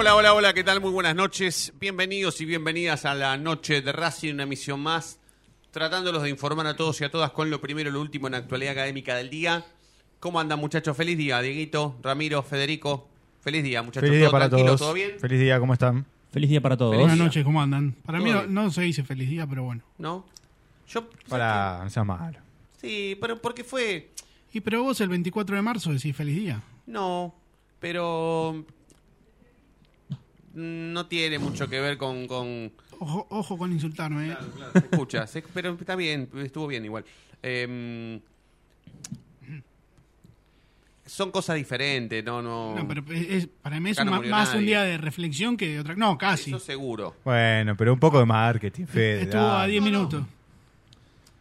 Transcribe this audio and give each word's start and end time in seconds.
Hola, 0.00 0.14
hola, 0.14 0.32
hola, 0.32 0.54
¿qué 0.54 0.62
tal? 0.62 0.80
Muy 0.80 0.92
buenas 0.92 1.16
noches. 1.16 1.72
Bienvenidos 1.80 2.40
y 2.40 2.44
bienvenidas 2.44 3.04
a 3.04 3.16
la 3.16 3.36
noche 3.36 3.82
de 3.82 3.90
Racing, 3.90 4.34
una 4.34 4.44
emisión 4.44 4.78
más, 4.78 5.18
tratándolos 5.72 6.22
de 6.22 6.30
informar 6.30 6.68
a 6.68 6.76
todos 6.76 7.00
y 7.00 7.04
a 7.04 7.10
todas 7.10 7.32
con 7.32 7.50
lo 7.50 7.60
primero 7.60 7.90
y 7.90 7.92
lo 7.92 8.00
último 8.00 8.28
en 8.28 8.34
la 8.34 8.38
actualidad 8.38 8.74
académica 8.74 9.16
del 9.16 9.28
día. 9.28 9.66
¿Cómo 10.20 10.38
andan, 10.38 10.60
muchachos? 10.60 10.96
Feliz 10.96 11.18
día, 11.18 11.40
Dieguito, 11.40 11.96
Ramiro, 12.00 12.44
Federico. 12.44 13.08
Feliz 13.40 13.64
día, 13.64 13.82
muchachos. 13.82 14.08
Feliz 14.08 14.20
día 14.20 14.26
¿Todo 14.26 14.32
para 14.32 14.48
tranquilo? 14.48 14.68
todos. 14.68 14.80
¿Todo 14.82 14.92
bien? 14.92 15.18
Feliz 15.18 15.40
día, 15.40 15.58
¿cómo 15.58 15.72
están? 15.72 16.06
Feliz 16.30 16.48
día 16.48 16.60
para 16.60 16.76
todos. 16.76 16.96
Buenas 16.96 17.18
noches, 17.18 17.42
¿cómo 17.42 17.60
andan? 17.60 17.96
Para 18.06 18.20
mí 18.20 18.30
no 18.46 18.70
se 18.70 18.82
dice 18.82 19.02
feliz 19.02 19.28
día, 19.28 19.48
pero 19.48 19.64
bueno. 19.64 19.82
¿No? 19.98 20.24
Yo. 20.86 21.10
Para, 21.28 21.80
no 21.82 21.90
seas 21.90 22.06
malo. 22.06 22.38
Sí, 22.80 23.18
pero 23.20 23.42
porque 23.42 23.64
fue. 23.64 24.12
Y 24.52 24.60
pero 24.60 24.84
vos 24.84 25.00
el 25.00 25.08
24 25.08 25.56
de 25.56 25.62
marzo 25.62 25.92
decís 25.92 26.14
feliz 26.14 26.36
día. 26.36 26.62
No, 26.86 27.34
pero. 27.80 28.64
No 30.60 31.06
tiene 31.06 31.38
mucho 31.38 31.68
que 31.68 31.80
ver 31.80 31.96
con. 31.98 32.26
con... 32.26 32.72
Ojo, 32.98 33.26
ojo 33.30 33.56
con 33.56 33.70
insultarme, 33.72 34.30
¿eh? 34.30 34.36
Claro, 34.36 34.52
claro, 34.56 34.72
se 34.72 34.78
escucha, 34.78 35.26
se- 35.28 35.42
pero 35.54 35.76
está 35.80 35.94
bien, 35.94 36.28
estuvo 36.42 36.66
bien 36.66 36.84
igual. 36.84 37.04
Em, 37.42 38.20
son 41.06 41.30
cosas 41.30 41.56
diferentes, 41.56 42.22
no, 42.24 42.42
no. 42.42 42.74
No, 42.76 42.86
pero 42.86 43.02
es, 43.12 43.46
para 43.62 43.80
mí 43.80 43.90
es 43.90 44.04
no 44.04 44.10
más 44.10 44.26
nadie. 44.48 44.58
un 44.58 44.66
día 44.66 44.82
de 44.82 44.98
reflexión 44.98 45.56
que 45.56 45.68
de 45.68 45.80
otra. 45.80 45.94
No, 45.94 46.18
casi. 46.18 46.50
Eso 46.50 46.58
seguro. 46.58 47.14
Bueno, 47.24 47.76
pero 47.76 47.94
un 47.94 48.00
poco 48.00 48.18
de 48.18 48.26
marketing, 48.26 48.84
Fede. 48.86 49.22
Estuvo 49.22 49.40
a 49.40 49.60
dale. 49.60 49.72
10 49.72 49.82
No, 49.84 49.90
no. 49.90 49.96
minutos. 49.98 50.22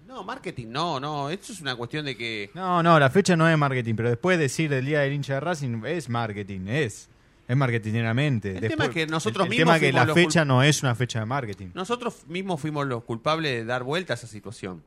No, 0.07 0.23
marketing, 0.23 0.67
no, 0.69 0.99
no. 0.99 1.29
Esto 1.29 1.51
es 1.51 1.59
una 1.61 1.75
cuestión 1.75 2.05
de 2.05 2.15
que. 2.15 2.49
No, 2.53 2.81
no, 2.81 2.97
la 2.99 3.09
fecha 3.09 3.35
no 3.35 3.47
es 3.49 3.57
marketing, 3.57 3.95
pero 3.95 4.09
después 4.09 4.39
decir 4.39 4.71
el 4.71 4.85
día 4.85 5.01
del 5.01 5.13
hincha 5.13 5.33
de 5.33 5.39
Racing 5.41 5.81
es 5.85 6.07
marketing, 6.07 6.61
es. 6.67 7.09
Es 7.47 7.55
marketingeramente. 7.55 8.49
El 8.55 8.61
Después- 8.61 8.71
tema 8.71 8.85
es 8.85 8.89
que 8.91 9.07
nosotros 9.07 9.45
el, 9.47 9.53
el 9.53 9.57
mismos 9.57 9.75
tema 9.75 9.75
es 9.87 9.91
que 9.93 10.05
la 10.07 10.13
fecha 10.13 10.43
no 10.45 10.63
es 10.63 10.83
una 10.83 10.95
fecha 10.95 11.19
de 11.19 11.25
marketing. 11.25 11.67
Nosotros 11.73 12.27
mismos 12.27 12.59
fuimos 12.59 12.85
los 12.87 13.03
culpables 13.03 13.51
de 13.53 13.65
dar 13.65 13.83
vuelta 13.83 14.13
a 14.13 14.15
esa 14.15 14.27
situación. 14.27 14.83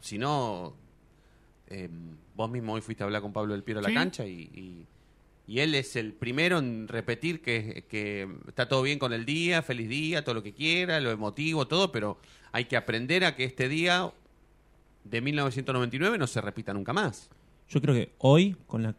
Si 0.00 0.18
no, 0.18 0.74
eh, 1.68 1.88
vos 2.36 2.50
mismo 2.50 2.74
hoy 2.74 2.80
fuiste 2.82 3.02
a 3.02 3.06
hablar 3.06 3.22
con 3.22 3.32
Pablo 3.32 3.54
del 3.54 3.62
Piero 3.62 3.80
a 3.80 3.82
la 3.82 3.88
Sí. 3.88 3.94
cancha 3.94 4.26
y, 4.26 4.50
y- 4.54 4.86
y 5.46 5.58
él 5.60 5.74
es 5.74 5.96
el 5.96 6.12
primero 6.12 6.58
en 6.58 6.86
repetir 6.86 7.42
que, 7.42 7.84
que 7.88 8.28
está 8.46 8.68
todo 8.68 8.82
bien 8.82 8.98
con 8.98 9.12
el 9.12 9.24
día, 9.24 9.62
feliz 9.62 9.88
día, 9.88 10.22
todo 10.22 10.34
lo 10.36 10.42
que 10.42 10.52
quiera, 10.52 11.00
lo 11.00 11.10
emotivo, 11.10 11.66
todo, 11.66 11.90
pero 11.92 12.18
hay 12.52 12.66
que 12.66 12.76
aprender 12.76 13.24
a 13.24 13.34
que 13.34 13.44
este 13.44 13.68
día 13.68 14.12
de 15.04 15.20
1999 15.20 16.16
no 16.18 16.26
se 16.28 16.40
repita 16.40 16.72
nunca 16.72 16.92
más. 16.92 17.28
Yo 17.68 17.80
creo 17.80 17.94
que 17.94 18.12
hoy, 18.18 18.56
con 18.66 18.82
la 18.84 18.94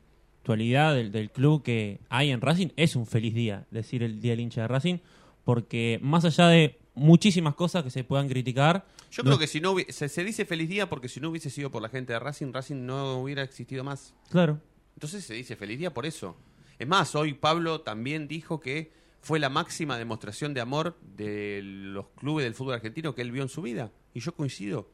actualidad 0.48 0.94
del, 0.94 1.12
del 1.14 1.32
club 1.32 1.64
que 1.64 2.02
hay 2.10 2.32
en 2.32 2.42
Racing, 2.42 2.68
es 2.76 2.98
un 2.98 3.06
feliz 3.08 3.34
día 3.34 3.66
decir 3.72 4.04
el 4.04 4.20
día 4.20 4.32
del 4.34 4.42
hincha 4.42 4.62
de 4.64 4.68
Racing, 4.68 4.98
porque 5.46 6.00
más 6.02 6.26
allá 6.26 6.50
de 6.50 6.78
muchísimas 6.96 7.56
cosas 7.56 7.82
que 7.84 7.90
se 7.90 8.04
puedan 8.04 8.28
criticar, 8.28 8.86
Yo 9.10 9.24
no- 9.24 9.30
creo 9.30 9.40
que 9.40 9.48
si 9.48 9.62
no 9.62 9.74
se, 9.88 10.10
se 10.10 10.24
dice 10.26 10.44
feliz 10.46 10.68
día 10.68 10.90
porque 10.90 11.08
si 11.08 11.22
no 11.22 11.30
hubiese 11.30 11.50
sido 11.50 11.72
por 11.72 11.82
la 11.82 11.88
gente 11.88 12.12
de 12.12 12.20
Racing, 12.20 12.52
Racing 12.52 12.86
no 12.86 13.20
hubiera 13.22 13.42
existido 13.42 13.86
más. 13.86 14.14
Claro, 14.30 14.60
Entonces 14.96 15.24
se 15.24 15.34
dice 15.34 15.56
feliz 15.56 15.80
día 15.80 15.94
por 15.94 16.06
eso. 16.06 16.36
Es 16.78 16.88
más, 16.88 17.16
hoy 17.16 17.34
Pablo 17.34 17.80
también 17.82 18.28
dijo 18.28 18.60
que 18.60 18.92
fue 19.22 19.40
la 19.40 19.48
máxima 19.50 19.98
demostración 19.98 20.54
de 20.54 20.60
amor 20.60 20.98
de 21.16 21.62
los 21.64 22.08
clubes 22.18 22.44
del 22.44 22.54
fútbol 22.54 22.74
argentino 22.74 23.16
que 23.16 23.22
él 23.22 23.32
vio 23.32 23.44
en 23.44 23.50
su 23.50 23.62
vida. 23.62 23.92
Y 24.14 24.20
yo 24.20 24.36
coincido. 24.36 24.90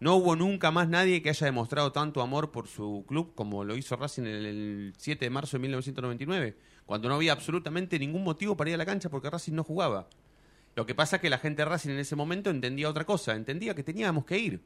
No 0.00 0.14
hubo 0.14 0.36
nunca 0.36 0.70
más 0.70 0.88
nadie 0.88 1.22
que 1.22 1.30
haya 1.30 1.46
demostrado 1.46 1.90
tanto 1.90 2.22
amor 2.22 2.52
por 2.52 2.68
su 2.68 3.04
club 3.08 3.34
como 3.34 3.64
lo 3.64 3.76
hizo 3.76 3.96
Racing 3.96 4.22
en 4.22 4.28
el 4.28 4.92
7 4.96 5.24
de 5.24 5.30
marzo 5.30 5.56
de 5.56 5.62
1999, 5.62 6.56
cuando 6.86 7.08
no 7.08 7.16
había 7.16 7.32
absolutamente 7.32 7.98
ningún 7.98 8.22
motivo 8.22 8.56
para 8.56 8.70
ir 8.70 8.74
a 8.74 8.78
la 8.78 8.86
cancha 8.86 9.08
porque 9.08 9.28
Racing 9.28 9.54
no 9.54 9.64
jugaba. 9.64 10.08
Lo 10.76 10.86
que 10.86 10.94
pasa 10.94 11.16
es 11.16 11.22
que 11.22 11.30
la 11.30 11.38
gente 11.38 11.62
de 11.62 11.68
Racing 11.68 11.90
en 11.90 11.98
ese 11.98 12.14
momento 12.14 12.50
entendía 12.50 12.88
otra 12.88 13.04
cosa, 13.04 13.34
entendía 13.34 13.74
que 13.74 13.82
teníamos 13.82 14.24
que 14.24 14.38
ir. 14.38 14.60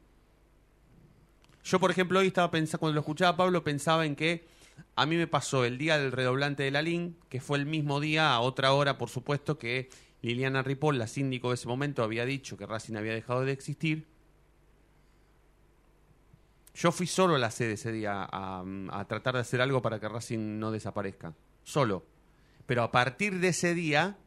Yo, 1.63 1.79
por 1.79 1.89
ejemplo, 1.89 2.19
hoy 2.19 2.27
estaba 2.27 2.51
pensando, 2.51 2.79
cuando 2.81 2.95
lo 2.95 3.01
escuchaba 3.01 3.35
Pablo, 3.35 3.63
pensaba 3.63 4.05
en 4.05 4.15
que 4.15 4.45
a 4.95 5.07
mí 5.07 5.15
me 5.15 5.25
pasó 5.25 5.65
el 5.65 5.79
día 5.79 5.97
del 5.97 6.11
redoblante 6.11 6.61
de 6.61 6.69
la 6.69 6.83
LIN, 6.83 7.17
que 7.29 7.41
fue 7.41 7.57
el 7.57 7.65
mismo 7.65 7.99
día, 7.99 8.33
a 8.33 8.41
otra 8.41 8.73
hora, 8.73 8.99
por 8.99 9.09
supuesto, 9.09 9.57
que 9.57 9.89
Liliana 10.21 10.61
Ripoll, 10.61 10.99
la 10.99 11.07
síndico 11.07 11.49
de 11.49 11.55
ese 11.55 11.67
momento, 11.67 12.03
había 12.03 12.25
dicho 12.25 12.57
que 12.57 12.67
Racing 12.67 12.95
había 12.95 13.13
dejado 13.13 13.45
de 13.45 13.53
existir. 13.53 14.05
Yo 16.73 16.91
fui 16.91 17.05
solo 17.05 17.35
a 17.35 17.39
la 17.39 17.51
sede 17.51 17.73
ese 17.73 17.91
día 17.91 18.27
a, 18.31 19.05
tratar 19.07 19.35
de 19.35 19.41
hacer 19.41 19.61
algo 19.61 19.81
para 19.81 19.99
que 19.99 20.09
Racing 20.09 20.59
no 20.59 20.71
desaparezca. 20.71 21.33
Solo. 21.63 22.05
Pero 22.65 22.83
a 22.83 22.91
partir 22.91 23.39
de 23.39 23.49
ese 23.49 23.75
día, 23.75 24.17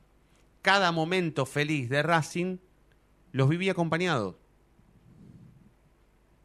cada 0.62 0.92
momento 0.92 1.44
feliz 1.44 1.88
de 1.88 2.02
Racing 2.02 2.58
los 3.32 3.48
viví 3.48 3.68
acompañados. 3.68 4.36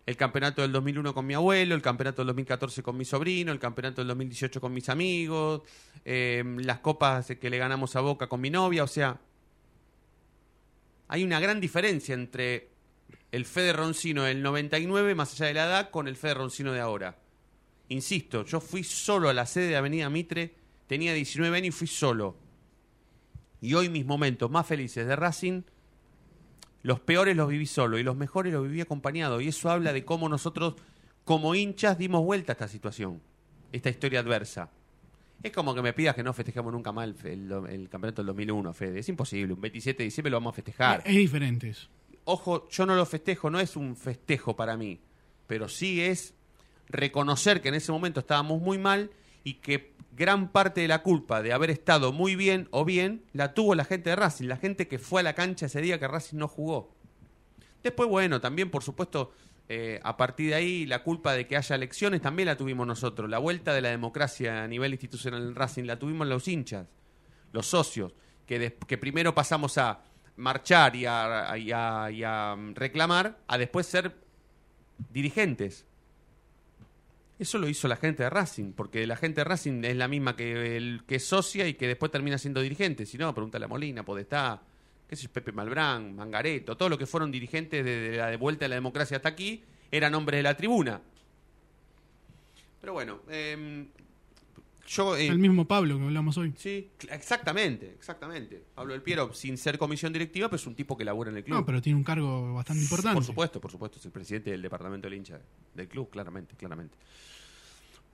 El 0.07 0.17
campeonato 0.17 0.63
del 0.63 0.71
2001 0.71 1.13
con 1.13 1.25
mi 1.25 1.35
abuelo, 1.35 1.75
el 1.75 1.81
campeonato 1.81 2.21
del 2.21 2.27
2014 2.27 2.81
con 2.81 2.97
mi 2.97 3.05
sobrino, 3.05 3.51
el 3.51 3.59
campeonato 3.59 4.01
del 4.01 4.07
2018 4.07 4.59
con 4.59 4.73
mis 4.73 4.89
amigos, 4.89 5.61
eh, 6.03 6.43
las 6.57 6.79
copas 6.79 7.27
que 7.39 7.49
le 7.49 7.59
ganamos 7.59 7.95
a 7.95 8.01
Boca 8.01 8.27
con 8.27 8.41
mi 8.41 8.49
novia, 8.49 8.83
o 8.83 8.87
sea, 8.87 9.21
hay 11.07 11.23
una 11.23 11.39
gran 11.39 11.61
diferencia 11.61 12.15
entre 12.15 12.70
el 13.31 13.45
Fede 13.45 13.73
Roncino 13.73 14.23
del 14.23 14.41
99, 14.41 15.15
más 15.15 15.33
allá 15.33 15.47
de 15.47 15.53
la 15.53 15.65
edad, 15.65 15.89
con 15.89 16.07
el 16.07 16.15
Fede 16.15 16.35
Roncino 16.35 16.71
de 16.73 16.79
ahora. 16.79 17.17
Insisto, 17.89 18.45
yo 18.45 18.61
fui 18.61 18.83
solo 18.83 19.29
a 19.29 19.33
la 19.33 19.45
sede 19.45 19.67
de 19.67 19.75
Avenida 19.75 20.09
Mitre, 20.09 20.55
tenía 20.87 21.13
19 21.13 21.55
años 21.55 21.75
y 21.75 21.77
fui 21.77 21.87
solo. 21.87 22.37
Y 23.59 23.73
hoy 23.73 23.89
mis 23.89 24.05
momentos 24.05 24.49
más 24.49 24.65
felices 24.65 25.05
de 25.07 25.15
Racing 25.15 25.63
los 26.83 26.99
peores 26.99 27.35
los 27.35 27.47
viví 27.47 27.65
solo 27.65 27.99
y 27.99 28.03
los 28.03 28.15
mejores 28.15 28.53
los 28.53 28.63
viví 28.63 28.81
acompañado. 28.81 29.41
Y 29.41 29.47
eso 29.49 29.69
habla 29.69 29.93
de 29.93 30.03
cómo 30.03 30.29
nosotros, 30.29 30.75
como 31.23 31.53
hinchas, 31.55 31.97
dimos 31.97 32.23
vuelta 32.23 32.51
a 32.51 32.53
esta 32.53 32.67
situación, 32.67 33.21
esta 33.71 33.89
historia 33.89 34.19
adversa. 34.19 34.69
Es 35.43 35.51
como 35.51 35.73
que 35.73 35.81
me 35.81 35.93
pidas 35.93 36.15
que 36.15 36.23
no 36.23 36.33
festejemos 36.33 36.71
nunca 36.71 36.91
más 36.91 37.09
el, 37.23 37.87
campeonato 37.89 38.21
del 38.21 38.27
2001, 38.27 38.73
Fede. 38.73 38.99
Es 38.99 39.09
imposible. 39.09 39.53
Un 39.53 39.61
27 39.61 39.97
de 39.97 40.03
diciembre 40.05 40.31
lo 40.31 40.37
vamos 40.37 40.53
a 40.53 40.55
festejar. 40.55 41.03
Es 41.05 41.15
diferente. 41.15 41.73
Ojo, 42.25 42.67
yo 42.69 42.85
no 42.85 42.95
lo 42.95 43.05
festejo, 43.05 43.49
no 43.49 43.59
es 43.59 43.75
un 43.75 43.95
festejo 43.95 44.55
para 44.55 44.77
mí. 44.77 45.01
Pero 45.47 45.67
sí 45.67 46.01
es 46.01 46.33
reconocer 46.87 47.61
que 47.61 47.69
en 47.69 47.75
ese 47.75 47.91
momento 47.91 48.19
estábamos 48.19 48.61
muy 48.61 48.77
mal 48.77 49.11
y 49.43 49.55
que 49.55 49.93
gran 50.11 50.51
parte 50.51 50.81
de 50.81 50.87
la 50.87 51.01
culpa 51.03 51.41
de 51.41 51.53
haber 51.53 51.71
estado 51.71 52.11
muy 52.11 52.35
bien 52.35 52.67
o 52.71 52.85
bien 52.85 53.23
la 53.33 53.53
tuvo 53.53 53.75
la 53.75 53.85
gente 53.85 54.09
de 54.09 54.15
Racing, 54.15 54.47
la 54.47 54.57
gente 54.57 54.87
que 54.87 54.99
fue 54.99 55.21
a 55.21 55.23
la 55.23 55.33
cancha 55.33 55.65
ese 55.65 55.81
día 55.81 55.99
que 55.99 56.07
Racing 56.07 56.37
no 56.37 56.47
jugó. 56.47 56.93
Después, 57.81 58.07
bueno, 58.07 58.39
también, 58.39 58.69
por 58.69 58.83
supuesto, 58.83 59.31
eh, 59.69 59.99
a 60.03 60.17
partir 60.17 60.49
de 60.49 60.55
ahí, 60.55 60.85
la 60.85 61.01
culpa 61.01 61.33
de 61.33 61.47
que 61.47 61.57
haya 61.57 61.75
elecciones 61.75 62.21
también 62.21 62.47
la 62.47 62.57
tuvimos 62.57 62.85
nosotros. 62.85 63.29
La 63.29 63.39
vuelta 63.39 63.73
de 63.73 63.81
la 63.81 63.89
democracia 63.89 64.63
a 64.63 64.67
nivel 64.67 64.91
institucional 64.91 65.41
en 65.41 65.55
Racing 65.55 65.85
la 65.85 65.97
tuvimos 65.97 66.27
los 66.27 66.47
hinchas, 66.47 66.87
los 67.53 67.67
socios, 67.67 68.13
que, 68.45 68.97
primero 68.97 69.33
pasamos 69.33 69.77
a 69.77 70.03
marchar 70.37 70.95
y 70.95 71.05
a, 71.05 71.55
y 71.57 71.71
a- 71.71 72.05
a 72.51 72.55
reclamar, 72.73 73.37
a 73.47 73.57
después 73.57 73.85
ser 73.87 74.15
dirigentes. 75.11 75.85
Eso 77.39 77.57
lo 77.57 77.67
hizo 77.67 77.87
la 77.87 77.95
gente 77.95 78.21
de 78.23 78.29
Racing, 78.29 78.73
porque 78.73 79.07
la 79.07 79.15
gente 79.15 79.41
de 79.41 79.45
Racing 79.45 79.83
es 79.83 79.95
la 79.95 80.07
misma 80.07 80.35
que 80.35 80.77
el 80.77 81.03
que 81.07 81.15
es 81.15 81.25
socia 81.25 81.67
y 81.67 81.73
que 81.73 81.87
después 81.87 82.11
termina 82.11 82.37
siendo 82.37 82.61
dirigente. 82.61 83.05
Si 83.07 83.17
no, 83.17 83.33
pregúntale 83.33 83.65
a 83.65 83.67
Molina, 83.67 84.03
Podestá, 84.05 84.61
qué 85.09 85.15
sé 85.15 85.27
Pepe 85.27 85.51
Malbrán, 85.51 86.15
Mangareto, 86.15 86.77
todo 86.77 86.89
lo 86.89 86.97
que 86.99 87.07
fueron 87.07 87.31
dirigentes 87.31 87.83
de, 87.83 88.11
de 88.11 88.17
la 88.17 88.37
vuelta 88.37 88.65
de 88.65 88.69
la 88.69 88.75
democracia 88.75 89.17
hasta 89.17 89.29
aquí, 89.29 89.63
eran 89.89 90.13
hombres 90.13 90.37
de 90.37 90.43
la 90.43 90.55
tribuna. 90.55 91.01
Pero 92.79 92.93
bueno, 92.93 93.21
em, 93.29 93.87
yo... 94.87 95.15
eh, 95.15 95.27
El 95.27 95.39
mismo 95.39 95.67
Pablo 95.67 95.97
que 95.97 96.03
hablamos 96.03 96.37
hoy. 96.37 96.53
Sí, 96.57 96.91
exactamente, 97.09 97.93
exactamente. 97.97 98.63
Pablo 98.75 98.93
del 98.93 99.01
Piero, 99.01 99.33
sin 99.33 99.57
ser 99.57 99.77
comisión 99.77 100.11
directiva, 100.13 100.47
pero 100.49 100.55
es 100.59 100.67
un 100.67 100.75
tipo 100.75 100.97
que 100.97 101.05
labura 101.05 101.29
en 101.31 101.37
el 101.37 101.43
club. 101.43 101.57
No, 101.59 101.65
pero 101.65 101.81
tiene 101.81 101.97
un 101.97 102.03
cargo 102.03 102.53
bastante 102.53 102.83
importante. 102.83 103.15
Por 103.15 103.23
supuesto, 103.23 103.61
por 103.61 103.71
supuesto, 103.71 103.99
es 103.99 104.05
el 104.05 104.11
presidente 104.11 104.51
del 104.51 104.61
departamento 104.61 105.07
del 105.07 105.17
hincha 105.17 105.39
del 105.73 105.87
club, 105.87 106.09
claramente, 106.09 106.55
claramente. 106.55 106.97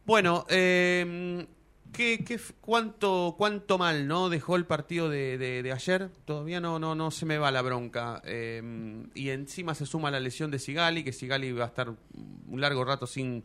Bueno, 0.06 0.46
eh, 0.50 1.46
¿qué, 1.92 2.24
qué 2.24 2.40
cuánto, 2.62 3.36
¿cuánto 3.38 3.78
mal 3.78 4.08
no 4.08 4.30
dejó 4.30 4.56
el 4.56 4.66
partido 4.66 5.10
de, 5.10 5.38
de- 5.38 5.64
de 5.64 5.72
ayer? 5.74 6.10
Todavía 6.26 6.62
no, 6.62 6.80
no, 6.80 6.96
no 6.96 7.12
se 7.12 7.26
me 7.26 7.38
va 7.38 7.52
la 7.52 7.62
bronca. 7.62 8.22
Eh, 8.26 9.06
y 9.16 9.30
encima 9.30 9.76
se 9.76 9.86
suma 9.86 10.10
la 10.12 10.20
lesión 10.20 10.50
de 10.50 10.60
Sigali, 10.60 11.04
que 11.04 11.12
Sigali 11.12 11.52
va 11.52 11.66
a 11.66 11.68
estar 11.68 11.90
un 11.90 12.62
largo 12.62 12.86
rato 12.86 13.06
sin, 13.06 13.44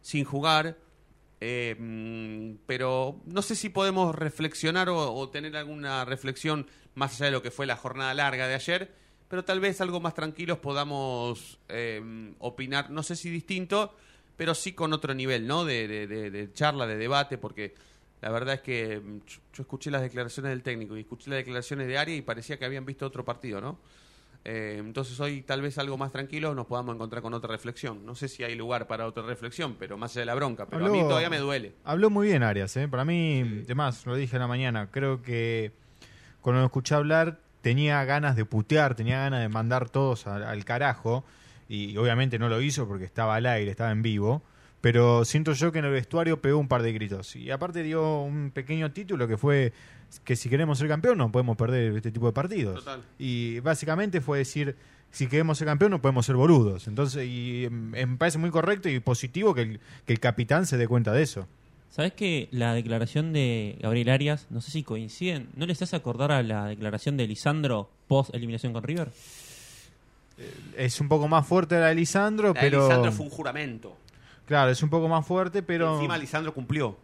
sin 0.00 0.24
jugar. 0.24 0.78
Eh, 1.46 2.56
pero 2.64 3.20
no 3.26 3.42
sé 3.42 3.54
si 3.54 3.68
podemos 3.68 4.14
reflexionar 4.14 4.88
o, 4.88 5.12
o 5.12 5.28
tener 5.28 5.54
alguna 5.58 6.06
reflexión 6.06 6.66
más 6.94 7.14
allá 7.14 7.26
de 7.26 7.32
lo 7.32 7.42
que 7.42 7.50
fue 7.50 7.66
la 7.66 7.76
jornada 7.76 8.14
larga 8.14 8.48
de 8.48 8.54
ayer, 8.54 8.94
pero 9.28 9.44
tal 9.44 9.60
vez 9.60 9.80
algo 9.82 10.00
más 10.00 10.14
tranquilos 10.14 10.58
podamos 10.58 11.58
eh, 11.68 12.32
opinar, 12.38 12.90
no 12.90 13.02
sé 13.02 13.14
si 13.14 13.28
distinto, 13.28 13.94
pero 14.38 14.54
sí 14.54 14.72
con 14.72 14.94
otro 14.94 15.12
nivel, 15.12 15.46
¿no? 15.46 15.66
De, 15.66 16.48
charla, 16.54 16.86
de 16.86 16.96
debate, 16.96 17.36
porque 17.36 17.74
La 18.22 18.30
verdad 18.30 18.54
es 18.54 18.60
que 18.62 19.00
mm, 19.00 19.20
yo, 19.52 19.62
escuché 19.62 19.90
las 19.90 20.00
declaraciones 20.00 20.50
del 20.50 20.62
técnico 20.62 20.96
y 20.96 21.00
escuché 21.00 21.28
las 21.28 21.38
declaraciones 21.38 21.88
de 21.88 21.98
Ari 21.98 22.14
y 22.14 22.22
parecía 22.22 22.58
que 22.58 22.64
habían 22.64 22.86
visto 22.86 23.04
otro 23.04 23.22
partido, 23.22 23.60
¿no? 23.60 23.78
Eh, 24.46 24.76
entonces 24.78 25.18
hoy 25.20 25.40
tal 25.40 25.62
vez 25.62 25.78
algo 25.78 25.96
más 25.96 26.12
tranquilo 26.12 26.54
nos 26.54 26.66
podamos 26.66 26.94
encontrar 26.94 27.22
con 27.22 27.32
otra 27.32 27.50
reflexión. 27.50 28.04
No 28.04 28.14
sé 28.14 28.28
si 28.28 28.44
hay 28.44 28.54
lugar 28.54 28.86
para 28.86 29.06
otra 29.06 29.22
reflexión, 29.22 29.76
pero 29.78 29.96
más 29.96 30.12
allá 30.12 30.20
de 30.20 30.26
la 30.26 30.34
bronca. 30.34 30.66
Pero 30.66 30.86
a 30.86 30.88
mí 30.90 31.00
todavía 31.00 31.30
me 31.30 31.38
duele. 31.38 31.72
Habló 31.84 32.10
muy 32.10 32.28
bien 32.28 32.42
Arias, 32.42 32.76
¿eh? 32.76 32.86
Para 32.86 33.04
mí, 33.04 33.62
además, 33.64 34.04
lo 34.06 34.14
dije 34.16 34.36
en 34.36 34.40
la 34.42 34.48
mañana, 34.48 34.88
creo 34.90 35.22
que 35.22 35.72
cuando 36.42 36.60
lo 36.60 36.66
escuché 36.66 36.94
hablar 36.94 37.40
tenía 37.62 38.04
ganas 38.04 38.36
de 38.36 38.44
putear, 38.44 38.94
tenía 38.94 39.18
ganas 39.20 39.40
de 39.40 39.48
mandar 39.48 39.88
todos 39.88 40.26
al, 40.26 40.42
al 40.42 40.64
carajo 40.66 41.24
y 41.66 41.96
obviamente 41.96 42.38
no 42.38 42.50
lo 42.50 42.60
hizo 42.60 42.86
porque 42.86 43.04
estaba 43.06 43.36
al 43.36 43.46
aire, 43.46 43.70
estaba 43.70 43.90
en 43.90 44.02
vivo, 44.02 44.42
pero 44.84 45.24
siento 45.24 45.54
yo 45.54 45.72
que 45.72 45.78
en 45.78 45.86
el 45.86 45.92
vestuario 45.92 46.42
pegó 46.42 46.58
un 46.58 46.68
par 46.68 46.82
de 46.82 46.92
gritos 46.92 47.36
y 47.36 47.50
aparte 47.50 47.82
dio 47.82 48.20
un 48.20 48.50
pequeño 48.50 48.92
título 48.92 49.26
que 49.26 49.38
fue 49.38 49.72
que 50.24 50.36
si 50.36 50.50
queremos 50.50 50.76
ser 50.76 50.88
campeón 50.88 51.16
no 51.16 51.32
podemos 51.32 51.56
perder 51.56 51.96
este 51.96 52.12
tipo 52.12 52.26
de 52.26 52.34
partidos. 52.34 52.84
Total. 52.84 53.00
Y 53.18 53.60
básicamente 53.60 54.20
fue 54.20 54.36
decir, 54.36 54.76
si 55.10 55.26
queremos 55.26 55.56
ser 55.56 55.68
campeón 55.68 55.90
no 55.90 56.02
podemos 56.02 56.26
ser 56.26 56.36
boludos. 56.36 56.86
Entonces, 56.86 57.26
y 57.26 57.66
mm, 57.70 57.72
me 57.72 58.06
parece 58.18 58.36
muy 58.36 58.50
correcto 58.50 58.90
y 58.90 59.00
positivo 59.00 59.54
que 59.54 59.62
el, 59.62 59.80
que 60.04 60.12
el 60.12 60.20
capitán 60.20 60.66
se 60.66 60.76
dé 60.76 60.86
cuenta 60.86 61.12
de 61.12 61.22
eso. 61.22 61.48
¿Sabes 61.88 62.12
que 62.12 62.48
la 62.50 62.74
declaración 62.74 63.32
de 63.32 63.78
Gabriel 63.80 64.10
Arias, 64.10 64.48
no 64.50 64.60
sé 64.60 64.70
si 64.70 64.82
coinciden, 64.82 65.48
¿no 65.56 65.64
les 65.64 65.80
hace 65.80 65.96
acordar 65.96 66.30
a 66.30 66.42
la 66.42 66.66
declaración 66.66 67.16
de 67.16 67.26
Lisandro 67.26 67.88
post 68.06 68.34
eliminación 68.34 68.74
con 68.74 68.82
River? 68.82 69.08
Es 70.76 71.00
un 71.00 71.08
poco 71.08 71.26
más 71.26 71.46
fuerte 71.46 71.80
la 71.80 71.86
de 71.86 71.94
Lisandro, 71.94 72.48
La 72.48 72.60
de 72.60 72.60
pero. 72.60 72.86
Lisandro 72.86 73.12
fue 73.12 73.24
un 73.24 73.32
juramento. 73.32 74.03
Claro, 74.46 74.70
es 74.70 74.82
un 74.82 74.90
poco 74.90 75.08
más 75.08 75.26
fuerte, 75.26 75.62
pero. 75.62 75.94
Encima 75.96 76.18
Lisandro 76.18 76.52
cumplió. 76.54 76.98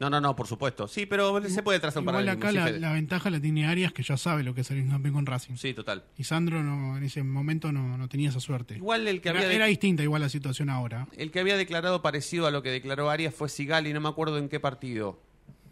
No, 0.00 0.10
no, 0.10 0.20
no, 0.20 0.34
por 0.34 0.48
supuesto. 0.48 0.88
Sí, 0.88 1.06
pero 1.06 1.40
se 1.48 1.62
puede 1.62 1.78
trazar 1.78 2.02
un 2.02 2.08
Igual 2.08 2.28
acá 2.28 2.50
sí, 2.50 2.56
la, 2.56 2.92
ventaja 2.92 3.30
la 3.30 3.40
tiene 3.40 3.66
Arias, 3.66 3.92
que 3.92 4.02
ya 4.02 4.16
sabe 4.16 4.42
lo 4.42 4.52
que 4.52 4.62
es 4.62 4.66
salir 4.66 4.88
campeón 4.88 5.14
con 5.14 5.26
Racing. 5.26 5.54
Sí, 5.56 5.72
total. 5.72 6.02
Y 6.18 6.24
Sandro 6.24 6.62
no, 6.62 6.98
en 6.98 7.04
ese 7.04 7.22
momento 7.22 7.70
no, 7.70 7.96
no 7.96 8.08
tenía 8.08 8.28
esa 8.28 8.40
suerte. 8.40 8.76
Igual 8.76 9.06
el 9.06 9.20
que 9.20 9.28
Era, 9.28 9.38
había 9.38 9.48
de- 9.48 9.54
era 9.54 9.66
distinta 9.66 10.02
igual 10.02 10.20
la 10.20 10.28
situación 10.28 10.68
ahora. 10.68 11.06
El 11.16 11.30
que 11.30 11.38
había 11.40 11.56
declarado 11.56 12.02
parecido 12.02 12.46
a 12.46 12.50
lo 12.50 12.62
que 12.62 12.70
declaró 12.70 13.08
Arias 13.08 13.34
fue 13.34 13.48
Sigali, 13.48 13.92
no 13.92 14.00
me 14.00 14.08
acuerdo 14.08 14.36
en 14.38 14.48
qué 14.48 14.58
partido. 14.58 15.20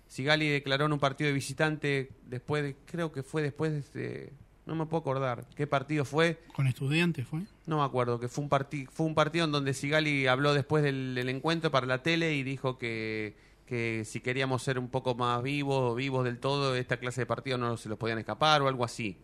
Sigali 0.06 0.49
declaró 0.49 0.87
en 0.87 0.93
un 0.93 0.99
partido 1.00 1.28
de 1.28 1.34
visitante 1.34 2.12
después 2.26 2.62
de, 2.62 2.76
creo 2.87 3.10
que 3.12 3.22
fue 3.25 3.43
después 3.43 3.93
de, 3.93 4.32
no 4.67 4.75
me 4.76 4.87
puedo 4.87 5.00
acordar 5.00 5.44
qué 5.56 5.67
partido 5.67 6.05
fue, 6.05 6.41
Con 6.55 6.67
estudiantes 6.67 7.26
fue. 7.26 7.43
no 7.67 7.79
me 7.79 7.85
acuerdo, 7.85 8.20
que 8.20 8.29
fue 8.29 8.44
un, 8.44 8.50
parti- 8.50 8.87
fue 8.91 9.06
un 9.06 9.14
partido 9.14 9.44
en 9.44 9.53
donde 9.53 9.75
Sigali 9.75 10.26
habló 10.26 10.55
después 10.55 10.82
del, 10.85 11.14
del 11.14 11.29
encuentro 11.29 11.70
para 11.70 11.87
la 11.87 12.03
tele 12.03 12.35
y 12.35 12.43
dijo 12.44 12.79
que, 12.79 13.35
que 13.67 14.05
si 14.05 14.20
queríamos 14.20 14.62
ser 14.62 14.79
un 14.79 14.88
poco 14.88 15.14
más 15.14 15.43
vivos, 15.43 15.97
vivos 15.97 16.25
del 16.25 16.38
todo, 16.38 16.76
esta 16.76 16.97
clase 16.99 17.23
de 17.23 17.26
partidos 17.26 17.59
no 17.59 17.76
se 17.76 17.88
los 17.88 17.99
podían 17.99 18.19
escapar 18.19 18.62
o 18.62 18.69
algo 18.69 18.85
así. 18.85 19.17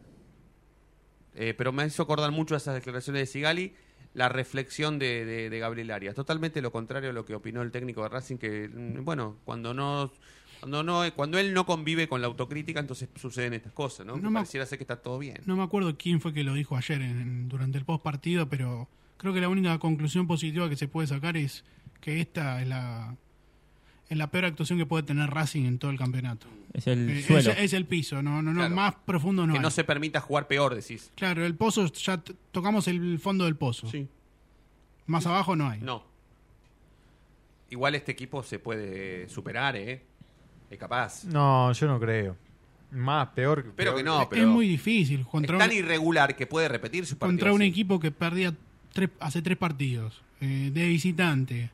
Eh, 1.35 1.55
pero 1.57 1.73
me 1.73 1.87
hizo 1.87 2.03
acordar 2.03 2.33
mucho 2.33 2.57
esas 2.57 2.75
declaraciones 2.75 3.21
de 3.23 3.27
Sigali, 3.27 3.75
la 4.15 4.29
reflexión 4.29 4.99
de, 4.99 5.25
de- 5.25 5.51
de 5.51 5.59
Gabriel 5.61 5.91
Arias. 5.93 6.15
Totalmente 6.17 6.61
lo 6.63 6.73
contrario 6.73 7.11
a 7.11 7.13
lo 7.13 7.25
que 7.25 7.35
opinó 7.37 7.63
el 7.63 7.71
técnico 7.71 8.03
de 8.03 8.09
Racing, 8.09 8.37
que, 8.39 8.69
mm, 8.69 9.05
bueno, 9.05 9.37
cuando 9.45 9.73
no... 9.75 10.11
Cuando, 10.61 10.83
no, 10.83 11.03
cuando 11.15 11.39
él 11.39 11.55
no 11.55 11.65
convive 11.67 12.09
con 12.09 12.21
la 12.21 12.27
autocrítica, 12.27 12.81
entonces 12.81 13.09
suceden 13.17 13.55
estas 13.55 13.73
cosas, 13.73 14.05
¿no? 14.07 14.17
Me- 14.17 14.31
pareciera 14.33 14.67
ser 14.67 14.79
que 14.79 14.85
está 14.85 14.97
todo 14.97 15.19
bien. 15.19 15.41
No 15.47 15.57
me 15.57 15.63
acuerdo 15.63 15.97
quién 15.97 16.21
fue 16.21 16.33
que 16.33 16.43
lo 16.45 16.55
dijo 16.55 16.77
ayer 16.77 17.01
en- 17.03 17.21
en- 17.21 17.49
durante 17.49 17.79
el 17.79 17.85
post 17.85 18.03
partido, 18.03 18.49
pero 18.49 18.89
creo 19.17 19.33
que 19.33 19.41
la 19.41 19.49
única 19.49 19.79
conclusión 19.79 20.27
positiva 20.27 20.69
que 20.69 20.77
se 20.77 20.89
puede 20.89 21.07
sacar 21.07 21.37
es 21.37 21.65
que 22.01 22.21
esta 22.21 22.61
es 22.63 22.69
la, 22.69 23.17
es 24.09 24.17
la 24.19 24.31
peor 24.31 24.47
actuación 24.47 24.79
que 24.79 24.87
puede 24.87 25.03
tener 25.05 25.31
Racing 25.31 25.65
en 25.65 25.79
todo 25.79 25.91
el 25.91 25.99
campeonato. 25.99 26.47
Es 26.73 26.87
el 26.87 27.09
Eh, 27.09 27.23
suelo. 27.23 27.51
Es, 27.53 27.59
es 27.59 27.73
el 27.73 27.87
piso, 27.87 28.23
no, 28.23 28.43
no, 28.43 28.53
no 28.53 28.61
Claro. 28.61 28.75
más 28.75 28.95
profundo 29.07 29.47
no 29.47 29.53
que 29.53 29.59
hay. 29.59 29.63
no 29.63 29.71
se 29.71 29.85
permita 29.85 30.21
jugar 30.21 30.47
peor, 30.49 30.75
decís. 30.75 31.11
Claro, 31.15 31.45
el 31.47 31.55
pozo, 31.55 31.87
ya 31.93 32.23
tocamos 32.53 32.89
el 32.89 33.19
fondo 33.19 33.45
del 33.45 33.57
pozo. 33.57 33.89
Más 35.07 35.25
abajo 35.27 35.57
no 35.57 35.69
hay. 35.69 35.81
No. 35.81 36.03
Igual 37.71 37.95
este 37.95 38.13
equipo 38.13 38.43
se 38.43 38.59
puede 38.59 39.29
superar, 39.29 39.77
¿eh? 39.77 40.03
Es 40.71 40.79
capaz. 40.79 41.25
No, 41.25 41.73
yo 41.73 41.87
no 41.87 41.99
creo. 41.99 42.37
Más, 42.91 43.29
peor. 43.29 43.73
Pero 43.77 43.93
peor. 43.93 43.97
que 43.97 44.03
no, 44.03 44.23
es 44.23 44.29
pero 44.29 44.49
muy 44.49 44.67
difícil 44.67 45.27
contra, 45.27 45.57
es 45.57 45.59
tan 45.59 45.71
un, 45.71 45.77
irregular 45.77 46.35
que 46.37 46.47
puede 46.47 46.69
repetir 46.69 47.07
su 47.07 47.19
partido. 47.19 47.37
contra 47.37 47.53
un 47.53 47.63
así. 47.63 47.71
equipo 47.71 48.01
que 48.01 48.11
perdía 48.11 48.55
tres, 48.93 49.11
hace 49.21 49.43
tres 49.43 49.59
partidos 49.59 50.23
eh, 50.41 50.71
de 50.73 50.89
visitante, 50.89 51.71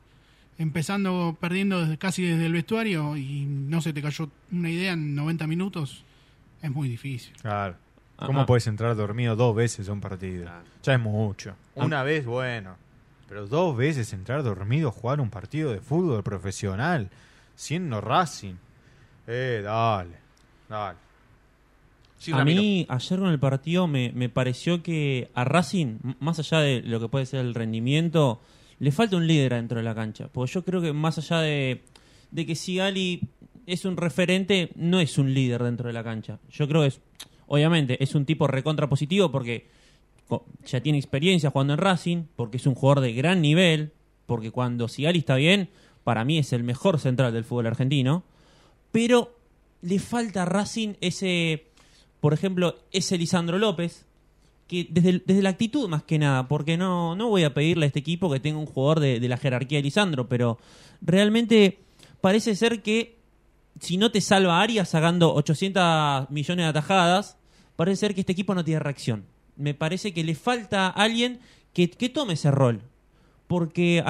empezando 0.57 1.37
perdiendo 1.39 1.81
desde, 1.81 1.97
casi 1.97 2.23
desde 2.23 2.45
el 2.45 2.53
vestuario 2.53 3.15
y 3.15 3.45
no 3.45 3.81
se 3.81 3.93
te 3.93 4.01
cayó 4.01 4.29
una 4.51 4.69
idea 4.69 4.93
en 4.93 5.15
90 5.15 5.47
minutos. 5.47 6.03
Es 6.61 6.71
muy 6.71 6.89
difícil. 6.89 7.33
Claro. 7.41 7.75
Ah, 8.17 8.25
¿Cómo 8.25 8.41
ah. 8.41 8.45
puedes 8.45 8.67
entrar 8.67 8.95
dormido 8.95 9.35
dos 9.35 9.55
veces 9.55 9.87
a 9.87 9.93
un 9.93 10.01
partido? 10.01 10.43
Claro. 10.43 10.63
Ya 10.83 10.93
es 10.93 10.99
mucho. 10.99 11.55
Una 11.75 12.03
vez, 12.03 12.25
bueno. 12.25 12.75
Pero 13.27 13.47
dos 13.47 13.75
veces 13.75 14.11
entrar 14.13 14.43
dormido 14.43 14.89
a 14.89 14.91
jugar 14.91 15.19
un 15.19 15.29
partido 15.29 15.71
de 15.71 15.79
fútbol 15.79 16.23
profesional, 16.23 17.09
siendo 17.55 18.01
Racing. 18.01 18.55
Eh, 19.27 19.61
dale. 19.63 20.15
Dale. 20.69 20.97
Sí, 22.17 22.31
a 22.31 22.43
mí, 22.43 22.85
ayer 22.89 23.19
con 23.19 23.29
el 23.29 23.39
partido, 23.39 23.87
me, 23.87 24.11
me 24.13 24.29
pareció 24.29 24.81
que 24.81 25.29
a 25.35 25.43
Racing, 25.43 25.99
más 26.19 26.39
allá 26.39 26.59
de 26.59 26.81
lo 26.81 26.99
que 26.99 27.07
puede 27.07 27.25
ser 27.25 27.41
el 27.41 27.53
rendimiento, 27.53 28.39
le 28.79 28.91
falta 28.91 29.17
un 29.17 29.27
líder 29.27 29.53
dentro 29.53 29.77
de 29.77 29.83
la 29.83 29.93
cancha. 29.93 30.27
Porque 30.31 30.53
yo 30.53 30.63
creo 30.63 30.81
que 30.81 30.93
más 30.93 31.17
allá 31.17 31.41
de, 31.41 31.81
de 32.31 32.45
que 32.45 32.55
Sigali 32.55 33.21
es 33.67 33.85
un 33.85 33.97
referente, 33.97 34.71
no 34.75 34.99
es 34.99 35.17
un 35.17 35.33
líder 35.33 35.63
dentro 35.63 35.87
de 35.87 35.93
la 35.93 36.03
cancha. 36.03 36.39
Yo 36.49 36.67
creo 36.67 36.81
que 36.81 36.87
es, 36.87 37.01
obviamente, 37.47 38.01
es 38.03 38.15
un 38.15 38.25
tipo 38.25 38.47
recontra 38.47 38.89
positivo 38.89 39.31
porque 39.31 39.67
ya 40.65 40.81
tiene 40.81 40.97
experiencia 40.97 41.51
jugando 41.51 41.73
en 41.73 41.79
Racing, 41.79 42.23
porque 42.35 42.57
es 42.57 42.65
un 42.65 42.73
jugador 42.73 43.03
de 43.03 43.13
gran 43.13 43.41
nivel, 43.41 43.91
porque 44.25 44.49
cuando 44.49 44.87
Sigali 44.87 45.19
está 45.19 45.35
bien, 45.35 45.69
para 46.03 46.25
mí 46.25 46.39
es 46.39 46.53
el 46.53 46.63
mejor 46.63 46.99
central 46.99 47.33
del 47.33 47.43
fútbol 47.43 47.67
argentino 47.67 48.23
pero 48.95 49.37
le 49.81 49.99
falta 49.99 50.43
a 50.43 50.45
Racing 50.45 50.93
ese, 51.01 51.67
por 52.21 52.33
ejemplo, 52.33 52.77
ese 52.93 53.17
Lisandro 53.17 53.59
López, 53.59 54.05
que 54.69 54.87
desde, 54.89 55.21
desde 55.25 55.41
la 55.41 55.49
actitud 55.49 55.89
más 55.89 56.03
que 56.03 56.17
nada, 56.17 56.47
porque 56.47 56.77
no, 56.77 57.13
no 57.13 57.27
voy 57.27 57.43
a 57.43 57.53
pedirle 57.53 57.83
a 57.83 57.87
este 57.87 57.99
equipo 57.99 58.31
que 58.31 58.39
tenga 58.39 58.57
un 58.57 58.67
jugador 58.67 59.01
de, 59.01 59.19
de 59.19 59.27
la 59.27 59.35
jerarquía 59.35 59.79
de 59.79 59.83
Lisandro, 59.83 60.29
pero 60.29 60.59
realmente 61.01 61.79
parece 62.21 62.55
ser 62.55 62.81
que 62.81 63.17
si 63.81 63.97
no 63.97 64.11
te 64.11 64.21
salva 64.21 64.61
Arias 64.61 64.87
sacando 64.87 65.33
800 65.33 66.29
millones 66.29 66.63
de 66.63 66.69
atajadas, 66.69 67.35
parece 67.75 67.97
ser 67.97 68.15
que 68.15 68.21
este 68.21 68.31
equipo 68.31 68.55
no 68.55 68.63
tiene 68.63 68.79
reacción. 68.79 69.25
Me 69.57 69.73
parece 69.73 70.13
que 70.13 70.23
le 70.23 70.35
falta 70.35 70.87
alguien 70.87 71.41
que, 71.73 71.89
que 71.89 72.07
tome 72.07 72.35
ese 72.35 72.49
rol. 72.49 72.81
Porque 73.47 74.01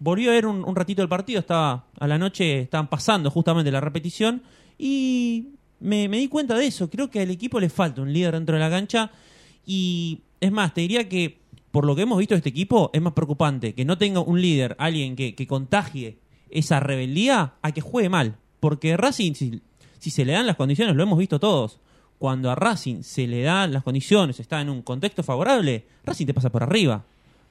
volvió 0.00 0.30
a 0.30 0.34
ver 0.34 0.46
un, 0.46 0.74
ratito 0.74 1.02
el 1.02 1.08
partido, 1.08 1.38
estaba 1.38 1.84
a 1.98 2.06
la 2.08 2.18
noche, 2.18 2.62
estaban 2.62 2.88
pasando 2.88 3.30
justamente 3.30 3.70
la 3.70 3.80
repetición 3.80 4.42
y 4.76 5.50
me, 5.78 6.08
di 6.08 6.26
cuenta 6.26 6.56
de 6.56 6.66
eso. 6.66 6.90
Creo 6.90 7.10
que 7.10 7.20
al 7.20 7.30
equipo 7.30 7.60
le 7.60 7.68
falta 7.68 8.02
un 8.02 8.12
líder 8.12 8.34
dentro 8.34 8.56
de 8.56 8.60
la 8.60 8.70
cancha 8.70 9.10
y 9.64 10.22
es 10.40 10.50
más, 10.50 10.74
te 10.74 10.80
diría 10.80 11.08
que 11.08 11.38
por 11.70 11.84
lo 11.84 11.94
que 11.94 12.02
hemos 12.02 12.18
visto 12.18 12.34
de 12.34 12.38
este 12.38 12.48
equipo 12.48 12.90
es 12.92 13.00
más 13.00 13.12
preocupante 13.12 13.74
que 13.74 13.84
no 13.84 13.96
tenga 13.96 14.20
un 14.20 14.40
líder, 14.40 14.74
alguien 14.78 15.14
que, 15.14 15.36
que 15.36 15.46
contagie 15.46 16.18
esa 16.50 16.80
rebeldía 16.80 17.54
a 17.62 17.72
que 17.72 17.80
juegue 17.80 18.08
mal. 18.08 18.36
Porque 18.58 18.96
Racing, 18.96 19.34
si 19.34 20.10
se 20.10 20.24
le 20.24 20.32
dan 20.32 20.46
las 20.46 20.56
condiciones, 20.56 20.96
lo 20.96 21.02
hemos 21.02 21.18
visto 21.18 21.38
todos. 21.38 21.78
Cuando 22.18 22.50
a 22.50 22.54
Racing 22.54 23.02
se 23.02 23.26
le 23.26 23.42
dan 23.42 23.72
las 23.72 23.82
condiciones, 23.82 24.40
está 24.40 24.60
en 24.60 24.68
un 24.68 24.82
contexto 24.82 25.22
favorable, 25.22 25.86
Racing 26.04 26.26
te 26.26 26.34
pasa 26.34 26.50
por 26.50 26.62
arriba. 26.62 27.04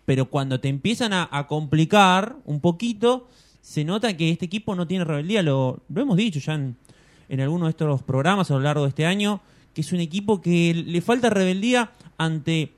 Pero 0.10 0.26
cuando 0.26 0.60
te 0.60 0.70
empiezan 0.70 1.14
a, 1.14 1.46
complicar 1.48 2.36
un 2.46 2.62
poquito, 2.62 3.28
se 3.62 3.84
nota 3.84 4.18
que 4.18 4.32
este 4.32 4.46
equipo 4.46 4.74
no 4.74 4.88
tiene 4.88 5.06
rebeldía. 5.06 5.44
Lo, 5.44 5.82
lo 5.88 6.02
hemos 6.02 6.18
dicho 6.18 6.40
ya 6.40 6.56
en, 6.56 6.76
en 7.30 7.42
algunos 7.42 7.68
de 7.68 7.70
estos 7.70 8.02
programas 8.02 8.50
a 8.50 8.56
lo 8.56 8.62
largo 8.62 8.86
de 8.86 8.90
este 8.90 9.06
año, 9.06 9.40
que 9.72 9.82
es 9.82 9.94
un 9.94 10.00
equipo 10.00 10.42
que 10.42 10.74
le 10.74 11.02
falta 11.02 11.30
rebeldía 11.30 11.92
ante 12.18 12.72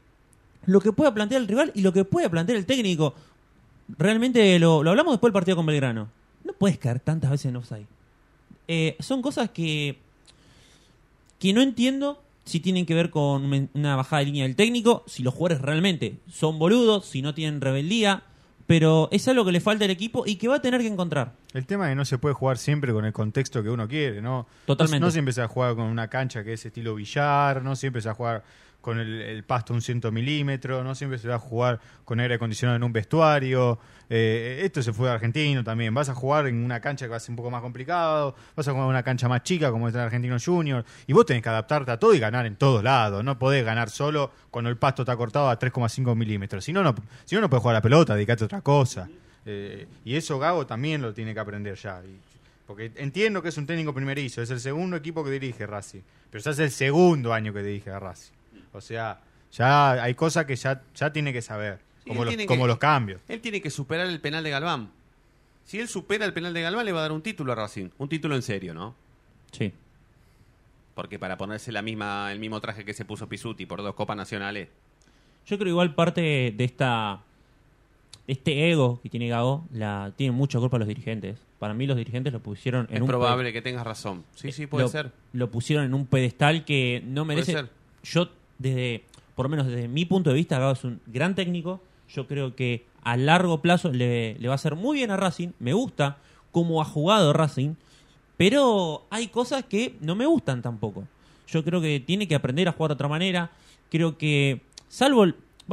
lo 0.66 0.82
que 0.82 0.92
pueda 0.92 1.14
plantear 1.14 1.42
el 1.42 1.48
rival 1.48 1.72
y 1.74 1.84
lo 1.84 1.94
que 1.94 2.04
pueda 2.04 2.28
plantear 2.30 2.58
el 2.58 2.66
técnico. 2.66 3.16
Realmente 3.98 4.60
lo, 4.60 4.84
lo 4.84 4.90
hablamos 4.90 5.14
después 5.14 5.30
del 5.30 5.34
partido 5.34 5.56
con 5.56 5.66
Belgrano. 5.66 6.10
No 6.44 6.52
puedes 6.52 6.80
caer 6.80 7.00
tantas 7.00 7.32
veces 7.32 7.46
en 7.46 7.56
offside. 7.56 7.88
Eh, 8.68 8.98
son 9.00 9.22
cosas 9.22 9.52
que, 9.52 9.96
que 11.40 11.54
no 11.54 11.62
entiendo 11.62 12.22
si 12.52 12.60
tienen 12.60 12.86
que 12.86 12.94
ver 12.94 13.10
con 13.10 13.70
una 13.74 13.96
bajada 13.96 14.20
de 14.20 14.26
línea 14.26 14.44
del 14.44 14.58
técnico, 14.58 15.04
si 15.08 15.24
los 15.24 15.34
jugadores 15.34 15.62
realmente 15.62 16.20
son 16.30 16.60
boludos, 16.60 17.06
si 17.06 17.22
no 17.22 17.34
tienen 17.34 17.62
rebeldía, 17.62 18.24
pero 18.68 19.08
es 19.12 19.28
algo 19.30 19.46
que 19.46 19.54
le 19.54 19.62
falta 19.62 19.86
al 19.86 19.92
equipo 19.92 20.24
y 20.28 20.36
que 20.36 20.50
va 20.50 20.56
a 20.56 20.62
tener 20.62 20.82
que 20.82 20.88
encontrar. 20.88 21.34
El 21.54 21.66
tema 21.66 21.86
es 21.86 21.92
que 21.92 21.96
no 21.96 22.06
se 22.06 22.18
puede 22.18 22.34
jugar 22.34 22.58
siempre 22.58 22.94
con 22.94 23.06
el 23.06 23.14
contexto 23.14 23.62
que 23.62 23.70
uno 23.70 23.88
quiere, 23.88 24.22
¿no? 24.22 24.48
Totalmente. 24.66 25.00
No, 25.00 25.08
no 25.08 25.12
siempre 25.12 25.34
se 25.34 25.42
va 25.42 25.46
a 25.46 25.50
jugar 25.50 25.76
con 25.76 25.86
una 25.86 26.08
cancha 26.08 26.44
que 26.44 26.54
es 26.54 26.66
estilo 26.66 26.96
billar, 26.96 27.62
no 27.62 27.76
siempre 27.76 28.02
se 28.02 28.08
va 28.08 28.14
a 28.14 28.16
jugar 28.16 28.44
con 28.82 29.00
el, 29.00 29.22
el 29.22 29.44
pasto 29.44 29.74
un 29.74 29.82
100 29.82 30.02
milímetros, 30.12 30.84
no 30.84 30.96
siempre 30.96 31.20
se 31.20 31.28
va 31.28 31.36
a 31.36 31.40
jugar 31.40 31.80
con 32.04 32.20
aire 32.20 32.36
acondicionado 32.36 32.76
en 32.76 32.84
un 32.84 32.92
vestuario. 32.92 33.80
Eh, 34.10 34.62
esto 34.64 34.84
se 34.84 34.92
fue 34.92 35.10
a 35.10 35.14
argentino 35.14 35.64
también. 35.64 35.94
Vas 35.94 36.10
a 36.10 36.16
jugar 36.16 36.48
en 36.48 36.66
una 36.66 36.82
cancha 36.82 37.06
que 37.06 37.12
va 37.12 37.18
a 37.18 37.20
ser 37.20 37.30
un 37.30 37.38
poco 37.38 37.52
más 37.52 37.62
complicado, 37.62 38.36
vas 38.56 38.68
a 38.68 38.72
jugar 38.72 38.86
en 38.86 38.90
una 38.90 39.04
cancha 39.04 39.30
más 39.30 39.44
chica 39.44 39.72
como 39.72 39.88
es 39.88 39.96
el 39.96 40.02
Argentino 40.02 40.38
Junior, 40.44 40.84
y 41.08 41.14
vos 41.14 41.26
tenés 41.26 41.44
que 41.44 41.50
adaptarte 41.50 41.92
a 41.92 42.00
todo 42.00 42.14
y 42.14 42.20
ganar 42.20 42.46
en 42.46 42.56
todos 42.56 42.84
lados. 42.84 43.24
No 43.24 43.40
podés 43.40 43.64
ganar 43.64 43.90
solo 43.90 44.32
cuando 44.50 44.70
el 44.70 44.78
pasto 44.78 45.04
está 45.04 45.16
cortado 45.16 45.50
a 45.50 45.58
3,5 45.58 46.16
milímetros. 46.16 46.66
Si 46.66 46.74
no, 46.74 46.84
no, 46.84 46.96
si 47.24 47.36
no, 47.36 47.42
no 47.42 47.50
podés 47.50 47.62
jugar 47.62 47.76
a 47.76 47.80
la 47.80 47.84
pelota, 47.84 48.16
dedicate 48.16 48.44
a 48.44 48.46
otra 48.46 48.62
cosa. 48.62 49.08
Eh, 49.46 49.88
y 50.06 50.16
eso 50.16 50.38
Gago 50.40 50.66
también 50.68 51.02
lo 51.02 51.14
tiene 51.14 51.34
que 51.34 51.40
aprender 51.40 51.76
ya. 51.76 52.02
Y- 52.06 52.20
porque 52.68 52.92
entiendo 52.96 53.42
que 53.42 53.50
es 53.50 53.58
un 53.58 53.66
técnico 53.66 53.94
primerizo, 53.94 54.42
es 54.42 54.50
el 54.50 54.60
segundo 54.62 54.96
equipo 54.96 55.24
que 55.26 55.32
dirige 55.32 55.66
Racing, 55.68 56.02
pero 56.30 56.42
ya 56.44 56.52
es 56.52 56.60
el 56.60 56.72
segundo 56.72 57.34
año 57.34 57.52
que 57.54 57.62
dirige 57.64 57.90
a 57.90 58.00
Racing. 58.00 58.32
O 58.72 58.80
sea, 58.80 59.20
ya 59.52 59.92
hay 60.02 60.14
cosas 60.16 60.46
que 60.46 60.56
ya, 60.56 60.82
ya 60.96 61.12
tiene 61.12 61.34
que 61.34 61.42
saber, 61.42 61.80
Sí, 62.04 62.10
como, 62.10 62.22
él 62.22 62.26
los, 62.28 62.30
tiene 62.36 62.46
como 62.46 62.64
que- 62.64 62.68
los 62.70 62.78
cambios. 62.78 63.20
Él 63.28 63.42
tiene 63.42 63.62
que 63.62 63.70
superar 63.70 64.08
el 64.08 64.22
penal 64.22 64.44
de 64.44 64.52
Galván. 64.52 64.90
Si 65.66 65.80
él 65.80 65.88
supera 65.90 66.24
el 66.26 66.34
penal 66.34 66.54
de 66.54 66.62
Galván, 66.62 66.86
le 66.86 66.92
va 66.94 67.00
a 67.00 67.02
dar 67.04 67.12
un 67.12 67.22
título 67.22 67.52
a 67.52 67.56
Racing. 67.56 67.90
Un 67.98 68.08
título 68.08 68.36
en 68.36 68.42
serio, 68.42 68.74
¿no? 68.74 68.96
Sí. 69.52 69.74
Porque 70.96 71.20
para 71.20 71.38
ponerse 71.38 71.72
la 71.72 71.82
misma, 71.82 72.32
el 72.32 72.40
mismo 72.40 72.62
traje 72.62 72.86
que 72.86 72.94
se 72.94 73.06
puso 73.06 73.28
Pisuti 73.28 73.66
por 73.66 73.82
dos 73.82 73.96
copas 73.96 74.16
nacionales. 74.16 74.70
Yo 75.46 75.58
creo 75.58 75.70
igual 75.70 75.94
parte 75.96 76.54
de 76.56 76.64
esta 76.64 77.22
este 78.28 78.70
ego 78.72 79.00
que 79.02 79.10
tiene 79.10 79.28
Gago 79.28 79.66
la 79.72 80.14
tiene 80.16 80.32
mucha 80.32 80.60
culpa 80.60 80.78
los 80.78 80.88
dirigentes. 80.88 81.38
Para 81.60 81.74
mí 81.74 81.86
los 81.86 81.98
dirigentes 81.98 82.32
lo 82.34 82.40
pusieron 82.40 82.88
en 82.90 82.96
es 82.96 83.02
un 83.02 83.08
pe- 83.08 83.12
probable 83.12 83.52
que 83.54 83.62
tengas 83.62 83.84
razón. 83.86 84.24
Sí, 84.36 84.52
sí, 84.52 84.68
puede 84.68 84.84
lo, 84.86 84.90
ser. 84.90 85.12
Lo 85.34 85.52
pusieron 85.52 85.86
en 85.86 85.94
un 85.94 86.06
pedestal 86.06 86.66
que 86.66 87.04
no 87.06 87.24
Puede 87.26 87.36
merece. 87.36 87.52
ser. 87.54 87.70
Yo 88.04 88.30
desde 88.58 89.04
por 89.36 89.46
lo 89.46 89.50
menos 89.50 89.68
desde 89.68 89.88
mi 89.88 90.06
punto 90.06 90.30
de 90.30 90.36
vista 90.36 90.60
Gago 90.60 90.74
es 90.74 90.84
un 90.84 91.00
gran 91.08 91.36
técnico. 91.36 91.82
Yo 92.10 92.28
creo 92.28 92.56
que 92.56 92.86
a 93.04 93.16
largo 93.18 93.62
plazo 93.62 93.92
le, 93.92 94.36
le 94.40 94.48
va 94.48 94.54
a 94.54 94.56
hacer 94.56 94.76
muy 94.76 94.98
bien 94.98 95.12
a 95.12 95.18
Racing. 95.18 95.50
Me 95.60 95.74
gusta 95.74 96.18
cómo 96.52 96.82
ha 96.82 96.86
jugado 96.86 97.32
Racing, 97.34 97.76
pero 98.38 99.06
hay 99.10 99.28
cosas 99.28 99.64
que 99.66 99.96
no 100.02 100.16
me 100.16 100.26
gustan 100.26 100.62
tampoco. 100.62 101.06
Yo 101.48 101.64
creo 101.64 101.82
que 101.82 102.00
tiene 102.00 102.28
que 102.28 102.36
aprender 102.36 102.68
a 102.68 102.72
jugar 102.72 102.90
de 102.90 102.94
otra 102.94 103.08
manera. 103.08 103.52
Creo 103.90 104.18
que, 104.18 104.62
salvo, 104.88 105.26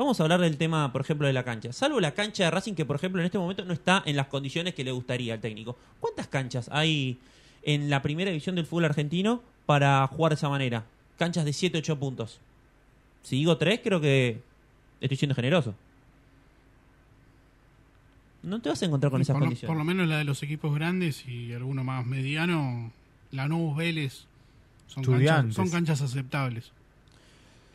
vamos 0.05 0.21
a 0.21 0.23
hablar 0.23 0.41
del 0.41 0.57
tema, 0.57 0.93
por 0.93 1.01
ejemplo, 1.01 1.27
de 1.27 1.33
la 1.33 1.45
cancha. 1.45 1.73
Salvo 1.73 2.01
la 2.01 2.13
cancha 2.13 2.45
de 2.45 2.51
Racing, 2.51 2.75
que 2.75 2.85
por 2.85 2.97
ejemplo 2.97 3.21
en 3.21 3.27
este 3.27 3.39
momento 3.39 3.65
no 3.65 3.73
está 3.73 4.03
en 4.07 4.17
las 4.17 4.29
condiciones 4.29 4.75
que 4.75 4.85
le 4.85 4.93
gustaría 4.93 5.35
al 5.35 5.41
técnico. 5.41 5.77
¿Cuántas 6.01 6.29
canchas 6.29 6.69
hay 6.73 7.19
en 7.63 7.91
la 7.91 8.01
primera 8.01 8.31
división 8.31 8.55
del 8.55 8.67
fútbol 8.67 8.87
argentino 8.87 9.43
para 9.67 10.07
jugar 10.07 10.31
de 10.31 10.35
esa 10.37 10.49
manera? 10.49 10.85
Canchas 11.19 11.45
de 11.45 11.53
7, 11.53 11.79
8 11.79 11.99
puntos. 11.99 12.39
Si 13.23 13.37
digo 13.37 13.57
3, 13.57 13.81
creo 13.83 14.01
que 14.01 14.41
estoy 15.01 15.17
siendo 15.17 15.35
generoso. 15.35 15.75
No 18.45 18.61
te 18.61 18.69
vas 18.69 18.81
a 18.81 18.87
encontrar 18.87 19.11
con 19.11 19.21
esas 19.21 19.35
por, 19.35 19.41
lo, 19.41 19.47
condiciones. 19.47 19.69
por 19.69 19.77
lo 19.77 19.85
menos 19.85 20.09
la 20.09 20.19
de 20.19 20.25
los 20.25 20.43
equipos 20.45 20.73
grandes 20.75 21.27
y 21.27 21.53
alguno 21.53 21.83
más 21.83 22.07
mediano, 22.07 22.93
Lanús, 23.33 23.77
Vélez, 23.77 24.27
son 24.87 25.03
canchas, 25.03 25.55
son 25.55 25.71
canchas 25.71 26.01
aceptables. 26.03 26.71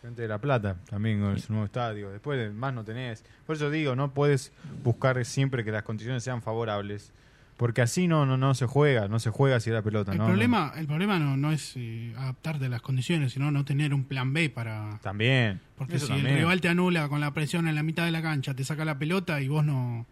Gente 0.03 0.21
de 0.21 0.27
La 0.27 0.37
Plata, 0.37 0.75
también 0.89 1.21
con 1.21 1.39
su 1.39 1.53
nuevo 1.53 1.65
estadio. 1.65 2.11
Después 2.11 2.53
más 2.53 2.73
no 2.73 2.83
tenés. 2.83 3.23
Por 3.45 3.55
eso 3.55 3.71
digo, 3.71 3.95
no 3.95 4.13
puedes 4.13 4.51
buscar 4.83 5.23
siempre 5.23 5.63
que 5.63 5.71
las 5.71 5.83
condiciones 5.83 6.21
sean 6.23 6.41
favorables. 6.41 7.13
Porque 7.55 7.81
así 7.81 8.09
no, 8.09 8.25
no, 8.25 8.35
no 8.35 8.53
se 8.53 8.65
juega, 8.65 9.07
no 9.07 9.19
se 9.19 9.29
juega 9.29 9.61
si 9.61 9.69
la 9.69 9.81
pelota. 9.81 10.11
El 10.11 10.17
no, 10.17 10.25
problema, 10.25 10.73
el 10.75 10.87
problema 10.87 11.19
no, 11.19 11.37
no 11.37 11.53
es 11.53 11.73
eh, 11.77 12.13
adaptarte 12.17 12.65
a 12.65 12.69
las 12.69 12.81
condiciones, 12.81 13.31
sino 13.31 13.49
no 13.49 13.63
tener 13.63 13.93
un 13.93 14.03
plan 14.03 14.33
B 14.33 14.49
para... 14.49 14.89
no. 14.89 14.99
También. 14.99 15.61
Porque 15.77 15.99
si 15.99 16.07
también. 16.07 16.27
el 16.27 16.37
rival 16.39 16.59
te 16.59 16.67
anula 16.67 17.07
con 17.07 17.21
la 17.21 17.33
presión 17.33 17.69
en 17.69 17.75
la 17.75 17.83
mitad 17.83 18.03
de 18.03 18.11
la 18.11 18.21
cancha, 18.21 18.53
te 18.53 18.65
saca 18.65 18.83
la 18.83 18.99
pelota 18.99 19.39
y 19.39 19.47
vos 19.47 19.63
no, 19.63 20.05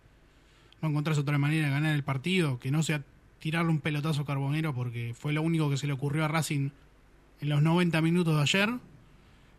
no 0.82 0.90
encontrás 0.90 1.18
otra 1.18 1.38
manera 1.38 1.68
de 1.68 1.74
ganar 1.74 1.94
el 1.94 2.04
partido, 2.04 2.60
que 2.60 2.72
no 2.72 2.82
sea 2.82 3.04
tirarle 3.40 3.72
un 3.72 3.82
pelotazo 3.82 4.24
carbonero 4.24 4.74
porque 4.74 5.14
fue 5.20 5.34
lo 5.34 5.42
único 5.42 5.70
que 5.70 5.76
se 5.76 5.88
le 5.88 5.94
ocurrió 5.94 6.24
a 6.24 6.30
Racing 6.30 6.70
en 7.42 7.50
los 7.50 7.62
90 7.62 8.02
minutos 8.02 8.36
de 8.36 8.42
ayer, 8.42 8.70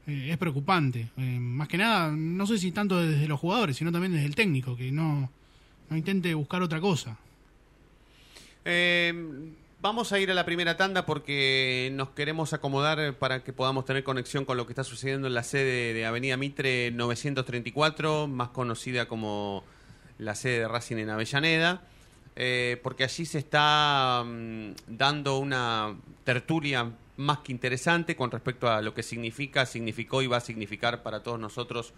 eh, 0.06 0.28
es 0.30 0.38
preocupante. 0.38 1.10
Eh, 1.16 1.38
más 1.38 1.68
que 1.68 1.78
nada, 1.78 2.10
no 2.10 2.46
sé 2.46 2.58
si 2.58 2.72
tanto 2.72 3.00
desde 3.00 3.28
los 3.28 3.38
jugadores, 3.38 3.76
sino 3.76 3.92
también 3.92 4.12
desde 4.12 4.26
el 4.26 4.34
técnico, 4.34 4.76
que 4.76 4.90
no, 4.92 5.30
no 5.90 5.96
intente 5.96 6.34
buscar 6.34 6.62
otra 6.62 6.80
cosa. 6.80 7.16
Eh, 8.64 9.12
vamos 9.80 10.12
a 10.12 10.20
ir 10.20 10.30
a 10.30 10.34
la 10.34 10.44
primera 10.44 10.76
tanda 10.76 11.04
porque 11.04 11.90
nos 11.94 12.10
queremos 12.10 12.52
acomodar 12.52 13.14
para 13.14 13.42
que 13.42 13.52
podamos 13.52 13.84
tener 13.84 14.04
conexión 14.04 14.44
con 14.44 14.56
lo 14.56 14.66
que 14.66 14.72
está 14.72 14.84
sucediendo 14.84 15.26
en 15.26 15.34
la 15.34 15.42
sede 15.42 15.92
de 15.92 16.06
Avenida 16.06 16.36
Mitre 16.36 16.92
934, 16.92 18.28
más 18.28 18.50
conocida 18.50 19.06
como 19.06 19.64
la 20.18 20.34
sede 20.34 20.60
de 20.60 20.68
Racing 20.68 20.96
en 20.96 21.10
Avellaneda, 21.10 21.82
eh, 22.36 22.80
porque 22.82 23.04
allí 23.04 23.26
se 23.26 23.38
está 23.38 24.22
mm, 24.24 24.70
dando 24.86 25.38
una 25.38 25.96
tertulia 26.24 26.92
más 27.16 27.38
que 27.40 27.52
interesante 27.52 28.16
con 28.16 28.30
respecto 28.30 28.70
a 28.70 28.80
lo 28.82 28.94
que 28.94 29.02
significa, 29.02 29.66
significó 29.66 30.22
y 30.22 30.26
va 30.26 30.38
a 30.38 30.40
significar 30.40 31.02
para 31.02 31.22
todos 31.22 31.38
nosotros 31.38 31.92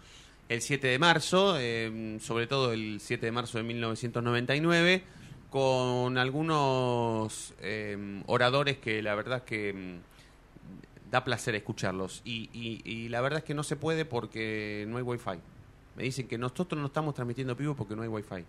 el 0.49 0.61
7 0.61 0.87
de 0.87 0.99
marzo, 0.99 1.55
eh, 1.59 2.17
sobre 2.21 2.47
todo 2.47 2.73
el 2.73 2.99
7 3.01 3.25
de 3.25 3.31
marzo 3.31 3.57
de 3.57 3.63
1999 3.63 5.03
con 5.49 6.17
algunos 6.17 7.53
eh, 7.61 8.21
oradores 8.27 8.77
que 8.77 9.01
la 9.01 9.15
verdad 9.15 9.37
es 9.37 9.43
que 9.43 9.73
mm, 9.73 11.11
da 11.11 11.23
placer 11.23 11.55
escucharlos. 11.55 12.21
Y, 12.25 12.49
y- 12.53 13.07
la 13.09 13.21
verdad 13.21 13.39
es 13.39 13.45
que 13.45 13.53
no 13.53 13.63
se 13.63 13.75
puede 13.77 14.03
porque 14.05 14.85
no 14.89 14.97
hay 14.97 15.03
wifi. 15.03 15.39
Me 15.95 16.03
dicen 16.03 16.27
que 16.27 16.37
nosotros 16.37 16.79
no 16.79 16.87
estamos 16.87 17.15
transmitiendo 17.15 17.55
vivo 17.55 17.73
porque 17.75 17.95
no 17.95 18.01
hay 18.01 18.09
wifi. 18.09 18.43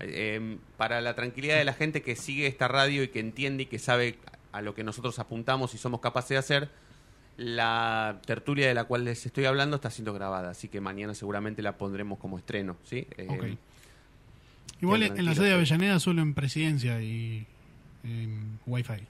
Eh, 0.00 0.56
para 0.78 1.02
la 1.02 1.14
tranquilidad 1.14 1.58
de 1.58 1.64
la 1.66 1.74
gente 1.74 2.00
que 2.00 2.16
sigue 2.16 2.46
esta 2.46 2.68
radio 2.68 3.02
y 3.02 3.08
que 3.08 3.20
entiende 3.20 3.64
y 3.64 3.66
que 3.66 3.78
sabe 3.78 4.16
a 4.52 4.60
lo 4.62 4.74
que 4.74 4.82
nosotros 4.84 5.18
apuntamos 5.18 5.74
y 5.74 5.78
somos 5.78 6.00
capaces 6.00 6.30
de 6.30 6.36
hacer, 6.38 6.68
la 7.36 8.20
tertulia 8.26 8.68
de 8.68 8.74
la 8.74 8.84
cual 8.84 9.04
les 9.04 9.24
estoy 9.24 9.46
hablando 9.46 9.76
está 9.76 9.90
siendo 9.90 10.12
grabada, 10.12 10.50
así 10.50 10.68
que 10.68 10.80
mañana 10.80 11.14
seguramente 11.14 11.62
la 11.62 11.76
pondremos 11.78 12.18
como 12.18 12.36
estreno, 12.38 12.76
¿sí? 12.84 13.06
Eh. 13.16 13.56
Igual 14.82 15.02
en 15.04 15.24
la 15.24 15.34
sede 15.34 15.48
de 15.48 15.54
Avellaneda 15.54 16.00
solo 16.00 16.22
en 16.22 16.34
presidencia 16.34 17.00
y 17.02 17.46
en 18.04 18.58
Wi-Fi. 18.66 19.06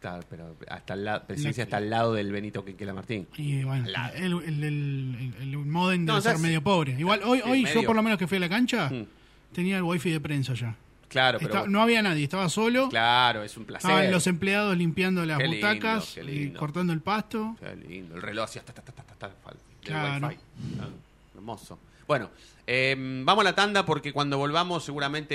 Claro, 0.00 0.22
pero 0.30 0.54
hasta 0.68 0.94
el 0.94 1.04
lado, 1.04 1.24
presidencia 1.26 1.62
No- 1.62 1.66
está 1.66 1.76
al 1.78 1.90
lado 1.90 2.14
del 2.14 2.30
Benito 2.30 2.64
Quinquela 2.64 2.94
Martín. 2.94 3.26
Y 3.36 3.64
bueno, 3.64 3.86
el, 4.14 4.32
el, 4.32 5.34
el, 5.40 5.56
modem 5.58 6.06
debe 6.06 6.20
ser 6.20 6.38
medio 6.38 6.62
pobre. 6.62 6.92
Igual 6.98 7.20
hoy, 7.24 7.40
hoy 7.44 7.62
medio. 7.64 7.80
yo 7.82 7.86
por 7.86 7.96
lo 7.96 8.02
menos 8.02 8.18
que 8.18 8.26
fui 8.28 8.36
a 8.36 8.40
la 8.40 8.48
cancha, 8.48 8.88
Mm, 8.90 9.06
tenía 9.52 9.76
el 9.78 9.82
wifi 9.82 10.10
de 10.10 10.20
prensa 10.20 10.54
ya. 10.54 10.76
Claro, 11.08 11.38
pero 11.38 11.54
Está- 11.54 11.66
no 11.68 11.80
había 11.80 12.02
nadie, 12.02 12.24
estaba 12.24 12.48
solo. 12.48 12.88
claro, 12.88 13.42
es 13.42 13.56
un 13.56 13.64
placer. 13.64 13.90
Estaban 13.90 14.10
los 14.12 14.26
empleados 14.26 14.76
limpiando 14.76 15.24
las 15.24 15.38
Qué 15.38 15.48
lindo, 15.48 15.66
butacas 15.66 16.12
qué 16.14 16.22
y 16.32 16.50
cortando 16.52 16.92
el 16.92 17.00
pasto. 17.00 17.56
Qué 17.60 17.74
lindo, 17.76 18.14
el 18.16 18.22
reloj 18.22 18.44
hacía 18.44 18.62
ta, 18.62 18.72
ta, 18.74 18.82
ta, 18.82 18.92
ta, 18.92 19.02
ta, 19.02 19.14
ta, 19.18 19.30
fal- 19.44 19.54
el 19.82 19.88
Claro. 19.88 20.26
wifi. 20.28 20.40
Claro, 20.76 20.90
hermoso. 21.34 21.78
Bueno, 22.06 22.30
eh, 22.66 22.94
vamos 23.24 23.42
a 23.42 23.44
la 23.44 23.54
tanda 23.54 23.84
porque 23.86 24.12
cuando 24.12 24.36
volvamos 24.38 24.84
seguramente 24.84 25.34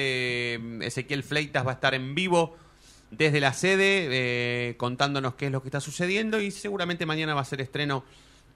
eh, 0.56 0.60
Ezequiel 0.82 1.24
Fleitas 1.24 1.66
va 1.66 1.72
a 1.72 1.74
estar 1.76 1.94
en 1.96 2.14
vivo 2.16 2.56
desde 3.10 3.40
la 3.40 3.54
sede 3.54 4.08
eh, 4.70 4.76
contándonos 4.78 5.36
qué 5.36 5.48
es 5.48 5.52
lo 5.52 5.62
que 5.62 5.68
está 5.70 5.80
sucediendo 5.80 6.40
y 6.42 6.52
seguramente 6.52 7.06
mañana 7.06 7.34
va 7.36 7.42
a 7.42 7.46
ser 7.46 7.62
estreno 7.62 8.04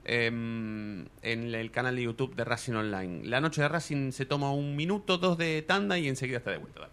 eh, 0.04 0.26
en 0.26 1.08
el 1.54 1.70
canal 1.70 1.94
de 1.96 2.02
YouTube 2.02 2.34
de 2.34 2.44
Racing 2.44 2.72
Online. 2.74 3.24
La 3.24 3.40
noche 3.40 3.62
de 3.62 3.68
Racing 3.68 4.12
se 4.12 4.24
toma 4.26 4.52
un 4.52 4.74
minuto, 4.76 5.18
dos 5.18 5.36
de 5.38 5.62
tanda 5.62 5.98
y 5.98 6.08
enseguida 6.08 6.38
está 6.38 6.50
de 6.52 6.58
vuelta. 6.58 6.80
Dale. 6.80 6.92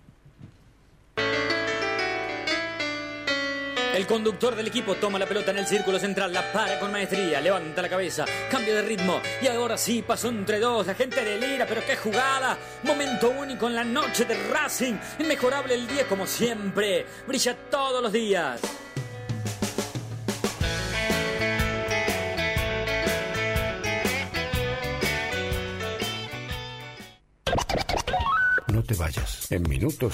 El 3.96 4.06
conductor 4.08 4.58
del 4.58 4.68
equipo 4.68 4.96
toma 4.96 5.18
la 5.18 5.26
pelota 5.26 5.52
en 5.52 5.58
el 5.58 5.68
círculo 5.68 5.98
central, 5.98 6.34
la 6.34 6.52
para 6.52 6.78
con 6.82 6.92
maestría, 6.92 7.40
levanta 7.40 7.82
la 7.82 7.88
cabeza, 7.88 8.26
cambio 8.52 8.76
de 8.76 8.82
ritmo 8.82 9.22
y 9.42 9.48
ahora 9.48 9.78
sí 9.78 10.02
pasó 10.02 10.28
entre 10.28 10.60
dos, 10.60 10.86
la 10.86 10.96
gente 10.96 11.24
delira, 11.24 11.66
pero 11.66 11.82
qué 11.86 11.96
jugada, 11.96 12.58
momento 12.84 13.30
único 13.30 13.68
en 13.68 13.76
la 13.76 13.86
noche 13.86 14.26
de 14.26 14.36
Racing, 14.50 14.96
inmejorable 15.18 15.76
el 15.76 15.88
día 15.88 16.06
como 16.10 16.28
siempre, 16.28 17.06
brilla 17.26 17.56
todos 17.72 18.04
los 18.04 18.12
días. 18.12 18.60
No 28.68 28.84
te 28.84 28.94
vayas. 28.96 29.50
En 29.54 29.64
minutos 29.70 30.14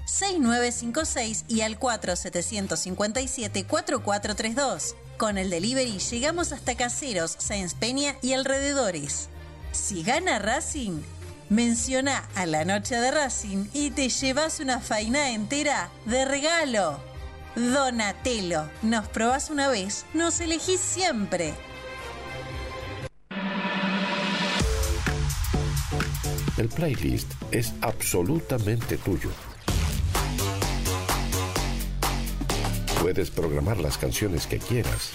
6956 0.11 1.45
y 1.47 1.61
al 1.61 1.79
4757 1.79 3.65
4432. 3.65 4.95
Con 5.17 5.37
el 5.37 5.49
delivery 5.49 5.99
llegamos 5.99 6.51
hasta 6.51 6.75
Caseros, 6.75 7.35
Sáenz 7.39 7.75
Peña 7.75 8.15
y 8.21 8.33
alrededores. 8.33 9.29
Si 9.71 10.03
gana 10.03 10.39
Racing, 10.39 11.01
menciona 11.49 12.27
a 12.35 12.45
la 12.45 12.65
noche 12.65 12.95
de 12.95 13.11
Racing 13.11 13.67
y 13.73 13.91
te 13.91 14.09
llevas 14.09 14.59
una 14.59 14.79
faina 14.81 15.31
entera 15.31 15.89
de 16.05 16.25
regalo. 16.25 16.99
Donatello, 17.55 18.69
nos 18.81 19.07
probás 19.07 19.49
una 19.49 19.69
vez, 19.69 20.05
nos 20.13 20.39
elegís 20.41 20.79
siempre. 20.81 21.53
El 26.57 26.67
playlist 26.67 27.31
es 27.51 27.73
absolutamente 27.81 28.97
tuyo. 28.97 29.29
Puedes 33.11 33.29
programar 33.29 33.77
las 33.77 33.97
canciones 33.97 34.47
que 34.47 34.57
quieras. 34.57 35.11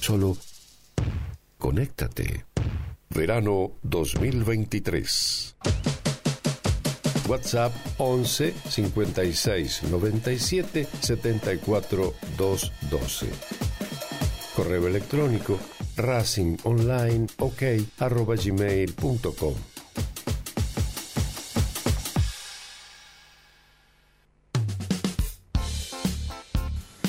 Solo 0.00 0.36
conéctate. 1.56 2.44
Verano 3.10 3.74
2023. 3.82 5.56
WhatsApp 7.28 7.72
11 7.98 8.54
56 8.68 9.84
97 9.84 10.88
74 11.00 12.14
212. 12.36 13.28
Correo 14.56 14.88
electrónico 14.88 15.60
racingonlineok 15.96 17.62
arroba 17.98 18.36
gmail.com. 18.36 19.54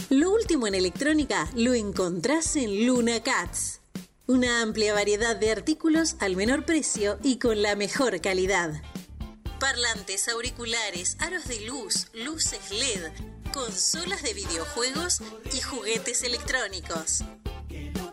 Lo 0.09 0.31
último 0.31 0.67
en 0.67 0.75
electrónica 0.75 1.49
lo 1.55 1.73
encontrás 1.73 2.55
en 2.55 2.87
Luna 2.87 3.21
Cats. 3.21 3.81
Una 4.25 4.61
amplia 4.61 4.93
variedad 4.93 5.35
de 5.35 5.51
artículos 5.51 6.15
al 6.19 6.35
menor 6.35 6.65
precio 6.65 7.19
y 7.23 7.39
con 7.39 7.61
la 7.61 7.75
mejor 7.75 8.19
calidad. 8.21 8.81
Parlantes, 9.59 10.27
auriculares, 10.29 11.17
aros 11.19 11.47
de 11.47 11.61
luz, 11.65 12.07
luces 12.13 12.71
LED, 12.71 13.11
consolas 13.53 14.23
de 14.23 14.33
videojuegos 14.33 15.21
y 15.53 15.61
juguetes 15.61 16.23
electrónicos. 16.23 17.23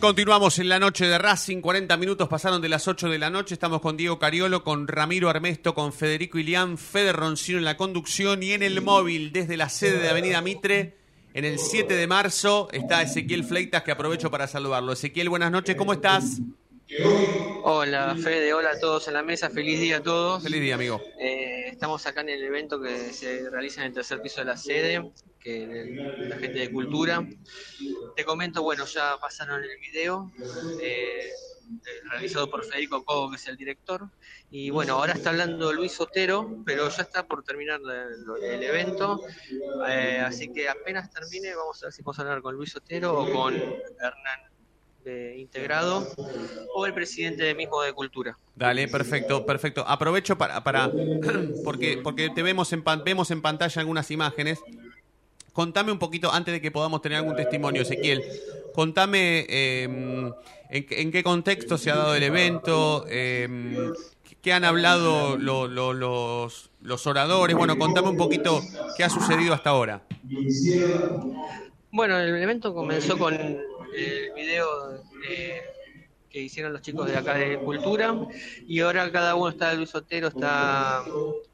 Continuamos 0.00 0.58
en 0.58 0.68
la 0.68 0.78
noche 0.78 1.06
de 1.06 1.18
Racing. 1.18 1.60
40 1.60 1.96
minutos 1.96 2.28
pasaron 2.28 2.62
de 2.62 2.68
las 2.68 2.88
8 2.88 3.08
de 3.08 3.18
la 3.18 3.30
noche. 3.30 3.54
Estamos 3.54 3.80
con 3.80 3.96
Diego 3.96 4.18
Cariolo, 4.18 4.64
con 4.64 4.88
Ramiro 4.88 5.28
Armesto, 5.28 5.74
con 5.74 5.92
Federico 5.92 6.38
Ilián, 6.38 6.78
Fede 6.78 7.12
Roncino 7.12 7.58
en 7.58 7.64
la 7.64 7.76
conducción 7.76 8.42
y 8.42 8.52
en 8.52 8.62
el 8.62 8.80
móvil 8.80 9.32
desde 9.32 9.56
la 9.56 9.68
sede 9.68 9.98
de 9.98 10.08
Avenida 10.08 10.40
Mitre. 10.40 10.96
En 11.34 11.44
el 11.44 11.58
7 11.58 11.94
de 11.94 12.06
marzo 12.06 12.68
está 12.72 13.02
Ezequiel 13.02 13.44
Fleitas, 13.44 13.82
que 13.82 13.90
aprovecho 13.90 14.30
para 14.30 14.46
saludarlo. 14.46 14.92
Ezequiel, 14.92 15.28
buenas 15.28 15.50
noches, 15.50 15.76
¿cómo 15.76 15.92
estás? 15.92 16.40
Hola 17.64 18.16
Fede, 18.16 18.52
hola 18.54 18.72
a 18.72 18.78
todos 18.78 19.06
en 19.08 19.14
la 19.14 19.22
mesa, 19.22 19.50
feliz 19.50 19.80
día 19.80 19.98
a 19.98 20.02
todos. 20.02 20.42
Feliz 20.42 20.60
día, 20.60 20.74
amigo. 20.74 21.00
Eh, 21.16 21.68
estamos 21.68 22.04
acá 22.06 22.20
en 22.22 22.30
el 22.30 22.42
evento 22.42 22.80
que 22.80 23.12
se 23.12 23.48
realiza 23.50 23.80
en 23.82 23.88
el 23.88 23.92
tercer 23.94 24.20
piso 24.20 24.40
de 24.40 24.46
la 24.46 24.56
sede, 24.56 25.12
que 25.38 25.62
el- 25.64 26.28
la 26.28 26.36
gente 26.36 26.58
de 26.60 26.70
cultura. 26.70 27.28
Te 28.14 28.24
comento, 28.24 28.62
bueno, 28.62 28.84
ya 28.86 29.18
pasaron 29.20 29.62
el 29.62 29.78
video. 29.80 30.34
eh, 30.78 31.28
eh, 31.84 32.00
realizado 32.10 32.48
por 32.50 32.64
Federico 32.64 33.04
Cobo, 33.04 33.30
que 33.30 33.36
es 33.36 33.46
el 33.48 33.56
director. 33.56 34.10
Y 34.50 34.70
bueno, 34.70 34.94
ahora 34.94 35.12
está 35.14 35.30
hablando 35.30 35.72
Luis 35.72 36.00
Otero, 36.00 36.56
pero 36.64 36.88
ya 36.88 37.02
está 37.02 37.26
por 37.26 37.42
terminar 37.44 37.80
el 38.42 38.62
evento. 38.62 39.22
Eh, 39.88 40.20
así 40.24 40.50
que 40.50 40.68
apenas 40.68 41.10
termine, 41.10 41.54
vamos 41.54 41.82
a 41.82 41.86
ver 41.86 41.92
si 41.92 42.02
podemos 42.02 42.20
hablar 42.20 42.42
con 42.42 42.54
Luis 42.56 42.74
Otero 42.76 43.18
o 43.18 43.28
con 43.30 43.54
Hernán 43.98 44.51
Integrado 45.36 46.06
o 46.74 46.86
el 46.86 46.94
presidente 46.94 47.54
mismo 47.54 47.82
de 47.82 47.92
Cultura. 47.92 48.36
Dale, 48.54 48.88
perfecto, 48.88 49.44
perfecto. 49.44 49.84
Aprovecho 49.86 50.36
para, 50.38 50.62
para 50.62 50.90
porque, 51.64 51.98
porque 52.02 52.30
te 52.30 52.42
vemos 52.42 52.72
en, 52.72 52.82
pan- 52.82 53.02
vemos 53.04 53.30
en 53.30 53.42
pantalla 53.42 53.80
algunas 53.80 54.10
imágenes. 54.10 54.60
Contame 55.52 55.92
un 55.92 55.98
poquito, 55.98 56.32
antes 56.32 56.52
de 56.52 56.60
que 56.62 56.70
podamos 56.70 57.02
tener 57.02 57.18
algún 57.18 57.36
testimonio, 57.36 57.82
Ezequiel, 57.82 58.22
contame 58.74 59.44
eh, 59.50 59.84
en, 60.70 60.86
qué- 60.86 61.02
en 61.02 61.10
qué 61.12 61.22
contexto 61.22 61.76
se 61.76 61.90
ha 61.90 61.96
dado 61.96 62.14
el 62.14 62.22
evento, 62.22 63.04
eh, 63.08 63.90
qué 64.40 64.52
han 64.54 64.64
hablado 64.64 65.36
lo- 65.36 65.68
lo- 65.68 65.92
los, 65.92 66.70
los 66.80 67.06
oradores. 67.06 67.54
Bueno, 67.54 67.76
contame 67.78 68.08
un 68.08 68.16
poquito 68.16 68.62
qué 68.96 69.04
ha 69.04 69.10
sucedido 69.10 69.52
hasta 69.52 69.70
ahora. 69.70 70.02
Bueno, 71.90 72.18
el 72.18 72.34
evento 72.42 72.72
comenzó 72.74 73.18
con 73.18 73.34
el 73.94 74.32
video 74.34 75.02
eh, 75.28 75.62
que 76.30 76.40
hicieron 76.40 76.72
los 76.72 76.82
chicos 76.82 77.10
de 77.10 77.16
acá 77.16 77.34
de 77.34 77.58
Cultura. 77.58 78.14
Y 78.66 78.80
ahora 78.80 79.10
cada 79.12 79.34
uno 79.34 79.50
está 79.50 79.74
Luis 79.74 79.94
Otero, 79.94 80.28
está, 80.28 81.04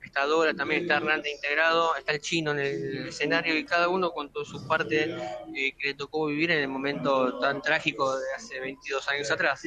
está 0.04 0.24
Dora, 0.26 0.54
también 0.54 0.82
está 0.82 0.96
Hernández 0.98 1.34
integrado, 1.34 1.96
está 1.96 2.12
el 2.12 2.20
chino 2.20 2.52
en 2.52 2.58
el 2.60 3.08
escenario. 3.08 3.56
Y 3.56 3.64
cada 3.64 3.88
uno 3.88 4.12
contó 4.12 4.44
su 4.44 4.66
parte 4.66 5.16
eh, 5.54 5.72
que 5.78 5.88
le 5.88 5.94
tocó 5.94 6.26
vivir 6.26 6.50
en 6.50 6.60
el 6.60 6.68
momento 6.68 7.38
tan 7.40 7.60
trágico 7.60 8.16
de 8.18 8.26
hace 8.36 8.60
22 8.60 9.08
años 9.08 9.30
atrás. 9.30 9.62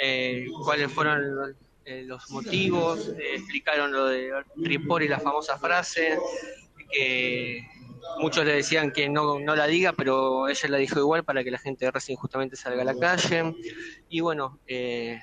Eh, 0.00 0.46
cuáles 0.64 0.92
fueron 0.92 1.34
los, 1.34 1.50
los 1.84 2.30
motivos, 2.30 3.12
explicaron 3.34 3.92
lo 3.92 4.06
de 4.06 4.30
Ripoll 4.56 5.04
y 5.04 5.08
la 5.08 5.18
famosa 5.18 5.58
frase 5.58 6.18
que 6.92 7.64
muchos 8.18 8.44
le 8.44 8.52
decían 8.54 8.92
que 8.92 9.08
no, 9.08 9.38
no 9.40 9.56
la 9.56 9.66
diga, 9.66 9.92
pero 9.92 10.48
ella 10.48 10.68
la 10.68 10.78
dijo 10.78 10.98
igual 10.98 11.24
para 11.24 11.42
que 11.44 11.50
la 11.50 11.58
gente 11.58 11.84
de 11.84 11.90
Racing 11.90 12.16
justamente 12.16 12.56
salga 12.56 12.82
a 12.82 12.84
la 12.84 12.94
calle. 12.98 13.54
Y 14.08 14.20
bueno, 14.20 14.58
eh, 14.66 15.20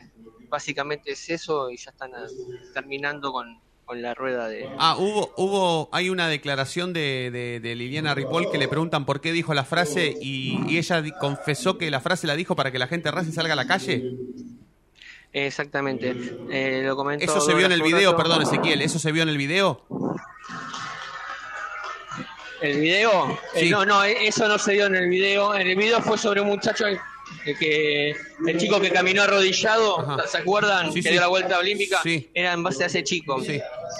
básicamente 0.50 1.12
es 1.12 1.30
eso 1.30 1.70
y 1.70 1.78
ya 1.78 1.92
están 1.92 2.12
ah, 2.15 2.26
terminando 2.74 3.32
con, 3.32 3.60
con 3.86 4.02
la 4.02 4.13
rueda 4.13 4.48
de... 4.48 4.68
Ah, 4.78 4.96
hubo, 4.98 5.32
hubo, 5.38 5.89
hay 5.92 6.10
una 6.10 6.28
declaración 6.28 6.92
de, 6.94 7.30
de- 7.32 7.60
de 7.60 7.76
Liliana 7.76 8.15
Ripoll 8.15 8.50
que 8.52 8.58
le 8.58 8.68
preguntan 8.68 9.06
por 9.06 9.22
qué 9.22 9.32
dijo 9.32 9.54
la 9.54 9.63
frase 9.65 10.15
y, 10.22 10.60
y 10.68 10.78
ella 10.78 11.04
confesó 11.20 11.78
que 11.78 11.89
la 11.92 12.00
frase 12.00 12.28
la 12.28 12.36
dijo 12.36 12.56
para 12.56 12.72
que 12.72 12.80
la 12.80 12.88
gente 12.88 13.10
de 13.10 13.12
Racing 13.15 13.32
salga 13.34 13.54
a 13.54 13.56
la 13.56 13.68
calle. 13.68 14.13
Exactamente, 15.32 16.15
eh, 16.50 16.82
lo 16.84 16.96
comentó... 16.96 17.24
Eso 17.24 17.39
se 17.42 17.54
vio 17.54 17.68
en 17.68 17.72
el 17.72 17.84
video, 17.84 18.13
rato. 18.13 18.24
perdón 18.24 18.42
Ezequiel, 18.42 18.82
¿eso 18.82 18.98
se 18.98 19.12
vio 19.12 19.22
en 19.22 19.30
el 19.30 19.38
video? 19.38 19.86
¿El 22.62 22.82
video? 22.82 23.39
Eh, 23.56 23.69
no, 23.69 23.86
no, 23.86 24.04
eh, 24.04 24.28
eso 24.28 24.48
no 24.48 24.58
se 24.58 24.74
dio 24.74 24.88
en 24.88 24.95
el 24.95 25.10
video. 25.10 25.56
En 25.56 25.67
el 25.67 25.76
video 25.76 26.02
fue 26.02 26.17
sobre 26.17 26.41
un 26.41 26.48
muchacho 26.48 26.86
que 27.43 28.15
el 28.47 28.58
chico 28.58 28.80
que 28.80 28.89
caminó 28.91 29.21
arrodillado, 29.23 29.99
Ajá. 29.99 30.28
¿se 30.28 30.38
acuerdan? 30.38 30.88
Sí, 30.93 31.02
que 31.02 31.10
sí. 31.10 31.12
dio 31.12 31.21
la 31.21 31.28
vuelta 31.28 31.60
olímpica. 31.60 31.99
Sí. 32.04 32.30
Era 32.34 32.54
en 32.54 32.63
base 32.63 32.84
a 32.84 32.88
ese 32.88 33.04
chico. 33.04 33.41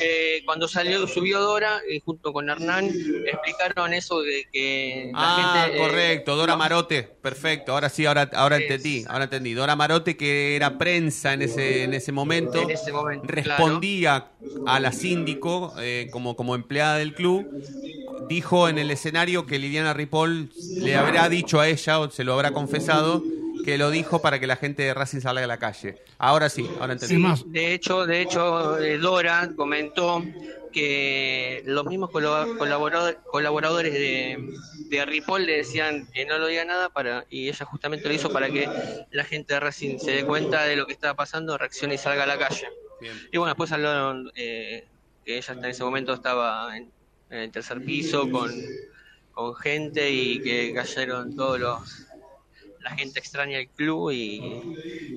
Eh, 0.02 0.41
cuando 0.45 0.67
salió, 0.67 1.06
subió 1.08 1.39
Dora, 1.41 1.82
eh, 1.89 1.99
junto 2.06 2.32
con 2.32 2.49
Hernán, 2.49 2.86
explicaron 3.25 3.93
eso 3.93 4.21
de 4.21 4.47
que 4.52 5.10
la 5.13 5.19
Ah, 5.19 5.63
gente. 5.65 5.75
eh, 5.78 5.80
correcto, 5.82 6.36
Dora 6.36 6.54
no- 6.54 6.60
Marote, 6.60 7.04
perfecto, 7.04 7.73
ahora 7.73 7.89
sí, 7.89 8.06
ahora, 8.06 8.30
ahora 8.34 8.58
entendí, 8.58 9.04
ahora 9.10 9.25
entendí. 9.25 9.54
Dora 9.54 9.75
Marote 9.75 10.15
que 10.15 10.56
era 10.56 10.78
prensa 10.78 11.34
en 11.34 11.41
ese, 11.41 11.84
en 11.84 11.93
ese 11.93 12.12
momento, 12.12 12.62
En 12.62 12.69
ese 12.69 12.91
momento, 12.91 13.25
respondía 13.28 14.28
a 14.67 14.80
la 14.80 14.91
síndico 14.91 15.73
eh, 15.80 16.08
como, 16.12 16.36
como 16.36 16.56
empleada 16.56 16.97
del 16.97 17.13
club, 17.13 17.47
dijo 18.30 18.69
en 18.69 18.78
el 18.78 18.91
escenario 18.91 19.45
que 19.45 19.58
Liliana 19.60 19.93
Ripoll 19.93 20.52
le 20.78 20.95
habrá 20.95 21.28
dicho 21.30 21.60
a 21.60 21.67
ella, 21.67 21.99
o 21.99 22.10
se 22.12 22.23
lo 22.23 22.34
habrá 22.34 22.52
confesado, 22.52 23.23
que 23.63 23.78
lo 23.78 23.89
dijo 23.91 24.22
para 24.22 24.39
que 24.39 24.48
la 24.48 24.56
gente 24.56 24.84
de 24.84 24.93
Racing 24.93 25.19
salga 25.19 25.43
a 25.43 25.48
la 25.48 25.58
calle. 25.58 26.02
Ahora 26.17 26.50
sí, 26.50 26.69
ahora 26.80 26.95
más, 27.17 27.43
De 27.52 27.74
hecho, 27.74 28.06
de 28.06 28.22
hecho, 28.22 28.78
eh, 28.80 28.98
Dora 28.98 29.52
comentó 29.56 30.24
que 30.72 31.63
los 31.65 31.86
mismos 31.86 32.10
colabo- 32.12 32.58
colaboradores, 32.58 33.17
colaboradores 33.26 33.93
de, 33.93 34.38
de 34.89 35.06
Ripoll 35.06 35.45
le 35.45 35.58
decían 35.58 36.08
que 36.13 36.26
no 36.26 36.38
lo 36.38 36.48
diga 36.48 36.63
nada 36.65 36.89
para 36.89 37.26
y 37.30 37.50
ella 37.50 37.65
justamente 37.65 38.08
lo 38.08 38.13
hizo 38.13 38.32
para 38.32 38.50
que 38.50 38.69
la 39.12 39.24
gente 39.24 39.54
de 39.56 39.60
Racing 39.60 39.98
se 40.00 40.12
dé 40.12 40.26
cuenta 40.26 40.63
de 40.65 40.76
lo 40.76 40.86
que 40.86 40.93
estaba 40.93 41.15
pasando, 41.15 41.58
reaccione 41.58 41.95
y 41.95 41.98
salga 41.98 42.24
a 42.24 42.28
la 42.28 42.38
calle. 42.38 42.67
Bien. 43.02 43.13
Y 43.32 43.38
bueno, 43.38 43.52
después 43.54 43.72
hablaron 43.72 44.32
eh, 44.36 44.86
que 45.26 45.38
ella 45.38 45.54
en 45.54 45.65
ese 45.65 45.84
momento 45.84 46.13
estaba 46.13 46.76
en, 46.78 46.91
en 47.30 47.38
el 47.39 47.52
tercer 47.52 47.84
piso 47.84 48.30
con, 48.30 48.52
con 49.32 49.56
gente 49.56 50.10
y 50.12 50.39
que 50.41 50.74
cayeron 50.74 51.36
todos 51.36 51.60
los 51.60 52.06
la 52.89 52.95
gente 52.97 53.19
extraña 53.19 53.60
el 53.60 53.69
club 53.71 54.12
y 54.12 54.69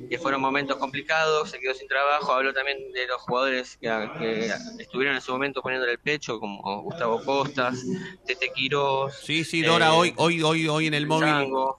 que 0.08 0.18
fueron 0.18 0.42
momentos 0.42 0.76
complicados, 0.76 1.50
se 1.50 1.58
quedó 1.58 1.74
sin 1.74 1.88
trabajo, 1.88 2.32
habló 2.32 2.52
también 2.52 2.78
de 2.92 3.06
los 3.06 3.20
jugadores 3.22 3.78
que, 3.80 4.11
que 4.16 4.50
estuvieron 4.78 5.14
en 5.14 5.22
su 5.22 5.32
momento 5.32 5.62
poniéndole 5.62 5.92
el 5.92 5.98
pecho, 6.00 6.38
como 6.38 6.82
Gustavo 6.82 7.22
Costas, 7.22 7.87
Tete 8.24 8.50
Quirós. 8.52 9.14
Sí, 9.22 9.44
sí, 9.44 9.62
Dora, 9.62 9.88
eh, 9.88 9.90
hoy, 9.92 10.14
hoy, 10.16 10.42
hoy, 10.42 10.68
hoy 10.68 10.87
en 10.87 10.94
el 10.94 11.06
móvil, 11.06 11.35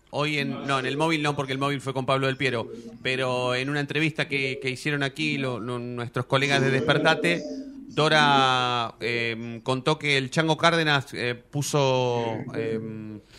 hoy 0.10 0.40
en, 0.40 0.66
no, 0.66 0.80
en 0.80 0.86
el 0.88 0.98
móvil 0.98 1.22
no, 1.22 1.36
porque 1.36 1.52
el 1.54 1.60
móvil 1.60 1.82
fue 1.82 1.94
con 1.94 2.06
Pablo 2.06 2.28
del 2.28 2.38
Piero, 2.38 2.70
pero 3.02 3.54
en 3.56 3.70
una 3.70 3.80
entrevista 3.82 4.28
que, 4.28 4.60
que 4.62 4.70
hicieron 4.70 5.04
aquí 5.04 5.38
lo- 5.38 5.60
lo- 5.60 5.78
nuestros 5.80 6.26
colegas 6.26 6.62
de 6.62 6.72
Despertate, 6.72 7.48
Dora 7.94 8.96
eh, 9.00 9.60
contó 9.64 10.00
que 10.00 10.18
el 10.18 10.30
Chango 10.30 10.58
Cárdenas 10.58 11.08
eh, 11.14 11.36
puso 11.36 12.26
eh, 12.56 12.80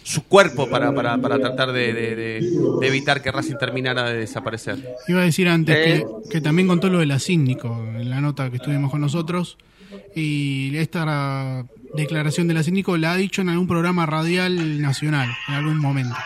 su 0.03 0.25
cuerpo 0.29 0.69
para, 0.71 0.95
para, 0.95 1.19
para 1.19 1.39
tratar 1.39 1.73
de, 1.73 1.93
de- 1.93 2.15
de- 2.17 2.41
de 2.81 2.87
evitar 2.87 3.21
que 3.23 3.33
Racing 3.33 3.57
terminara 3.59 4.05
de 4.11 4.19
desaparecer. 4.19 4.77
Iba 5.09 5.21
a 5.23 5.25
decir 5.25 5.49
antes 5.49 5.77
Eh. 5.77 6.05
que, 6.25 6.29
que 6.31 6.41
también 6.41 6.69
contó 6.69 6.89
lo 6.89 6.99
de 7.01 7.07
la 7.07 7.19
síndico 7.19 7.69
en 7.97 8.11
la 8.11 8.21
nota 8.21 8.51
que 8.51 8.57
estuvimos 8.57 8.91
con 8.91 9.01
nosotros. 9.01 9.59
Y 10.15 10.77
esta 10.77 11.65
declaración 11.95 12.49
de 12.49 12.55
la 12.55 12.63
síndico 12.63 12.97
la 12.97 13.13
ha 13.13 13.17
dicho 13.17 13.43
en 13.43 13.49
algún 13.49 13.67
programa 13.69 14.07
radial 14.07 14.81
nacional, 14.83 15.29
en 15.49 15.55
algún 15.55 15.79
momento. 15.79 16.17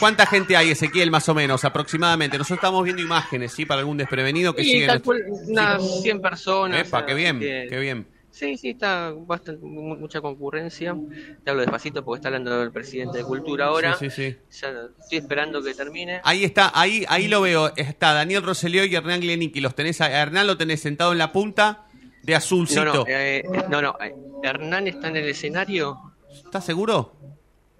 ¿Cuánta 0.00 0.26
gente 0.26 0.56
hay, 0.56 0.70
Ezequiel, 0.70 1.10
más 1.10 1.28
o 1.28 1.34
menos, 1.34 1.64
aproximadamente? 1.64 2.38
Nosotros 2.38 2.56
estamos 2.58 2.82
viendo 2.84 3.02
imágenes, 3.02 3.52
¿sí? 3.52 3.66
Para 3.66 3.80
algún 3.80 3.96
desprevenido 3.98 4.54
que 4.54 4.64
sigue... 4.64 4.86
tal 4.86 5.02
cual, 5.02 5.22
unas 5.46 6.02
100 6.02 6.20
personas. 6.20 6.86
Epa, 6.86 7.04
qué 7.06 7.14
bien, 7.14 7.38
que- 7.38 7.66
qué 7.68 7.78
bien. 7.78 8.06
Sí, 8.32 8.56
sí, 8.56 8.70
está 8.70 9.12
bastante, 9.14 9.60
mu- 9.64 9.96
mucha 9.96 10.20
concurrencia. 10.20 10.96
Te 11.44 11.50
hablo 11.50 11.62
despacito 11.62 12.02
porque 12.04 12.18
está 12.20 12.28
hablando 12.28 12.62
el 12.62 12.70
presidente 12.72 13.18
de 13.18 13.24
Cultura 13.24 13.66
ahora. 13.66 13.94
Sí, 13.98 14.08
sí, 14.08 14.30
sí. 14.30 14.36
Ya 14.60 14.68
estoy 15.00 15.18
esperando 15.18 15.60
que 15.62 15.74
termine. 15.74 16.20
Ahí 16.24 16.44
está, 16.44 16.70
ahí, 16.74 17.04
ahí 17.08 17.26
lo 17.28 17.40
veo. 17.42 17.72
Está 17.76 18.12
Daniel 18.14 18.42
Rosselló 18.42 18.84
y 18.84 18.94
Hernán 18.94 19.20
Glenicki. 19.20 19.60
Los 19.60 19.74
tenés, 19.74 20.00
a 20.00 20.08
Hernán 20.10 20.46
lo 20.46 20.56
tenés 20.56 20.80
sentado 20.80 21.12
en 21.12 21.18
la 21.18 21.32
punta 21.32 21.86
de 22.22 22.34
azulcito. 22.36 22.84
No, 22.84 22.94
no, 22.94 23.04
eh, 23.08 23.42
no, 23.68 23.82
no, 23.82 23.96
eh, 24.00 24.14
Hernán 24.44 24.86
está 24.86 25.08
en 25.08 25.16
el 25.16 25.28
escenario. 25.28 25.98
¿Estás 26.32 26.64
seguro? 26.64 27.16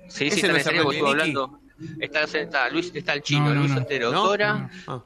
Sí, 0.08 0.26
¿Ese 0.26 0.34
sí, 0.34 0.40
está 0.40 0.46
en 0.46 0.50
el 0.50 0.56
es 0.56 0.60
escenario 0.66 0.82
porque 0.82 0.96
estuvo 0.98 1.10
hablando. 1.12 1.59
Está, 1.98 2.24
está 2.24 2.68
Luis, 2.70 2.90
está 2.94 3.14
el 3.14 3.22
chino, 3.22 3.46
No, 3.46 3.54
no, 3.54 3.60
Luis 3.60 3.72
no. 3.72 3.80
Otero, 3.82 4.12
¿No? 4.12 4.26
Dora. 4.26 4.70
Ah. 4.86 5.02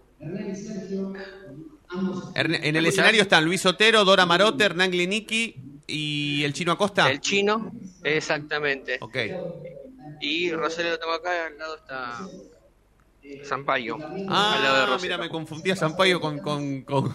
En 2.35 2.77
el 2.77 2.87
escenario 2.87 3.23
están 3.23 3.45
Luis 3.45 3.65
Otero, 3.67 4.05
Dora 4.05 4.27
Marote, 4.27 4.65
Hernán 4.65 4.91
Glenicki 4.91 5.55
y 5.87 6.43
el 6.43 6.53
chino 6.53 6.73
Acosta. 6.73 7.11
El 7.11 7.21
chino, 7.21 7.73
exactamente. 8.03 8.99
Ok. 9.01 9.17
Y 10.21 10.51
Rosario 10.53 10.93
lo 10.93 10.99
tengo 10.99 11.13
acá, 11.13 11.47
al 11.47 11.59
lado 11.59 11.77
está 11.77 12.19
Sampaio. 13.45 13.97
al 13.97 14.01
lado 14.03 14.17
de 14.17 14.27
Ah, 14.29 14.87
Rosario. 14.87 14.99
mira, 15.03 15.19
me 15.19 15.29
confundí 15.29 15.71
a 15.71 15.77
Sampaio 15.77 16.21
con... 16.21 16.39
con, 16.41 16.83
con- 16.83 17.15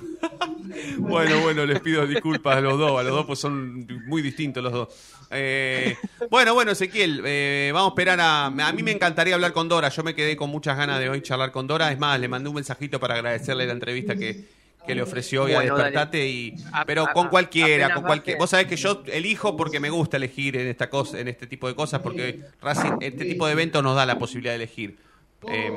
bueno, 1.00 1.39
bueno, 1.41 1.65
les 1.65 1.80
pido 1.80 2.06
disculpas 2.06 2.58
a 2.58 2.62
los 2.62 2.78
dos, 2.78 3.00
a 3.00 3.04
los 3.04 3.13
dos 3.13 3.26
pues 3.26 3.39
son 3.39 3.88
muy 4.06 4.22
distintos 4.22 4.63
los 4.63 4.72
dos. 4.74 4.88
Eh, 5.32 5.95
bueno, 6.30 6.54
bueno, 6.54 6.72
Ezequiel, 6.72 7.22
eh, 7.26 7.72
vamos 7.74 7.89
a 7.89 7.93
esperar 7.93 8.19
a... 8.22 8.45
A 8.48 8.74
mí 8.74 8.84
me 8.84 8.91
encantaría 8.91 9.36
hablar 9.36 9.54
con 9.54 9.67
Dora, 9.69 9.89
yo 9.89 10.04
me 10.04 10.15
quedé 10.15 10.36
con 10.36 10.50
muchas 10.50 10.78
ganas 10.78 11.00
de 11.00 11.10
hoy 11.10 11.22
charlar 11.22 11.52
con 11.52 11.67
Dora, 11.67 11.91
es 11.91 12.00
más, 12.00 12.19
le 12.19 12.28
mandé 12.28 12.50
un 12.50 12.56
mensajito 12.56 13.00
para 13.00 13.15
agradecerle 13.15 13.65
la 13.67 13.74
entrevista 13.74 14.15
que, 14.15 14.45
que 14.86 14.95
le 14.95 15.02
ofreció 15.02 15.43
hoy 15.43 15.54
a 15.54 15.58
Bueno, 15.58 15.76
Despertate, 15.78 16.28
y, 16.28 16.56
A- 16.72 16.86
pero 16.86 17.04
a- 17.04 17.13
con 17.13 17.28
a- 17.28 17.30
cualquiera, 17.30 17.93
con 17.93 18.04
cualquier... 18.04 18.38
Vos 18.38 18.50
sabés 18.50 18.67
que 18.67 18.76
yo 18.76 19.04
elijo 19.08 19.56
porque 19.58 19.80
me 19.80 19.89
gusta 19.89 20.17
elegir 20.17 20.58
en 20.58 20.67
esta 20.67 20.89
cosa, 20.89 21.19
en 21.19 21.28
este 21.28 21.45
tipo 21.48 21.67
de 21.67 21.76
cosas, 21.76 22.02
porque 22.02 22.41
Racing, 22.62 22.93
este 23.02 23.26
tipo 23.26 23.45
de 23.45 23.54
eventos 23.54 23.84
nos 23.84 23.95
da 23.95 24.06
la 24.06 24.17
posibilidad 24.17 24.54
de 24.54 24.58
elegir. 24.63 24.98
Eh, 25.47 25.71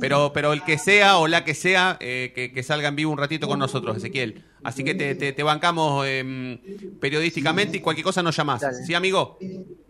pero, 0.00 0.32
pero 0.34 0.52
el 0.52 0.62
que 0.62 0.76
sea 0.78 1.16
o 1.18 1.28
la 1.28 1.42
que 1.44 1.54
sea, 1.54 1.96
eh, 2.00 2.32
que, 2.34 2.52
que 2.52 2.62
salga 2.62 2.88
en 2.88 2.96
vivo 2.96 3.10
un 3.10 3.18
ratito 3.18 3.48
con 3.48 3.58
nosotros, 3.58 3.96
Ezequiel. 3.96 4.44
Así 4.62 4.84
que 4.84 4.94
te, 4.94 5.14
te- 5.14 5.32
te 5.32 5.42
bancamos 5.42 6.04
eh, 6.06 6.60
periodísticamente 7.00 7.78
y 7.78 7.80
cualquier 7.80 8.04
cosa 8.04 8.22
nos 8.22 8.36
llamás. 8.36 8.60
Dale. 8.60 8.84
¿Sí, 8.84 8.94
amigo? 8.94 9.38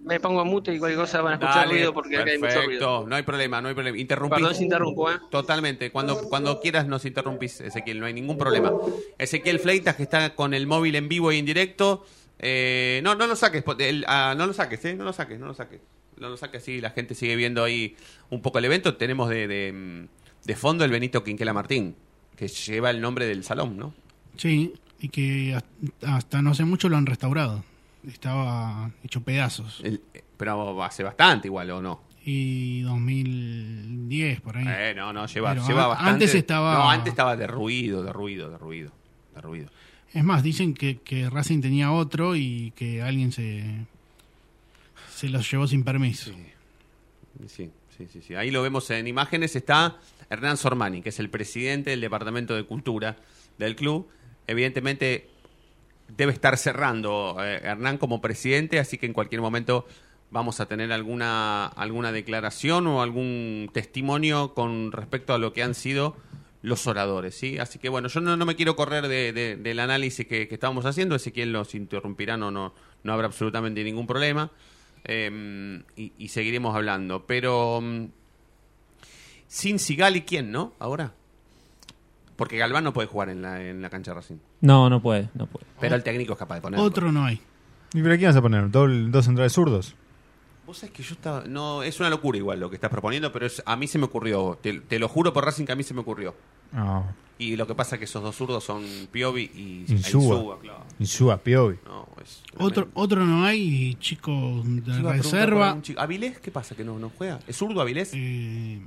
Me 0.05 0.21
pongo 0.21 0.45
mute 0.45 0.73
y 0.75 0.79
cualquier 0.79 1.01
cosa 1.01 1.21
van 1.21 1.33
a 1.33 1.35
escuchar 1.37 1.57
Dale, 1.57 1.73
ruido 1.73 1.93
porque 1.95 2.17
acá 2.17 2.31
hay 2.31 2.39
mucho 2.39 2.55
ruido. 2.55 2.67
perfecto. 2.67 3.07
No 3.09 3.17
hay 3.17 3.23
problema, 3.25 3.61
no 3.61 3.69
hay 3.69 3.75
problema. 3.75 3.99
Interrumpí. 3.99 4.37
Perdón 4.37 4.55
si 4.55 4.65
interrumpo, 4.65 5.11
¿eh? 5.11 5.17
Totalmente. 5.31 5.91
Cuando, 5.91 6.29
cuando 6.29 6.61
quieras 6.61 6.87
nos 6.87 7.05
interrumpís, 7.05 7.61
Ezequiel, 7.61 7.99
no 8.01 8.07
hay 8.07 8.15
ningún 8.15 8.39
problema. 8.39 8.73
Ezequiel 9.19 9.59
Fleitas, 9.59 9.97
que 9.97 10.05
está 10.05 10.35
con 10.35 10.55
el 10.55 10.67
móvil 10.67 10.95
en 10.97 11.09
vivo 11.09 11.33
y 11.33 11.39
en 11.39 11.45
directo. 11.47 12.07
Eh, 12.39 13.01
no, 13.03 13.17
no 13.17 13.27
lo 13.27 13.35
saques, 13.37 13.65
el- 13.81 14.05
ah, 14.07 14.35
no 14.39 14.47
lo 14.47 14.53
saques, 14.53 14.85
¿eh? 14.85 14.95
No 14.95 15.05
lo 15.05 15.13
saques, 15.13 15.39
no 15.41 15.47
lo 15.47 15.55
saques. 15.55 15.81
No 16.21 16.29
lo 16.29 16.37
saques, 16.37 16.63
sí, 16.65 16.81
la 16.81 16.91
gente 16.91 17.15
sigue 17.15 17.37
viendo 17.37 17.63
ahí 17.65 17.97
un 18.31 18.41
poco 18.43 18.59
el 18.59 18.65
evento. 18.65 18.97
Tenemos 18.97 19.29
de, 19.29 19.47
de, 19.49 20.09
de 20.45 20.57
fondo 20.57 20.85
el 20.85 20.91
Benito 20.91 21.23
Quinquela 21.25 21.53
Martín, 21.53 21.95
que 22.37 22.49
lleva 22.49 22.91
el 22.91 23.01
nombre 23.01 23.27
del 23.27 23.45
salón, 23.45 23.77
¿no? 23.77 23.95
Sí, 24.37 24.73
y 25.01 25.09
que 25.09 25.59
hasta- 26.07 26.43
no 26.43 26.51
hace 26.51 26.65
mucho 26.65 26.89
lo 26.89 26.97
han 26.97 27.07
restaurado. 27.07 27.65
Estaba 28.07 28.91
hecho 29.05 29.23
pedazos. 29.23 29.81
El- 29.85 30.01
pero 30.37 30.83
hace 30.85 31.03
bastante 31.03 31.49
igual, 31.49 31.71
¿o 31.73 31.83
no? 31.83 32.03
Y 32.25 32.83
2010, 32.83 34.41
por 34.41 34.57
ahí. 34.57 34.67
Eh, 34.69 34.95
no, 34.97 35.13
no, 35.13 35.27
lleva, 35.27 35.55
lleva 35.55 35.85
an- 35.85 35.89
bastante. 35.89 36.11
antes 36.13 36.35
estaba- 36.35 36.75
No, 36.75 36.91
antes 36.91 37.11
estaba 37.13 37.37
de 37.37 37.47
ruido, 37.47 38.03
de 38.03 38.13
ruido, 38.13 38.51
de 38.51 38.59
ruido, 38.59 38.93
de 39.35 39.41
ruido. 39.41 39.71
Es 40.13 40.25
más, 40.25 40.43
dicen 40.43 40.75
que, 40.75 40.99
que 40.99 41.29
Racing 41.29 41.61
tenía 41.61 41.93
otro 41.93 42.35
y 42.37 42.73
que 42.77 43.03
alguien 43.03 43.31
se, 43.33 43.87
se 45.19 45.29
los 45.29 45.51
llevó 45.51 45.67
sin 45.67 45.85
permiso. 45.85 46.31
Sí, 47.47 47.71
sí, 47.97 48.07
sí, 48.13 48.21
sí. 48.23 48.35
Ahí 48.35 48.51
lo 48.51 48.63
vemos 48.63 48.91
en 48.91 49.07
imágenes. 49.07 49.55
Está 49.57 49.97
Hernán 50.31 50.57
Sormani, 50.57 51.03
que 51.03 51.09
es 51.11 51.19
el 51.19 51.31
presidente 51.31 51.91
del 51.91 52.01
Departamento 52.01 52.55
de 52.55 52.65
Cultura 52.65 53.17
del 53.59 53.77
club. 53.77 54.09
Evidentemente 54.47 55.29
debe 56.17 56.33
estar 56.33 56.57
cerrando 56.57 57.37
eh, 57.41 57.61
Hernán 57.63 57.99
como 57.99 58.21
presidente, 58.21 58.79
así 58.79 58.97
que 58.99 59.07
en 59.07 59.13
cualquier 59.13 59.41
momento 59.41 59.87
vamos 60.31 60.61
a 60.61 60.67
tener 60.67 60.93
alguna, 60.93 61.67
alguna 61.67 62.13
declaración 62.13 62.87
o 62.87 63.03
algún 63.03 63.71
testimonio 63.73 64.55
con 64.55 64.93
respecto 64.93 65.35
a 65.35 65.39
lo 65.39 65.53
que 65.53 65.63
han 65.63 65.75
sido 65.75 66.17
los 66.63 66.87
oradores, 66.87 67.35
¿sí? 67.35 67.59
Así 67.59 67.79
que 67.79 67.89
bueno, 67.89 68.09
yo 68.09 68.21
no, 68.21 68.37
no 68.37 68.45
me 68.45 68.57
quiero 68.57 68.75
correr 68.75 69.07
de- 69.09 69.33
de- 69.33 69.57
del 69.57 69.79
análisis 69.81 70.27
que, 70.27 70.49
que 70.49 70.55
estábamos 70.55 70.85
haciendo, 70.87 71.15
Ezequiel 71.15 71.53
los 71.53 71.75
interrumpirá, 71.75 72.37
no, 72.37 72.51
no, 72.51 72.75
no 73.05 73.13
habrá 73.13 73.27
absolutamente 73.27 73.85
ningún 73.85 74.07
problema. 74.07 74.51
Eh, 75.09 75.83
y, 75.97 76.13
y 76.19 76.29
seguiremos 76.29 76.77
hablando. 76.77 77.27
Pero 77.27 77.81
mm, 77.81 78.05
sin 79.47 79.79
Sigali, 79.79 80.23
¿quién, 80.23 80.51
no? 80.53 80.75
Ahora. 80.79 81.15
Porque 82.37 82.57
Galván 82.59 82.85
no 82.85 82.93
puede 82.93 83.09
jugar 83.09 83.31
en 83.31 83.43
la, 83.43 83.61
en 83.67 83.83
la 83.83 83.91
cancha 83.91 84.13
de 84.13 84.17
Racing. 84.17 84.37
No, 84.61 84.89
no 84.89 85.03
puede, 85.03 85.29
no 85.35 85.47
puede. 85.47 85.67
Pero 85.81 85.97
el 85.97 86.05
técnico 86.05 86.35
es 86.35 86.39
capaz 86.39 86.57
de 86.57 86.61
ponerlo. 86.61 86.85
Otro 86.85 87.11
no 87.11 87.25
hay. 87.25 87.41
¿Y 87.95 88.03
pero 88.03 88.17
quién 88.17 88.29
vas 88.29 88.37
a 88.37 88.43
poner? 88.43 88.71
¿Doble- 88.71 89.11
¿Dos 89.11 89.25
centrales 89.25 89.53
zurdos? 89.53 89.97
Vos 90.67 90.79
sabés 90.79 90.95
que 90.95 91.03
yo 91.03 91.15
estaba. 91.15 91.45
No, 91.47 91.83
es 91.83 91.99
una 91.99 92.11
locura 92.11 92.39
igual 92.39 92.61
lo 92.61 92.69
que 92.71 92.77
estás 92.77 92.91
proponiendo, 92.91 93.33
pero 93.33 93.47
es, 93.47 93.63
a 93.67 93.75
mí 93.77 93.89
se 93.89 93.99
me 93.99 94.05
ocurrió. 94.05 94.57
Te, 94.61 94.81
te 94.81 94.99
lo 94.99 95.09
juro 95.09 95.33
por 95.33 95.45
Racing 95.45 95.65
que 95.65 95.73
a 95.73 95.77
mí 95.77 95.83
se 95.83 95.95
me 95.95 96.01
ocurrió. 96.01 96.35
No. 96.73 97.07
Y 97.41 97.55
lo 97.55 97.69
que 97.69 97.75
pasa 97.77 97.95
es 97.95 97.99
que 98.01 98.05
esos 98.07 98.21
dos 98.23 98.35
zurdos 98.35 98.65
son 98.65 98.85
Piovi 99.13 99.51
y 99.55 99.85
Insúa. 99.93 100.35
Insúa, 100.35 100.59
claro. 100.61 100.85
Insúa, 100.99 101.37
Piovi. 101.39 101.77
No, 101.85 102.09
es 102.21 102.43
Otro, 102.59 102.89
otro 102.95 103.25
no 103.25 103.45
hay 103.45 103.95
chico 104.01 104.63
de 104.65 105.01
reserva. 105.13 105.79
chico. 105.81 106.01
¿Avilés? 106.01 106.41
¿Qué 106.41 106.51
pasa? 106.51 106.75
¿Que 106.75 106.83
no, 106.83 106.99
no 106.99 107.11
juega? 107.17 107.39
¿Es 107.47 107.57
zurdo 107.57 107.81
Avilés? 107.81 108.11
Eh, 108.15 108.81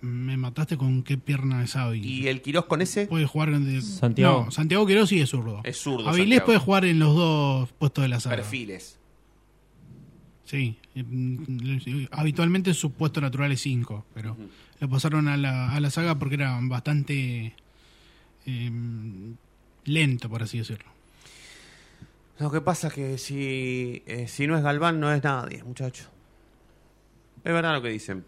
me 0.00 0.36
mataste 0.38 0.78
con 0.78 1.02
qué 1.02 1.18
pierna 1.18 1.62
es 1.64 1.76
Avi. 1.76 2.00
¿Y 2.00 2.28
el 2.28 2.40
Quirós 2.40 2.64
con 2.64 2.80
ese? 2.80 3.06
Puede 3.08 3.26
jugar 3.26 3.50
en 3.50 3.66
de... 3.66 3.82
Santiago. 3.82 4.44
No, 4.46 4.50
Santiago 4.50 4.86
Quirós 4.86 5.10
sí 5.10 5.20
es 5.20 5.28
zurdo. 5.28 5.60
Es 5.62 5.76
zurdo, 5.76 6.08
Avilés 6.08 6.18
Santiago. 6.38 6.46
puede 6.46 6.58
jugar 6.58 6.84
en 6.86 6.98
los 6.98 7.14
dos 7.14 7.72
puestos 7.72 8.02
de 8.02 8.08
la 8.08 8.20
saga. 8.20 8.36
Perfiles. 8.36 8.98
Sí. 10.44 10.78
Eh, 10.94 12.08
Habitualmente 12.12 12.72
su 12.72 12.92
puesto 12.92 13.20
natural 13.20 13.52
es 13.52 13.60
5, 13.62 14.06
pero 14.14 14.36
lo 14.80 14.88
pasaron 14.88 15.28
a 15.28 15.36
la, 15.36 15.72
a 15.72 15.80
la 15.80 15.90
saga 15.90 16.18
porque 16.18 16.34
era 16.34 16.58
bastante 16.62 17.54
eh, 18.46 18.70
lento, 19.84 20.28
por 20.28 20.42
así 20.42 20.58
decirlo. 20.58 20.90
Lo 22.38 22.50
que 22.50 22.60
pasa 22.60 22.88
es 22.88 22.92
que 22.92 23.18
si, 23.18 24.02
eh, 24.06 24.28
si 24.28 24.46
no 24.46 24.56
es 24.56 24.62
Galván, 24.62 25.00
no 25.00 25.10
es 25.12 25.22
nadie, 25.22 25.62
muchacho. 25.64 26.04
Es 27.42 27.52
verdad 27.52 27.74
lo 27.74 27.82
que 27.82 27.88
dicen. 27.88 28.24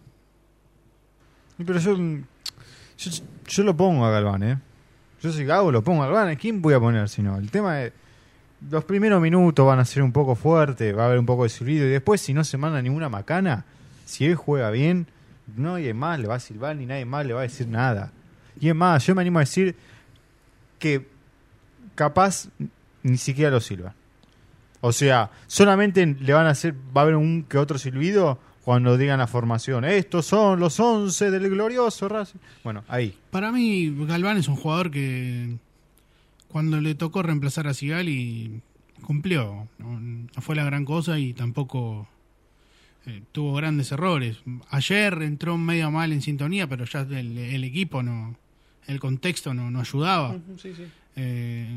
Pero 1.59 1.79
yo, 1.79 1.97
yo, 1.97 3.11
yo 3.47 3.63
lo 3.65 3.77
pongo 3.77 4.07
a 4.07 4.11
Galván, 4.11 4.43
¿eh? 4.43 4.59
Yo 5.21 5.33
si 5.33 5.45
Gago 5.45 5.73
lo 5.73 5.83
pongo 5.83 6.05
a 6.05 6.07
Galván, 6.07 6.29
¿a 6.29 6.37
quién 6.37 6.63
voy 6.63 6.75
a 6.75 6.81
poner 6.81 7.09
si 7.09 7.23
no? 7.23 7.37
El 7.37 7.51
tema 7.51 7.83
es, 7.83 7.93
los 8.71 8.85
primeros 8.85 9.21
minutos 9.21 9.67
van 9.67 9.81
a 9.81 9.85
ser 9.85 10.03
un 10.03 10.13
poco 10.13 10.37
fuertes, 10.37 10.97
va 10.97 11.03
a 11.03 11.07
haber 11.07 11.19
un 11.19 11.27
poco 11.27 11.43
de 11.43 11.49
silbido, 11.49 11.85
y 11.87 11.91
después 11.91 12.21
si 12.21 12.33
no 12.33 12.45
se 12.45 12.57
manda 12.57 12.81
ninguna 12.81 13.09
macana, 13.09 13.65
si 14.05 14.25
él 14.27 14.37
juega 14.37 14.71
bien, 14.71 15.09
nadie 15.57 15.95
más 15.95 16.19
le 16.19 16.29
va 16.29 16.37
a 16.37 16.41
silbar 16.41 16.77
ni 16.77 16.87
nadie 16.87 17.05
más 17.05 17.27
le 17.27 17.35
va 17.35 17.41
a 17.41 17.43
decir 17.45 17.69
nada. 17.69 18.13
Y 18.61 18.69
es 18.69 18.75
más, 18.75 19.07
yo 19.07 19.15
me 19.15 19.23
animo 19.23 19.39
a 19.39 19.43
decir 19.43 19.77
que 20.79 21.07
capaz 21.95 22.49
ni 23.03 23.17
siquiera 23.17 23.51
lo 23.51 23.61
silban. 23.61 23.93
O 24.81 24.93
sea, 24.93 25.31
solamente 25.47 26.05
le 26.07 26.33
van 26.33 26.47
a 26.47 26.51
hacer, 26.51 26.75
va 26.75 27.01
a 27.01 27.05
haber 27.05 27.17
un 27.17 27.43
que 27.45 27.59
otro 27.59 27.79
silbido 27.79 28.39
cuando 28.63 28.97
digan 28.97 29.19
la 29.19 29.27
formación. 29.27 29.85
Estos 29.85 30.27
son 30.27 30.61
los 30.61 30.79
11 30.79 31.31
del 31.31 31.49
glorioso 31.51 32.09
Racing. 32.09 32.39
Bueno, 32.63 32.85
ahí. 32.87 33.17
Para 33.31 33.51
mí, 33.51 33.95
Galván 34.07 34.37
es 34.37 34.47
un 34.47 34.57
jugador 34.57 34.91
que 34.91 35.57
cuando 36.49 36.81
le 36.81 36.95
tocó 36.95 37.23
reemplazar 37.23 37.67
a 37.67 37.75
Sigali 37.75 38.61
cumplió. 39.03 39.69
No, 39.79 39.99
no 39.99 40.43
fue 40.43 40.55
la 40.55 40.65
gran 40.65 40.85
cosa 40.85 41.19
y 41.19 41.33
tampoco 41.33 42.07
eh, 43.09 43.23
tuvo 43.33 43.55
grandes 43.55 43.91
errores. 43.93 44.39
Ayer 44.71 45.23
entró 45.23 45.57
medio 45.59 45.91
mal 45.91 46.13
en 46.13 46.23
sintonía, 46.23 46.69
pero 46.69 46.85
ya 46.85 47.01
el, 47.01 47.37
el 47.39 47.65
equipo 47.65 48.03
no, 48.03 48.37
el 48.87 49.01
contexto 49.01 49.55
no, 49.55 49.71
no 49.71 49.81
ayudaba. 49.81 50.37
Eh, 51.17 51.69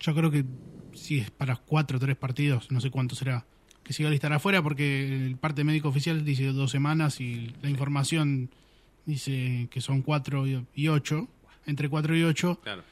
yo 0.00 0.14
creo 0.14 0.30
que 0.30 0.44
si 0.92 1.18
es 1.18 1.30
para 1.30 1.56
cuatro 1.56 1.96
o 1.96 2.00
tres 2.00 2.16
partidos, 2.16 2.70
no 2.70 2.80
sé 2.80 2.90
cuánto 2.90 3.14
será, 3.14 3.44
que 3.82 3.92
Sigali 3.92 4.14
estará 4.14 4.36
afuera 4.36 4.62
porque 4.62 5.26
el 5.26 5.36
parte 5.36 5.64
médico 5.64 5.88
oficial 5.88 6.24
dice 6.24 6.44
dos 6.46 6.70
semanas 6.70 7.20
y 7.20 7.52
la 7.62 7.68
información 7.70 8.50
dice 9.06 9.68
que 9.70 9.80
son 9.80 10.02
cuatro 10.02 10.46
y- 10.46 10.88
ocho, 10.88 11.28
entre 11.66 11.88
cuatro 11.88 12.16
y 12.16 12.22
ocho. 12.22 12.60
Claro. 12.62 12.82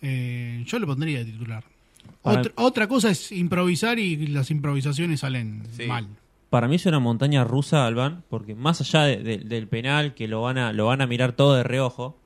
Eh, 0.00 0.64
yo 0.66 0.78
lo 0.78 0.86
pondría 0.86 1.18
de 1.20 1.26
titular. 1.26 1.64
Otra 2.56 2.88
cosa 2.88 3.10
es 3.10 3.30
improvisar 3.30 3.98
y 4.00 4.26
las 4.28 4.50
improvisaciones 4.50 5.20
salen 5.20 5.62
Sí. 5.76 5.86
mal. 5.86 6.08
Para 6.52 6.68
mí 6.68 6.76
es 6.76 6.84
una 6.84 6.98
montaña 6.98 7.44
rusa, 7.44 7.86
Albán, 7.86 8.24
porque 8.28 8.54
más 8.54 8.82
allá 8.82 9.04
de- 9.04 9.16
de- 9.16 9.38
del 9.38 9.68
penal, 9.68 10.12
que 10.14 10.28
lo 10.28 10.42
van, 10.42 10.58
a, 10.58 10.74
lo 10.74 10.84
van 10.84 11.00
a 11.00 11.06
mirar 11.06 11.32
todo 11.32 11.54
de 11.54 11.62
reojo, 11.62 12.18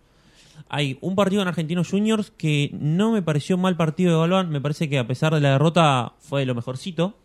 hay 0.68 0.98
un 1.00 1.14
partido 1.14 1.42
en 1.42 1.48
Argentinos 1.48 1.90
Juniors 1.90 2.32
que 2.36 2.70
no 2.72 3.12
me 3.12 3.22
pareció 3.22 3.56
mal 3.56 3.76
partido 3.76 4.14
de 4.14 4.18
Galván, 4.28 4.50
me 4.50 4.60
parece 4.60 4.88
que 4.88 4.98
a 4.98 5.06
pesar 5.06 5.32
de 5.32 5.40
la 5.40 5.52
derrota 5.52 6.14
fue 6.18 6.40
de 6.40 6.46
lo 6.46 6.56
mejorcito. 6.56 7.16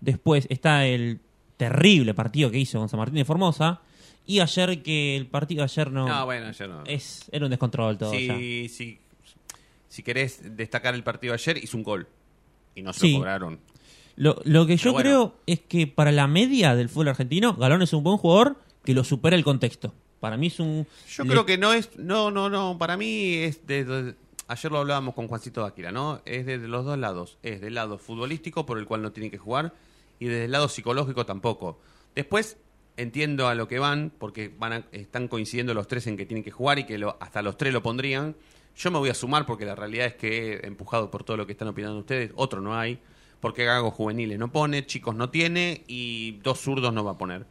Después 0.00 0.48
está 0.50 0.86
el 0.86 1.20
terrible 1.56 2.14
partido 2.14 2.50
que 2.50 2.58
hizo 2.58 2.80
con 2.80 2.88
San 2.88 2.98
Martín 2.98 3.14
de 3.18 3.24
Formosa. 3.24 3.80
Y 4.26 4.40
ayer 4.40 4.82
que 4.82 5.16
el 5.16 5.26
partido 5.28 5.62
ayer 5.62 5.92
no... 5.92 6.08
No, 6.08 6.24
bueno, 6.24 6.46
ayer 6.48 6.68
no. 6.68 6.82
Es, 6.84 7.28
era 7.30 7.44
un 7.46 7.50
descontrol 7.50 7.96
todo. 7.96 8.12
ya. 8.12 8.34
Si, 8.36 10.02
querés 10.02 10.56
destacar 10.56 10.94
el 10.94 11.02
partido 11.04 11.32
ayer, 11.34 11.58
hizo 11.62 11.76
un 11.76 11.82
gol. 11.84 12.08
Y 12.74 12.82
no 12.82 12.92
se 12.92 13.00
Sí. 13.00 13.12
lo 13.12 13.18
cobraron. 13.18 13.60
Lo, 14.22 14.36
lo 14.44 14.66
que 14.66 14.76
yo 14.76 14.92
bueno. 14.92 15.02
creo 15.02 15.34
es 15.46 15.60
que 15.60 15.86
para 15.86 16.12
la 16.12 16.26
media 16.26 16.74
del 16.74 16.90
fútbol 16.90 17.08
argentino, 17.08 17.54
Galón 17.54 17.80
es 17.80 17.92
un 17.94 18.02
buen 18.04 18.18
jugador 18.18 18.56
que 18.84 18.92
lo 18.92 19.02
supera 19.02 19.34
el 19.34 19.44
contexto. 19.44 19.94
Para 20.20 20.36
mí 20.36 20.48
es 20.48 20.60
un... 20.60 20.86
Yo 21.08 21.24
le- 21.24 21.30
creo 21.30 21.46
que 21.46 21.56
no 21.56 21.72
es. 21.72 21.96
No, 21.98 22.30
no, 22.30 22.50
no. 22.50 22.76
Para 22.78 22.98
mí 22.98 23.34
es 23.36 23.66
de. 23.66 23.84
de- 23.86 24.14
ayer 24.48 24.70
lo 24.72 24.78
hablábamos 24.78 25.14
con 25.14 25.26
Juancito 25.26 25.62
Dáquila, 25.62 25.90
¿no? 25.90 26.20
Es 26.26 26.44
de, 26.44 26.58
los 26.58 26.84
dos 26.84 26.98
lados. 26.98 27.38
Es 27.42 27.62
del 27.62 27.74
lado 27.74 27.96
futbolístico, 27.96 28.66
por 28.66 28.78
el 28.78 28.84
cual 28.84 29.00
no 29.00 29.12
tiene 29.12 29.30
que 29.30 29.38
jugar, 29.38 29.72
y 30.18 30.26
desde 30.26 30.44
el 30.44 30.50
lado 30.50 30.68
psicológico 30.68 31.24
tampoco. 31.24 31.80
Después 32.14 32.58
entiendo 32.98 33.48
a 33.48 33.54
lo 33.54 33.68
que 33.68 33.78
van, 33.78 34.12
porque 34.18 34.52
van 34.58 34.72
a- 34.74 34.84
están 34.92 35.28
coincidiendo 35.28 35.72
los 35.72 35.86
tres 35.88 36.06
en 36.06 36.18
que 36.18 36.26
tienen 36.26 36.44
que 36.44 36.50
jugar 36.50 36.78
y 36.78 36.84
que 36.84 36.98
lo- 36.98 37.16
hasta 37.20 37.40
los 37.40 37.56
tres 37.56 37.72
lo 37.72 37.82
pondrían. 37.82 38.36
Yo 38.76 38.90
me 38.90 38.98
voy 38.98 39.08
a 39.08 39.14
sumar 39.14 39.46
porque 39.46 39.64
la 39.64 39.74
realidad 39.74 40.04
es 40.06 40.14
que, 40.16 40.60
empujado 40.64 41.10
por 41.10 41.24
todo 41.24 41.38
lo 41.38 41.46
que 41.46 41.52
están 41.52 41.68
opinando 41.68 41.98
ustedes, 41.98 42.30
otro 42.34 42.60
no 42.60 42.76
hay. 42.78 42.98
Porque 43.40 43.64
Gago 43.64 43.90
juveniles 43.90 44.38
no 44.38 44.52
pone, 44.52 44.86
chicos 44.86 45.14
no 45.14 45.30
tiene 45.30 45.82
y 45.86 46.38
dos 46.42 46.60
zurdos 46.60 46.92
no 46.92 47.04
va 47.04 47.12
a 47.12 47.18
poner. 47.18 47.46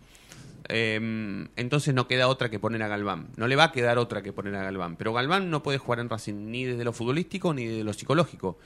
Eh, 0.71 1.47
entonces 1.55 1.95
no 1.95 2.07
queda 2.07 2.27
otra 2.27 2.49
que 2.49 2.59
poner 2.59 2.83
a 2.83 2.87
Galván. 2.87 3.29
No 3.37 3.47
le 3.47 3.55
va 3.55 3.65
a 3.65 3.71
quedar 3.71 3.97
otra 3.97 4.21
que 4.21 4.31
poner 4.31 4.55
a 4.55 4.63
Galván. 4.63 4.95
Pero 4.95 5.13
Galván 5.13 5.49
no 5.49 5.63
puede 5.63 5.79
jugar 5.79 5.99
en 5.99 6.09
Racing 6.09 6.51
ni 6.51 6.65
desde 6.65 6.83
lo 6.83 6.93
futbolístico 6.93 7.53
ni 7.53 7.65
desde 7.65 7.83
lo 7.83 7.93
psicológico. 7.93 8.57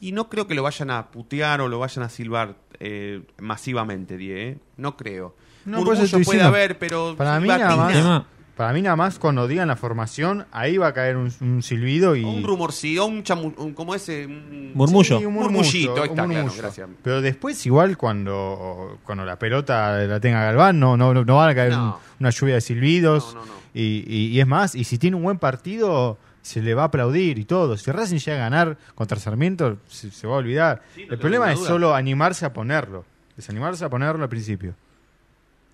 Y 0.00 0.10
no 0.10 0.28
creo 0.28 0.48
que 0.48 0.54
lo 0.54 0.64
vayan 0.64 0.90
a 0.90 1.12
putear 1.12 1.60
o 1.60 1.68
lo 1.68 1.78
vayan 1.78 2.04
a 2.04 2.08
silbar 2.08 2.56
eh, 2.80 3.22
masivamente, 3.38 4.16
Die. 4.16 4.48
¿eh? 4.48 4.58
No 4.76 4.96
creo. 4.96 5.36
No, 5.64 5.84
puede 5.84 6.42
haber, 6.42 6.76
pero 6.76 7.14
para 7.16 7.38
mí 7.38 7.46
nada 7.46 7.76
más, 7.76 8.24
para 8.56 8.72
mí 8.72 8.82
nada 8.82 8.96
más 8.96 9.18
cuando 9.18 9.48
digan 9.48 9.68
la 9.68 9.76
formación, 9.76 10.46
ahí 10.52 10.76
va 10.76 10.88
a 10.88 10.92
caer 10.92 11.16
un, 11.16 11.32
un 11.40 11.62
silbido 11.62 12.14
y 12.16 12.22
un 12.24 12.42
rumorcillo, 12.42 13.06
un 13.06 13.22
chamu, 13.22 13.52
un- 13.56 13.72
como 13.72 13.94
ese 13.94 14.26
un- 14.26 14.72
Murmullo. 14.74 15.18
Sí, 15.18 15.24
un 15.24 15.32
Murmullito, 15.34 15.94
ahí 15.94 15.98
un 16.00 16.04
está, 16.04 16.14
claro, 16.14 16.28
murmullo. 16.28 16.56
gracias. 16.62 16.88
Pero 17.02 17.20
después 17.22 17.64
igual 17.66 17.96
cuando, 17.96 18.98
cuando 19.04 19.24
la 19.24 19.38
pelota 19.38 19.96
la 20.06 20.20
tenga 20.20 20.42
Galván 20.44 20.78
no, 20.78 20.96
no, 20.96 21.12
no 21.14 21.36
van 21.36 21.48
a 21.50 21.54
caer 21.54 21.72
No. 21.72 21.84
un- 21.86 21.94
una 22.20 22.30
lluvia 22.30 22.54
de 22.56 22.60
silbidos. 22.60 23.34
No, 23.34 23.40
no, 23.40 23.46
no. 23.46 23.52
Y, 23.74 24.04
y- 24.06 24.26
y 24.28 24.40
es 24.40 24.46
más, 24.46 24.74
y 24.74 24.84
si 24.84 24.98
tiene 24.98 25.16
un 25.16 25.22
buen 25.22 25.38
partido 25.38 26.18
se 26.42 26.60
le 26.60 26.74
va 26.74 26.82
a 26.82 26.86
aplaudir 26.86 27.38
y 27.38 27.44
todo. 27.44 27.76
Si 27.76 27.90
Racing 27.90 28.18
llega 28.18 28.36
a 28.36 28.50
ganar 28.50 28.76
contra 28.96 29.18
Sarmiento 29.18 29.78
se, 29.88 30.10
se 30.10 30.26
va 30.26 30.34
a 30.34 30.38
olvidar. 30.38 30.82
Sí, 30.94 31.06
no 31.06 31.14
El 31.14 31.18
problema 31.20 31.52
es 31.52 31.60
solo 31.60 31.94
animarse 31.94 32.44
a 32.44 32.52
ponerlo. 32.52 33.04
Desanimarse 33.36 33.84
a 33.84 33.88
ponerlo 33.88 34.22
al 34.24 34.28
principio. 34.28 34.74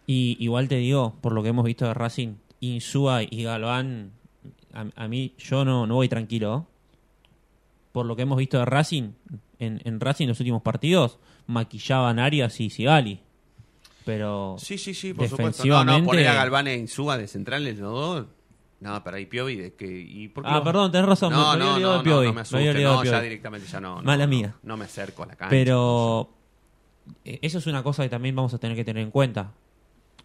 Y 0.06 0.36
igual 0.40 0.68
te 0.68 0.76
digo, 0.76 1.14
por 1.20 1.32
lo 1.32 1.42
que 1.42 1.48
hemos 1.50 1.64
visto 1.64 1.86
de 1.86 1.94
Racing, 1.94 2.34
Insúa 2.60 3.22
y 3.22 3.42
Galván, 3.44 4.12
a, 4.72 4.86
a 4.96 5.08
mí 5.08 5.34
yo 5.38 5.64
no, 5.64 5.86
no 5.86 5.94
voy 5.96 6.08
tranquilo. 6.08 6.66
Por 7.92 8.06
lo 8.06 8.16
que 8.16 8.22
hemos 8.22 8.38
visto 8.38 8.58
de 8.58 8.64
Racing, 8.64 9.12
en, 9.58 9.80
en 9.84 10.00
Racing 10.00 10.28
los 10.28 10.38
últimos 10.40 10.62
partidos, 10.62 11.18
maquillaban 11.46 12.18
Arias 12.18 12.60
y 12.60 12.70
Sigali. 12.70 13.20
Pero 14.04 14.56
Sí, 14.58 14.78
sí, 14.78 14.94
sí, 14.94 15.12
por 15.14 15.28
supuesto. 15.28 15.64
No, 15.66 15.84
no, 15.84 16.04
poner 16.04 16.28
a 16.28 16.34
Galván 16.34 16.66
e 16.68 16.76
Insúa 16.76 17.16
de 17.18 17.26
centrales 17.26 17.78
los 17.78 17.92
dos. 17.92 18.26
No, 18.80 19.02
para 19.02 19.16
ahí 19.16 19.26
Piovi 19.26 19.56
de 19.56 19.74
que 19.74 19.86
y 19.88 20.28
¿por 20.28 20.44
qué 20.44 20.50
Ah, 20.50 20.58
lo- 20.58 20.64
perdón, 20.64 20.92
tenés 20.92 21.08
razón, 21.08 21.32
No, 21.32 21.52
me- 21.54 21.58
no, 21.58 21.78
no, 21.80 21.98
de 21.98 22.04
Piovi, 22.04 22.26
no, 22.26 22.30
no 22.30 22.32
me 22.34 22.40
asuste, 22.42 22.82
no, 22.84 23.02
ya 23.04 23.20
directamente 23.20 23.66
ya 23.66 23.80
no. 23.80 23.96
no, 23.96 24.02
Mala 24.02 24.24
no, 24.24 24.30
mía. 24.30 24.54
No 24.62 24.76
me 24.76 24.84
acerco 24.84 25.24
a 25.24 25.26
la 25.26 25.34
cancha. 25.34 25.50
Pero 25.50 26.30
eh, 27.24 27.40
eso 27.42 27.58
es 27.58 27.66
una 27.66 27.82
cosa 27.82 28.04
que 28.04 28.08
también 28.08 28.36
vamos 28.36 28.54
a 28.54 28.58
tener 28.58 28.76
que 28.76 28.84
tener 28.84 29.02
en 29.02 29.10
cuenta. 29.10 29.52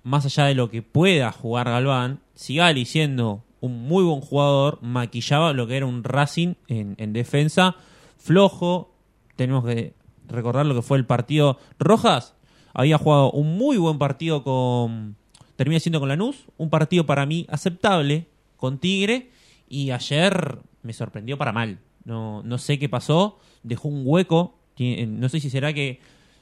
Más 0.04 0.26
allá 0.26 0.46
de 0.46 0.56
lo 0.56 0.70
que 0.70 0.82
pueda 0.82 1.32
jugar 1.32 1.70
Galván, 1.70 2.20
Sigali 2.36 2.86
siendo 2.86 3.44
un 3.62 3.88
muy 3.88 4.04
buen 4.04 4.22
jugador, 4.22 4.80
maquillaba 4.82 5.54
lo 5.54 5.66
que 5.68 5.78
era 5.78 5.86
un 5.86 6.04
Racing 6.04 6.56
en, 6.68 6.96
en 6.98 7.14
defensa 7.14 7.78
flojo. 8.18 8.96
Tenemos 9.36 9.66
que 9.66 9.94
recordar 10.28 10.66
lo 10.66 10.76
que 10.76 10.82
fue 10.82 10.98
el 10.98 11.06
partido. 11.06 11.58
Rojas 11.80 12.36
había 12.74 12.98
jugado 12.98 13.32
un 13.32 13.58
muy 13.58 13.78
buen 13.78 13.98
partido 14.00 14.44
con. 14.44 15.16
Termina 15.56 15.80
siendo 15.80 16.00
con 16.00 16.10
Lanús. 16.10 16.46
Un 16.58 16.70
partido 16.70 17.06
para 17.06 17.26
mí 17.26 17.46
aceptable 17.50 18.28
con 18.58 18.80
Tigre. 18.80 19.30
Y 19.68 19.92
ayer 19.92 20.60
me 20.82 20.94
sorprendió 20.94 21.38
para 21.38 21.52
mal. 21.52 21.80
No, 22.06 22.42
no 22.44 22.58
sé 22.58 22.80
qué 22.80 22.90
pasó. 22.90 23.40
Dejó 23.62 23.90
un 23.90 24.04
hueco. 24.06 24.58
No 24.78 25.30
sé 25.30 25.40
si 25.40 25.50
será 25.50 25.74
que 25.74 26.00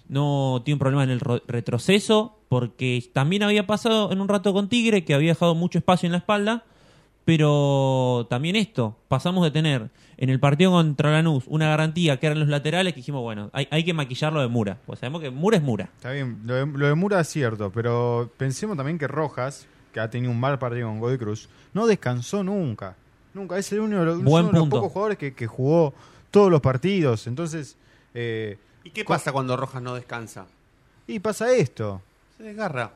no 0.09 0.61
tiene 0.65 0.75
un 0.75 0.79
problema 0.79 1.03
en 1.03 1.09
el 1.11 1.19
ro- 1.19 1.41
retroceso. 1.47 2.37
Porque 2.49 3.01
también 3.13 3.43
había 3.43 3.65
pasado 3.65 4.11
en 4.11 4.19
un 4.19 4.27
rato 4.27 4.51
con 4.53 4.67
Tigre 4.67 5.05
que 5.05 5.13
había 5.13 5.29
dejado 5.31 5.55
mucho 5.55 5.77
espacio 5.77 6.07
en 6.07 6.11
la 6.11 6.17
espalda. 6.17 6.65
Pero 7.23 8.27
también 8.29 8.55
esto, 8.55 8.97
pasamos 9.07 9.43
de 9.43 9.51
tener 9.51 9.89
en 10.17 10.29
el 10.29 10.39
partido 10.39 10.71
contra 10.71 11.11
Lanús 11.11 11.43
una 11.47 11.69
garantía 11.69 12.19
que 12.19 12.25
eran 12.25 12.39
los 12.39 12.49
laterales 12.49 12.93
que 12.93 12.97
dijimos, 12.99 13.21
bueno, 13.21 13.49
hay, 13.53 13.67
hay 13.71 13.83
que 13.83 13.93
maquillarlo 13.93 14.41
de 14.41 14.47
Mura. 14.47 14.79
Pues 14.85 14.99
sabemos 14.99 15.21
que 15.21 15.29
Mura 15.29 15.57
es 15.57 15.63
Mura. 15.63 15.89
Está 15.95 16.11
bien, 16.11 16.39
lo 16.43 16.55
de, 16.55 16.65
lo 16.65 16.87
de 16.87 16.95
Mura 16.95 17.19
es 17.19 17.27
cierto, 17.29 17.71
pero 17.71 18.29
pensemos 18.37 18.75
también 18.75 18.97
que 18.97 19.07
Rojas, 19.07 19.67
que 19.93 19.99
ha 19.99 20.09
tenido 20.09 20.31
un 20.31 20.39
mal 20.39 20.57
partido 20.59 20.87
con 20.87 20.99
Godoy 20.99 21.17
Cruz, 21.17 21.47
no 21.73 21.87
descansó 21.87 22.43
nunca. 22.43 22.95
Nunca, 23.33 23.57
es 23.57 23.71
el 23.71 23.79
único 23.79 24.03
Buen 24.23 24.45
uno 24.47 24.53
de 24.53 24.59
los 24.59 24.67
pocos 24.69 24.91
jugadores 24.91 25.17
que, 25.17 25.33
que 25.33 25.47
jugó 25.47 25.93
todos 26.31 26.51
los 26.51 26.59
partidos. 26.59 27.27
Entonces, 27.27 27.77
eh, 28.13 28.57
¿Y 28.83 28.91
qué 28.91 29.05
pasa 29.05 29.31
cuando 29.31 29.55
Rojas 29.57 29.81
no 29.81 29.95
descansa? 29.95 30.45
y 31.07 31.19
pasa 31.19 31.51
esto. 31.51 32.01
Se 32.37 32.43
desgarra. 32.43 32.91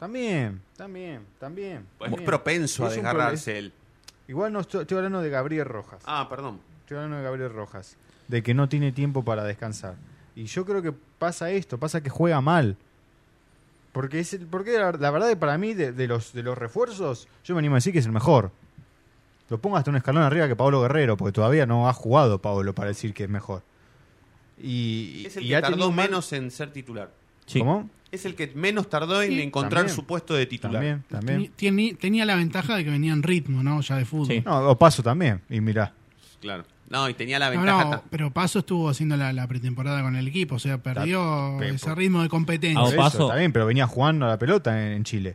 También, 0.00 0.60
también, 0.76 1.24
también. 1.38 1.86
Es 1.92 1.98
también. 1.98 2.24
propenso 2.24 2.84
a 2.84 2.88
Es 2.88 2.96
un 2.96 3.02
desgarrarse 3.04 3.58
él. 3.58 3.72
Igual 4.26 4.52
no 4.52 4.60
estoy, 4.60 4.82
estoy 4.82 4.96
hablando 4.96 5.20
de 5.20 5.30
Gabriel 5.30 5.66
Rojas. 5.66 6.02
Ah, 6.06 6.26
perdón. 6.28 6.60
Estoy 6.80 6.96
hablando 6.96 7.18
de 7.18 7.22
Gabriel 7.22 7.52
Rojas. 7.52 7.96
De 8.26 8.42
que 8.42 8.52
no 8.54 8.68
tiene 8.68 8.90
tiempo 8.90 9.24
para 9.24 9.44
descansar. 9.44 9.94
Y 10.34 10.46
yo 10.46 10.64
creo 10.64 10.82
que 10.82 10.92
pasa 11.18 11.50
esto, 11.50 11.78
pasa 11.78 12.02
que 12.02 12.10
juega 12.10 12.40
mal. 12.40 12.76
Porque 13.92 14.18
es 14.18 14.34
el, 14.34 14.46
porque 14.46 14.76
la, 14.76 14.90
la 14.92 15.10
verdad 15.12 15.28
que 15.28 15.36
para 15.36 15.56
mí 15.56 15.72
de, 15.74 15.92
de 15.92 16.08
los 16.08 16.32
de 16.32 16.42
los 16.42 16.58
refuerzos, 16.58 17.28
yo 17.44 17.54
me 17.54 17.60
animo 17.60 17.76
a 17.76 17.78
decir 17.78 17.92
que 17.92 18.00
es 18.00 18.06
el 18.06 18.12
mejor. 18.12 18.50
Lo 19.50 19.58
pongo 19.58 19.76
hasta 19.76 19.90
un 19.90 19.96
escalón 19.96 20.22
arriba 20.24 20.48
que 20.48 20.56
Pablo 20.56 20.80
Guerrero, 20.82 21.16
porque 21.16 21.32
todavía 21.32 21.64
no 21.64 21.88
ha 21.88 21.92
jugado 21.92 22.40
Pablo 22.40 22.74
para 22.74 22.88
decir 22.88 23.14
que 23.14 23.24
es 23.24 23.30
mejor. 23.30 23.62
Y, 24.62 25.24
Es 25.26 25.36
el 25.36 25.44
y 25.44 25.48
que 25.48 25.56
ha 25.56 25.62
tardó 25.62 25.90
menos 25.92 26.32
en 26.32 26.50
ser 26.50 26.72
titular. 26.72 27.10
Sí. 27.46 27.58
¿Cómo? 27.58 27.90
Es 28.12 28.24
el 28.24 28.34
que 28.36 28.52
menos 28.54 28.88
tardó 28.88 29.20
en 29.22 29.30
Sí. 29.32 29.42
encontrar 29.42 29.80
También. 29.82 29.96
su 29.96 30.06
puesto 30.06 30.34
de 30.34 30.46
titular. 30.46 30.74
También, 30.74 31.04
también. 31.08 31.52
Tieni- 31.56 31.96
tenía 31.98 32.24
la 32.24 32.36
ventaja 32.36 32.76
de 32.76 32.84
que 32.84 32.90
venía 32.90 33.12
en 33.12 33.22
ritmo, 33.24 33.62
¿no? 33.64 33.80
Ya 33.80 33.96
de 33.96 34.04
fútbol. 34.04 34.28
Sí. 34.28 34.42
No, 34.46 34.68
o 34.70 34.78
paso 34.78 35.02
también. 35.02 35.40
Y 35.50 35.60
mirá. 35.60 35.92
Claro. 36.40 36.64
No, 36.88 37.08
y 37.08 37.14
tenía 37.14 37.38
la 37.38 37.48
ventaja. 37.50 37.84
no, 37.84 38.02
pero 38.10 38.30
Paso 38.30 38.58
estuvo 38.60 38.88
haciendo 38.90 39.16
la, 39.16 39.32
la 39.32 39.48
pretemporada 39.48 40.02
con 40.02 40.14
el 40.16 40.28
equipo, 40.28 40.56
o 40.56 40.58
sea, 40.58 40.78
perdió 40.78 41.56
Pe- 41.58 41.70
ese 41.70 41.92
ritmo 41.94 42.22
de 42.22 42.28
competencia. 42.28 42.80
Ah, 42.80 42.96
Paso. 42.96 43.28
Eso, 43.30 43.36
bien, 43.38 43.52
pero 43.52 43.64
venía 43.66 43.86
jugando 43.86 44.26
a 44.26 44.28
la 44.28 44.38
pelota 44.38 44.80
en, 44.86 44.92
en 44.92 45.04
Chile. 45.04 45.34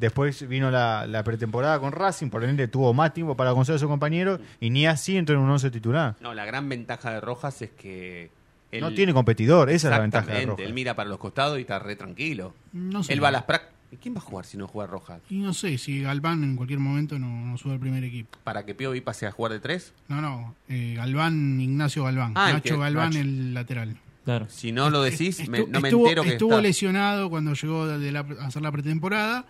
Después 0.00 0.48
vino 0.48 0.70
la, 0.70 1.06
la 1.06 1.22
pretemporada 1.24 1.78
con 1.78 1.92
Racing, 1.92 2.30
por 2.30 2.42
ende 2.42 2.68
tuvo 2.68 2.94
más 2.94 3.12
tiempo 3.12 3.36
para 3.36 3.50
conocer 3.52 3.74
a 3.74 3.78
su 3.78 3.86
compañero 3.86 4.40
y 4.60 4.70
ni 4.70 4.86
así 4.86 5.16
entró 5.16 5.36
en 5.36 5.42
un 5.42 5.50
11 5.50 5.70
titular. 5.70 6.16
No, 6.20 6.32
la 6.34 6.44
gran 6.46 6.68
ventaja 6.68 7.12
de 7.12 7.20
Rojas 7.20 7.60
es 7.62 7.70
que. 7.70 8.30
Él- 8.72 8.80
no 8.80 8.92
tiene 8.92 9.12
competidor, 9.14 9.70
esa 9.70 9.88
es 9.88 9.90
la 9.90 9.98
ventaja 10.00 10.32
de 10.32 10.46
Rojas. 10.46 10.66
Él 10.66 10.72
mira 10.74 10.94
para 10.94 11.08
los 11.08 11.18
costados 11.18 11.58
y 11.58 11.62
está 11.62 11.78
re 11.78 11.96
tranquilo. 11.96 12.54
No 12.72 13.02
sé. 13.02 13.12
Él 13.12 13.22
va 13.22 13.28
a 13.28 13.32
las 13.32 13.42
prácticas. 13.44 13.74
¿Y 13.90 13.96
quién 13.96 14.14
va 14.14 14.18
a 14.18 14.20
jugar 14.20 14.44
si 14.44 14.58
no 14.58 14.66
juega 14.68 14.86
Rojas? 14.90 15.22
Y 15.30 15.36
no 15.38 15.54
sé 15.54 15.78
si 15.78 16.02
Galván 16.02 16.44
en 16.44 16.56
cualquier 16.56 16.78
momento 16.78 17.18
no, 17.18 17.26
no 17.46 17.56
sube 17.56 17.72
al 17.72 17.80
primer 17.80 18.04
equipo. 18.04 18.36
¿Para 18.44 18.66
que 18.66 18.74
Piovi 18.74 19.00
pase 19.00 19.26
a 19.26 19.30
jugar 19.32 19.52
de 19.52 19.60
tres? 19.60 19.94
No, 20.08 20.20
no. 20.20 20.54
eh, 20.68 20.92
Galván, 20.94 21.58
Ignacio 21.58 22.04
Galván. 22.04 22.32
Ah, 22.34 22.52
Nacho 22.52 22.74
que- 22.74 22.80
Galván, 22.80 23.08
Nacho. 23.08 23.20
el 23.20 23.54
lateral. 23.54 23.96
Claro. 24.26 24.46
Si 24.50 24.72
no 24.72 24.90
lo 24.90 25.00
decís, 25.00 25.48
me- 25.48 25.60
no 25.66 25.80
me 25.80 25.88
estuvo, 25.88 26.04
entero 26.04 26.22
que 26.22 26.28
estuvo 26.32 26.50
está. 26.50 26.60
lesionado 26.62 27.30
cuando 27.30 27.54
llegó 27.54 27.86
de 27.86 28.12
la- 28.12 28.26
a 28.40 28.46
hacer 28.48 28.60
la 28.60 28.70
pretemporada 28.70 29.46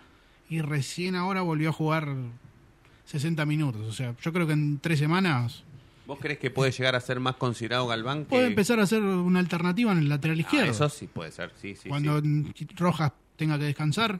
y 0.49 0.61
recién 0.61 1.15
ahora 1.15 1.41
volvió 1.41 1.67
a 1.71 1.73
jugar 1.73 2.07
60 3.03 3.45
minutos. 3.45 3.81
O 3.81 3.91
sea, 3.91 4.15
yo 4.21 4.31
creo 4.31 4.47
que 4.47 4.53
en 4.53 4.79
tres 4.79 4.99
semanas 4.99 5.63
¿Vos 6.09 6.19
crees 6.19 6.39
que 6.39 6.49
puede 6.49 6.71
llegar 6.71 6.95
a 6.95 6.99
ser 6.99 7.19
más 7.19 7.35
considerado 7.35 7.85
Galván? 7.87 8.23
Que... 8.23 8.29
puede 8.31 8.47
empezar 8.47 8.79
a 8.79 8.85
ser 8.87 9.01
una 9.03 9.39
alternativa 9.39 9.91
en 9.91 9.99
el 9.99 10.09
lateral 10.09 10.37
Ah, 10.37 10.41
izquierdo. 10.41 10.71
eso 10.71 10.89
sí 10.89 11.07
puede 11.07 11.31
ser, 11.31 11.51
sí, 11.55 11.75
sí. 11.75 11.87
cuando 11.87 12.19
sí. 12.19 12.67
Rojas 12.75 13.11
tenga 13.37 13.57
que 13.59 13.65
descansar, 13.65 14.19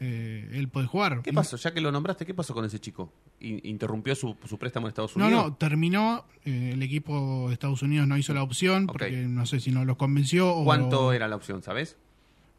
eh, 0.00 0.50
él 0.52 0.68
puede 0.68 0.86
jugar. 0.88 1.22
¿Qué 1.22 1.32
pasó? 1.32 1.56
Ya 1.56 1.72
que 1.72 1.80
lo 1.80 1.92
nombraste, 1.92 2.26
¿qué 2.26 2.34
pasó 2.34 2.52
con 2.52 2.64
ese 2.64 2.80
chico? 2.80 3.12
In- 3.40 3.60
¿Interrumpió 3.62 4.14
su, 4.16 4.36
su 4.46 4.58
préstamo 4.58 4.86
en 4.86 4.88
Estados 4.88 5.16
No, 5.16 5.26
Unidos? 5.26 5.46
no, 5.50 5.54
terminó. 5.54 6.24
eh, 6.44 6.70
el 6.74 6.82
equipo 6.82 7.46
de 7.46 7.54
Estados 7.54 7.80
Unidos 7.82 8.06
no 8.08 8.18
hizo 8.18 8.34
la 8.34 8.42
opción 8.42 8.86
porque 8.88 9.12
no 9.12 9.46
sé 9.46 9.60
si 9.60 9.70
no 9.70 9.84
los 9.84 9.96
convenció. 9.96 10.52
O, 10.52 10.64
¿Cuánto 10.64 11.12
era 11.12 11.28
la 11.28 11.36
opción, 11.36 11.62
sabes? 11.62 11.96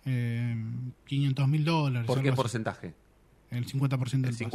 Eh, 0.06 0.56
500 1.08 1.48
mil 1.48 1.66
dólares. 1.66 2.08
¿Por 2.08 2.22
qué 2.24 2.32
porcentaje? 2.32 2.94
El 3.52 3.66
50% 3.68 4.10
del 4.22 4.26
El 4.26 4.32
pase. 4.32 4.46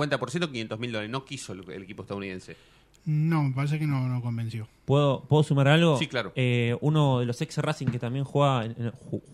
50%, 0.41 0.51
500 0.51 0.79
mil 0.79 0.93
dólares. 0.93 1.11
No 1.11 1.25
quiso 1.25 1.53
el, 1.53 1.69
el 1.71 1.83
equipo 1.83 2.03
estadounidense. 2.03 2.57
No, 3.05 3.43
me 3.43 3.55
parece 3.55 3.79
que 3.79 3.87
no, 3.87 4.09
no 4.09 4.21
convenció. 4.23 4.69
¿Puedo, 4.85 5.23
¿Puedo 5.25 5.43
sumar 5.43 5.69
algo? 5.69 5.99
Sí, 5.99 6.07
claro. 6.07 6.33
Eh, 6.37 6.77
uno 6.81 7.21
de 7.21 7.27
los 7.27 7.41
ex 7.41 7.57
Racing 7.59 7.87
que 7.87 7.99
también 7.99 8.25
juega, 8.25 8.69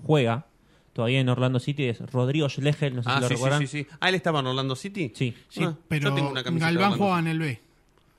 juega 0.05 0.47
todavía 0.93 1.21
en 1.21 1.29
Orlando 1.29 1.59
City 1.61 1.85
es 1.85 1.99
Rodrigo 2.11 2.49
Schlegel, 2.49 2.97
no 2.97 3.03
sé 3.03 3.09
Ah, 3.11 3.17
si 3.17 3.21
lo 3.23 3.29
sí, 3.29 3.35
recuerdan. 3.35 3.61
sí, 3.61 3.67
sí. 3.67 3.87
Ah, 4.01 4.09
él 4.09 4.15
estaba 4.15 4.41
en 4.41 4.47
Orlando 4.47 4.77
City. 4.77 5.13
Sí. 5.15 5.35
Sí, 5.49 5.65
Ah, 5.65 5.75
pero 5.89 6.09
yo 6.11 6.15
tengo 6.15 6.31
una 6.31 6.43
Galván 6.43 6.63
Orlando 6.77 6.97
jugaba 6.97 7.19
en 7.19 7.27
el 7.27 7.39
B. 7.39 7.61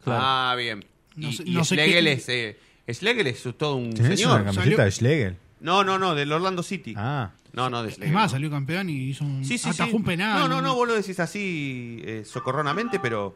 Claro. 0.03 0.21
Ah, 0.23 0.55
bien. 0.57 0.85
No 1.15 1.29
y 1.29 1.33
sé- 1.33 1.43
y 1.45 1.51
no 1.51 1.63
sé 1.63 1.75
Schlegel 1.75 2.05
qué- 2.05 2.11
es... 2.13 2.29
Eh, 2.29 2.59
Schlegel 2.93 3.27
es 3.27 3.43
todo 3.57 3.75
un 3.77 3.93
¿Tenés 3.93 4.19
señor. 4.19 4.41
una 4.41 4.51
camiseta 4.53 4.83
de 4.85 4.91
Schlegel? 4.91 5.35
No, 5.59 5.83
no, 5.83 5.97
no, 5.97 6.13
del 6.13 6.31
Orlando 6.31 6.61
City. 6.63 6.93
Ah, 6.95 7.31
No, 7.53 7.69
no, 7.71 7.81
de 7.81 7.89
Schlegel. 7.89 8.09
Es 8.09 8.13
más, 8.13 8.31
salió 8.31 8.51
campeón 8.51 8.89
y 8.89 8.93
hizo 9.09 9.23
un, 9.25 9.43
Sí, 9.43 9.57
sí, 9.57 9.69
atajó 9.69 9.89
sí. 9.89 9.95
un 9.95 10.03
penal. 10.03 10.39
No, 10.39 10.47
no, 10.47 10.61
no, 10.61 10.75
vos 10.75 10.87
lo 10.87 10.93
decís 10.93 11.19
así 11.19 11.99
eh, 12.05 12.23
socorronamente, 12.25 12.99
pero... 12.99 13.35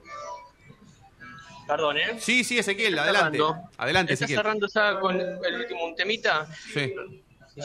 Perdón, 1.71 1.97
¿eh? 1.99 2.17
Sí, 2.19 2.43
sí, 2.43 2.59
Ezequiel, 2.59 2.95
Está 2.95 3.03
adelante. 3.03 3.37
cerrando. 3.37 3.69
Adelante, 3.77 4.11
Está 4.13 4.25
Ezequiel. 4.25 4.39
cerrando 4.39 4.67
ya 4.67 4.99
con 4.99 5.21
el 5.21 5.55
último 5.55 5.85
un 5.85 5.95
temita. 5.95 6.45
Sí. 6.73 6.93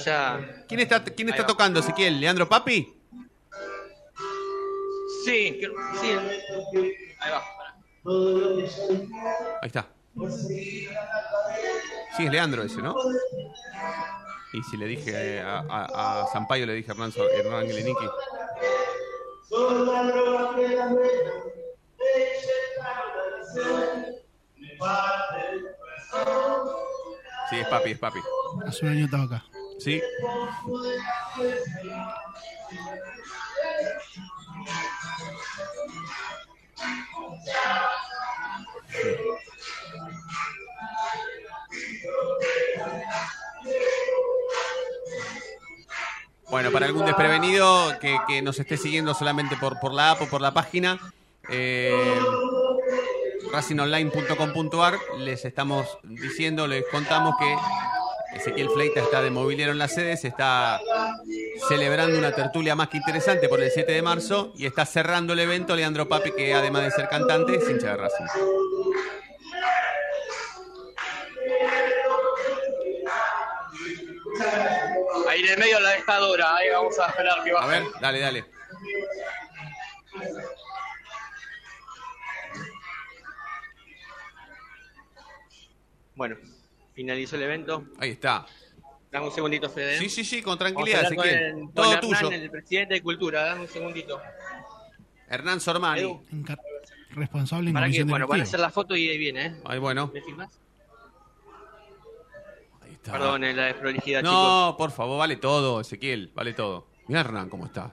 Ya. 0.04 0.64
¿Quién 0.68 0.78
está, 0.78 1.02
quién 1.02 1.28
está 1.28 1.44
tocando, 1.44 1.80
Ezequiel? 1.80 2.20
¿Leandro 2.20 2.48
Papi? 2.48 2.94
Sí, 5.24 5.61
sí. 6.00 6.12
Ahí 7.18 7.32
va. 7.32 7.42
Ahí 9.61 9.66
está. 9.66 9.88
Sí, 12.16 12.24
es 12.26 12.30
Leandro 12.30 12.62
ese, 12.62 12.80
¿no? 12.80 12.94
Y 14.52 14.62
si 14.70 14.76
le 14.76 14.86
dije 14.86 15.11
eh, 15.12 15.40
a, 15.40 15.64
a, 15.68 16.22
a 16.22 16.26
Sampaio, 16.28 16.64
le 16.64 16.74
dije 16.74 16.92
a 16.92 16.94
Hernán, 16.94 17.12
Hernán 17.34 17.66
Gleniki. 17.66 18.07
Sí, 27.50 27.57
es 27.61 27.68
papi, 27.68 27.90
es 27.92 27.98
papi. 27.98 28.18
Hace 28.66 28.84
un 28.84 28.92
año 28.92 29.04
estaba 29.04 29.24
acá. 29.24 29.44
Sí. 29.78 30.02
Bueno, 46.48 46.70
para 46.70 46.86
algún 46.86 47.04
desprevenido 47.04 47.98
que, 48.00 48.18
que 48.26 48.40
nos 48.40 48.59
esté 48.59 48.76
siguiendo 48.76 49.14
solamente 49.14 49.57
por, 49.57 49.78
por 49.78 49.92
la 49.92 50.12
app 50.12 50.22
o 50.22 50.26
por 50.26 50.40
la 50.40 50.52
página, 50.52 50.98
eh, 51.51 52.18
racingonline.com.ar, 53.53 54.99
les 55.18 55.44
estamos 55.44 55.99
diciendo, 56.03 56.66
les 56.66 56.84
contamos 56.90 57.34
que 57.38 57.57
Ezequiel 58.36 58.68
Fleita 58.70 59.01
está 59.01 59.22
de 59.22 59.30
mobiliario 59.30 59.72
en 59.72 59.78
la 59.78 59.88
sede, 59.88 60.16
se 60.16 60.28
está 60.28 60.80
celebrando 61.68 62.18
una 62.18 62.32
tertulia 62.32 62.74
más 62.74 62.88
que 62.88 62.99
interesante 62.99 63.49
por 63.49 63.62
el 63.62 63.70
7 63.70 63.90
de 63.92 64.03
marzo 64.03 64.53
y 64.57 64.66
está 64.66 64.84
cerrando 64.84 65.32
el 65.32 65.38
evento 65.40 65.74
Leandro 65.74 66.09
Papi, 66.09 66.32
que 66.32 66.53
además 66.55 66.82
de 66.82 66.90
ser 66.90 67.09
cantante, 67.09 67.57
es 67.57 67.68
hincha 67.70 67.90
de 67.92 67.97
Racing. 67.97 68.24
Ahí 75.28 75.40
en 75.42 75.53
el 75.53 75.59
medio 75.59 75.80
la 75.80 75.90
dejadora, 75.90 76.57
ahí 76.57 76.70
vamos 76.70 76.99
a 76.99 77.07
esperar 77.07 77.42
que 77.44 77.51
A 77.51 77.55
baje. 77.55 77.68
ver, 77.80 77.84
dale, 78.01 78.20
dale. 78.20 78.44
Bueno, 86.16 86.36
finalizó 86.94 87.36
el 87.36 87.42
evento. 87.42 87.84
Ahí 87.98 88.10
está. 88.10 88.44
Dame 89.12 89.26
un 89.26 89.32
segundito, 89.32 89.70
Fede. 89.70 89.98
Sí, 89.98 90.08
sí, 90.08 90.24
sí, 90.24 90.42
con 90.42 90.58
Vamos 90.58 90.72
a 90.72 90.74
tranquilidad, 90.74 91.14
con 91.14 91.28
el- 91.28 91.52
con 91.52 91.72
Todo 91.74 91.92
Hernán, 91.92 92.00
tuyo. 92.00 92.30
el 92.32 92.50
presidente 92.50 92.94
de 92.94 93.02
Cultura. 93.02 93.42
Dame 93.44 93.60
un 93.62 93.68
segundito. 93.68 94.20
Hernán 95.28 95.60
Sormani. 95.60 96.00
Edu, 96.00 96.22
responsable 97.10 97.70
en 97.70 97.74
para 97.74 97.88
que, 97.88 98.04
bueno, 98.04 98.26
van 98.26 98.40
a 98.40 98.42
hacer 98.42 98.60
la 98.60 98.70
foto 98.70 98.94
y 98.96 99.08
ahí 99.08 99.16
viene, 99.18 99.46
¿eh? 99.46 99.56
Ay, 99.64 99.78
bueno. 99.78 100.10
¿Me 100.12 100.20
filmás? 100.22 100.58
Ahí 102.82 102.92
está. 102.92 103.12
Perdón, 103.12 103.44
eh, 103.44 103.54
la 103.54 103.64
desprolijidad, 103.66 104.20
chicos. 104.20 104.32
No, 104.34 104.74
por 104.76 104.90
favor, 104.90 105.18
vale 105.18 105.36
todo, 105.36 105.80
Ezequiel, 105.80 106.30
vale 106.34 106.52
todo. 106.52 106.88
Mira 107.08 107.20
Hernán 107.20 107.48
cómo 107.48 107.66
está. 107.66 107.92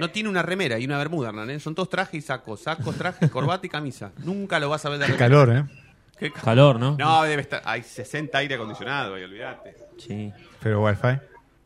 No 0.00 0.10
tiene 0.10 0.28
una 0.28 0.42
remera 0.42 0.78
y 0.78 0.84
una 0.86 0.98
bermuda, 0.98 1.28
Hernán, 1.30 1.50
¿eh? 1.50 1.60
Son 1.60 1.74
todos 1.74 1.88
trajes 1.88 2.14
y 2.14 2.22
sacos. 2.26 2.60
Sacos, 2.62 2.96
trajes, 2.96 3.30
corbata 3.30 3.66
y 3.66 3.70
camisa. 3.70 4.12
Nunca 4.18 4.58
lo 4.58 4.68
vas 4.68 4.84
a 4.86 4.88
ver 4.90 4.98
de 4.98 5.06
Qué 5.06 5.12
remera. 5.12 5.28
calor, 5.28 5.56
¿eh? 5.56 5.81
Qué 6.22 6.30
ca- 6.32 6.40
Calor, 6.42 6.78
¿no? 6.78 6.96
No, 6.96 7.22
debe 7.24 7.42
estar. 7.42 7.62
Hay 7.64 7.82
60 7.82 8.38
aire 8.38 8.54
acondicionado, 8.54 9.16
ahí, 9.16 9.24
olvídate. 9.24 9.74
Sí. 9.98 10.32
Pero 10.62 10.84
wifi. 10.84 11.18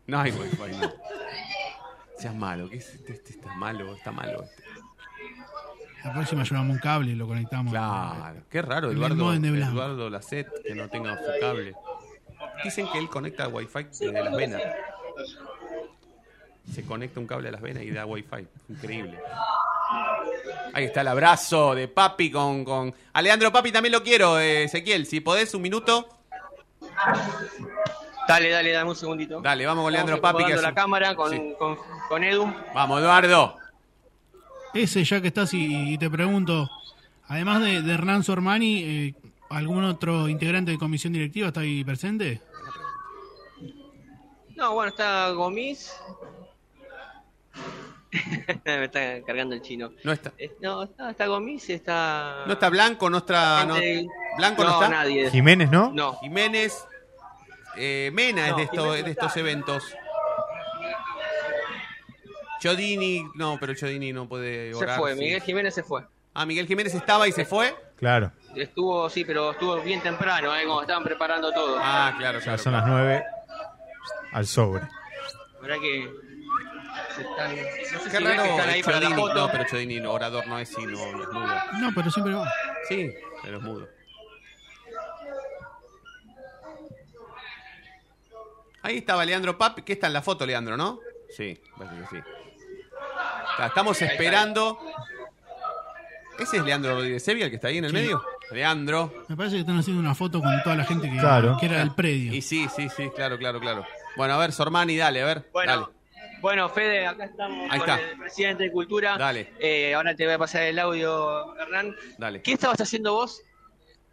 No 0.06 0.18
hay 0.20 0.30
wifi, 0.32 0.76
no. 0.80 0.92
Seas 2.18 2.34
malo, 2.34 2.70
¿qué 2.70 2.76
es 2.78 2.88
este? 2.94 3.12
Este 3.12 3.32
está 3.32 3.54
malo, 3.54 3.94
está 3.94 4.12
malo. 4.12 4.42
Este. 4.44 4.62
La 6.04 6.14
próxima 6.14 6.42
llevamos 6.44 6.76
un 6.76 6.78
cable 6.80 7.10
y 7.10 7.14
lo 7.16 7.26
conectamos. 7.26 7.70
Claro, 7.72 8.40
qué 8.48 8.62
raro, 8.62 8.90
El 8.90 8.96
Eduardo, 8.96 9.16
modem 9.24 9.42
de 9.42 9.50
blanco. 9.50 9.72
Eduardo 9.74 10.08
Lacet, 10.08 10.48
que 10.64 10.74
no 10.74 10.88
tenga 10.88 11.18
su 11.18 11.24
cable. 11.38 11.74
Dicen 12.64 12.88
que 12.90 12.98
él 12.98 13.10
conecta 13.10 13.48
wifi 13.48 13.82
desde 13.90 14.12
las 14.24 14.34
venas. 14.34 14.62
Se 16.72 16.82
conecta 16.84 17.20
un 17.20 17.26
cable 17.26 17.48
a 17.48 17.52
las 17.52 17.60
venas 17.60 17.82
y 17.82 17.90
da 17.90 18.06
wifi. 18.06 18.46
Increíble. 18.70 19.18
Ahí 20.72 20.84
está 20.84 21.00
el 21.00 21.08
abrazo 21.08 21.74
de 21.74 21.88
Papi 21.88 22.30
con... 22.30 22.64
con... 22.64 22.94
A 23.12 23.22
Leandro 23.22 23.50
Papi 23.52 23.72
también 23.72 23.92
lo 23.92 24.02
quiero, 24.02 24.38
eh, 24.38 24.64
Ezequiel. 24.64 25.06
Si 25.06 25.20
podés, 25.20 25.54
un 25.54 25.62
minuto. 25.62 26.08
Dale, 28.28 28.50
dale, 28.50 28.72
dame 28.72 28.90
un 28.90 28.96
segundito. 28.96 29.40
Dale, 29.40 29.64
vamos 29.66 29.84
con 29.84 29.92
Leandro 29.92 30.20
Papi. 30.20 30.44
Que 30.44 30.54
hace- 30.54 30.62
la 30.62 30.74
cámara 30.74 31.14
con, 31.14 31.30
Sí. 31.30 31.54
con, 31.58 31.78
con 32.08 32.24
Edu. 32.24 32.52
Vamos, 32.74 33.00
Eduardo. 33.00 33.56
Ese, 34.74 35.04
ya 35.04 35.20
que 35.22 35.28
estás 35.28 35.54
y, 35.54 35.92
y 35.94 35.98
te 35.98 36.10
pregunto, 36.10 36.68
además 37.28 37.62
de, 37.62 37.80
de 37.82 37.92
Hernán 37.94 38.22
Sormani, 38.24 38.82
eh, 38.82 39.14
¿algún 39.48 39.84
otro 39.84 40.28
integrante 40.28 40.72
de 40.72 40.78
comisión 40.78 41.12
directiva 41.12 41.48
está 41.48 41.60
ahí 41.60 41.82
presente? 41.84 42.42
No, 44.56 44.74
bueno, 44.74 44.90
está 44.90 45.30
Gomis. 45.30 45.94
Me 48.64 48.84
está 48.84 49.22
cargando 49.26 49.54
el 49.54 49.62
chino. 49.62 49.90
No 50.04 50.12
está. 50.12 50.32
No, 50.60 50.82
está, 50.84 51.10
está 51.10 51.26
Gomis, 51.26 51.68
está... 51.70 52.44
No 52.46 52.52
está 52.54 52.68
Blanco, 52.68 53.08
no 53.10 53.18
está... 53.18 53.64
No, 53.64 53.74
Blanco 54.36 54.62
no, 54.64 54.68
no, 54.70 54.74
está. 54.82 54.88
nadie. 54.88 55.30
Jiménez, 55.30 55.70
¿no? 55.70 55.90
No, 55.92 56.18
Jiménez. 56.20 56.84
eh, 57.76 58.10
Mena 58.12 58.48
es 58.48 58.56
de, 58.56 58.62
esto- 58.64 58.82
Jiménez 58.82 59.04
de 59.04 59.10
estos 59.12 59.36
eventos. 59.36 59.84
Chodini, 62.60 63.26
no, 63.34 63.58
pero 63.60 63.74
Chodini 63.74 64.12
no 64.12 64.28
puede 64.28 64.72
se 64.72 64.76
orar. 64.84 64.98
fue. 64.98 65.14
sí. 65.14 65.20
Miguel 65.20 65.42
Jiménez 65.42 65.74
se 65.74 65.82
fue. 65.82 66.04
Ah, 66.34 66.44
Miguel 66.46 66.66
Jiménez 66.66 66.94
estaba 66.94 67.28
y 67.28 67.32
se 67.32 67.44
fue. 67.44 67.74
Claro. 67.96 68.32
Estuvo, 68.54 69.08
sí, 69.10 69.24
pero 69.24 69.52
estuvo 69.52 69.80
bien 69.80 70.00
temprano, 70.02 70.54
¿eh? 70.56 70.64
Como 70.66 70.80
estaban 70.82 71.04
preparando 71.04 71.52
todo. 71.52 71.78
Ah, 71.80 72.14
claro, 72.18 72.38
Ya 72.38 72.44
claro. 72.44 72.58
son 72.62 72.72
las 72.72 72.86
9 72.86 73.24
al 74.32 74.46
sobre. 74.46 74.82
La 74.82 75.60
verdad 75.60 75.76
que... 75.80 76.10
Están, 77.18 77.50
no 77.50 77.56
sé 77.56 77.88
Qué 77.90 77.98
si 77.98 78.10
que 78.10 78.20
raro 78.20 78.44
están 78.44 78.68
ahí 78.68 78.82
para 78.82 78.96
la 79.00 79.02
Chodini. 79.06 79.20
foto. 79.22 79.34
No, 79.34 79.50
pero 79.50 79.64
Chodini 79.64 80.00
no, 80.00 80.12
orador 80.12 80.46
no 80.46 80.58
es, 80.58 80.68
sino 80.68 80.90
es 80.98 81.28
mudo. 81.32 81.54
No, 81.80 81.90
pero 81.94 82.10
siempre 82.10 82.34
va. 82.34 82.52
Sí, 82.88 83.12
pero 83.42 83.56
es 83.58 83.62
mudo. 83.62 83.88
Ahí 88.82 88.98
estaba 88.98 89.24
Leandro 89.24 89.58
Papi. 89.58 89.82
¿Qué 89.82 89.94
está 89.94 90.06
en 90.06 90.12
la 90.12 90.22
foto, 90.22 90.46
Leandro, 90.46 90.76
no? 90.76 91.00
Sí, 91.36 91.58
parece 91.76 91.96
que 92.02 92.06
sí. 92.16 92.22
Estamos 93.64 94.00
esperando. 94.02 94.78
¿Ese 96.38 96.58
es 96.58 96.64
Leandro 96.64 96.94
Rodríguez 96.96 97.24
Sevilla, 97.24 97.46
el 97.46 97.50
que 97.50 97.56
está 97.56 97.68
ahí 97.68 97.78
en 97.78 97.86
el 97.86 97.90
Sí. 97.90 97.96
medio? 97.96 98.22
Leandro. 98.52 99.24
Me 99.28 99.36
parece 99.36 99.56
que 99.56 99.60
están 99.62 99.78
haciendo 99.78 100.00
una 100.00 100.14
foto 100.14 100.40
con 100.40 100.62
toda 100.62 100.76
la 100.76 100.84
gente 100.84 101.10
que, 101.10 101.16
Claro. 101.16 101.56
que 101.58 101.66
era 101.66 101.78
del 101.78 101.94
predio. 101.94 102.32
Y 102.32 102.42
sí, 102.42 102.68
sí, 102.76 102.88
sí, 102.90 103.10
claro, 103.16 103.38
claro, 103.38 103.58
claro. 103.58 103.84
Bueno, 104.16 104.34
a 104.34 104.38
ver, 104.38 104.52
Sormani, 104.52 104.96
dale, 104.96 105.22
a 105.22 105.24
ver. 105.24 105.48
Bueno, 105.52 105.90
bueno, 106.46 106.68
Fede, 106.68 107.04
acá 107.04 107.24
estamos 107.24 107.68
Ahí 107.72 107.80
con 107.80 107.90
está. 107.90 108.08
el 108.08 108.18
presidente 108.20 108.62
de 108.62 108.70
Cultura. 108.70 109.18
Dale. 109.18 109.52
Eh, 109.58 109.92
ahora 109.96 110.14
te 110.14 110.24
voy 110.24 110.34
a 110.34 110.38
pasar 110.38 110.62
el 110.62 110.78
audio, 110.78 111.56
Hernán. 111.56 111.96
Dale. 112.18 112.40
¿Qué 112.40 112.52
estabas 112.52 112.80
haciendo 112.80 113.14
vos 113.14 113.42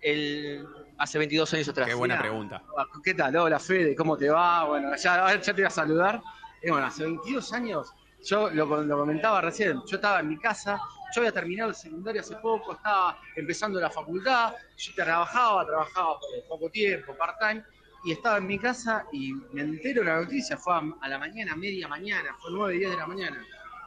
el, 0.01 0.65
hace 0.97 1.19
22 1.19 1.53
años 1.53 1.69
atrás? 1.69 1.87
Qué 1.87 1.93
buena 1.93 2.15
Mira. 2.15 2.27
pregunta. 2.27 2.63
¿Qué 3.03 3.13
tal? 3.13 3.35
Hola 3.35 3.59
Fede, 3.59 3.95
¿cómo 3.95 4.17
te 4.17 4.31
va? 4.31 4.63
Bueno, 4.63 4.95
ya, 4.95 5.39
te 5.41 5.51
voy 5.53 5.63
a 5.63 5.69
saludar. 5.69 6.23
Eh, 6.63 6.71
bueno, 6.71 6.87
hace 6.87 7.03
22 7.03 7.53
años, 7.53 7.93
yo 8.23 8.49
lo, 8.49 8.65
lo 8.81 8.97
comentaba 8.97 9.39
recién, 9.39 9.79
yo 9.85 9.97
estaba 9.97 10.21
en 10.21 10.29
mi 10.29 10.39
casa, 10.39 10.81
yo 11.13 11.21
había 11.21 11.33
terminado 11.33 11.69
el 11.69 11.75
secundario 11.75 12.21
hace 12.21 12.35
poco, 12.37 12.73
estaba 12.73 13.15
empezando 13.35 13.79
la 13.79 13.91
facultad, 13.91 14.55
yo 14.75 14.91
trabajaba, 14.95 15.67
trabajaba 15.67 16.17
por 16.19 16.47
poco 16.49 16.71
tiempo, 16.71 17.15
part-time, 17.15 17.63
y 18.03 18.11
estaba 18.11 18.37
en 18.37 18.47
mi 18.47 18.59
casa 18.59 19.05
y 19.11 19.33
me 19.51 19.61
entero 19.61 20.03
la 20.03 20.21
noticia, 20.21 20.57
fue 20.57 20.73
a, 20.73 21.07
la 21.07 21.17
mañana, 21.17 21.55
media 21.55 21.87
mañana, 21.87 22.35
fue 22.39 22.51
9, 22.51 22.77
10 22.77 22.91
de 22.91 22.97
la 22.97 23.07
mañana, 23.07 23.45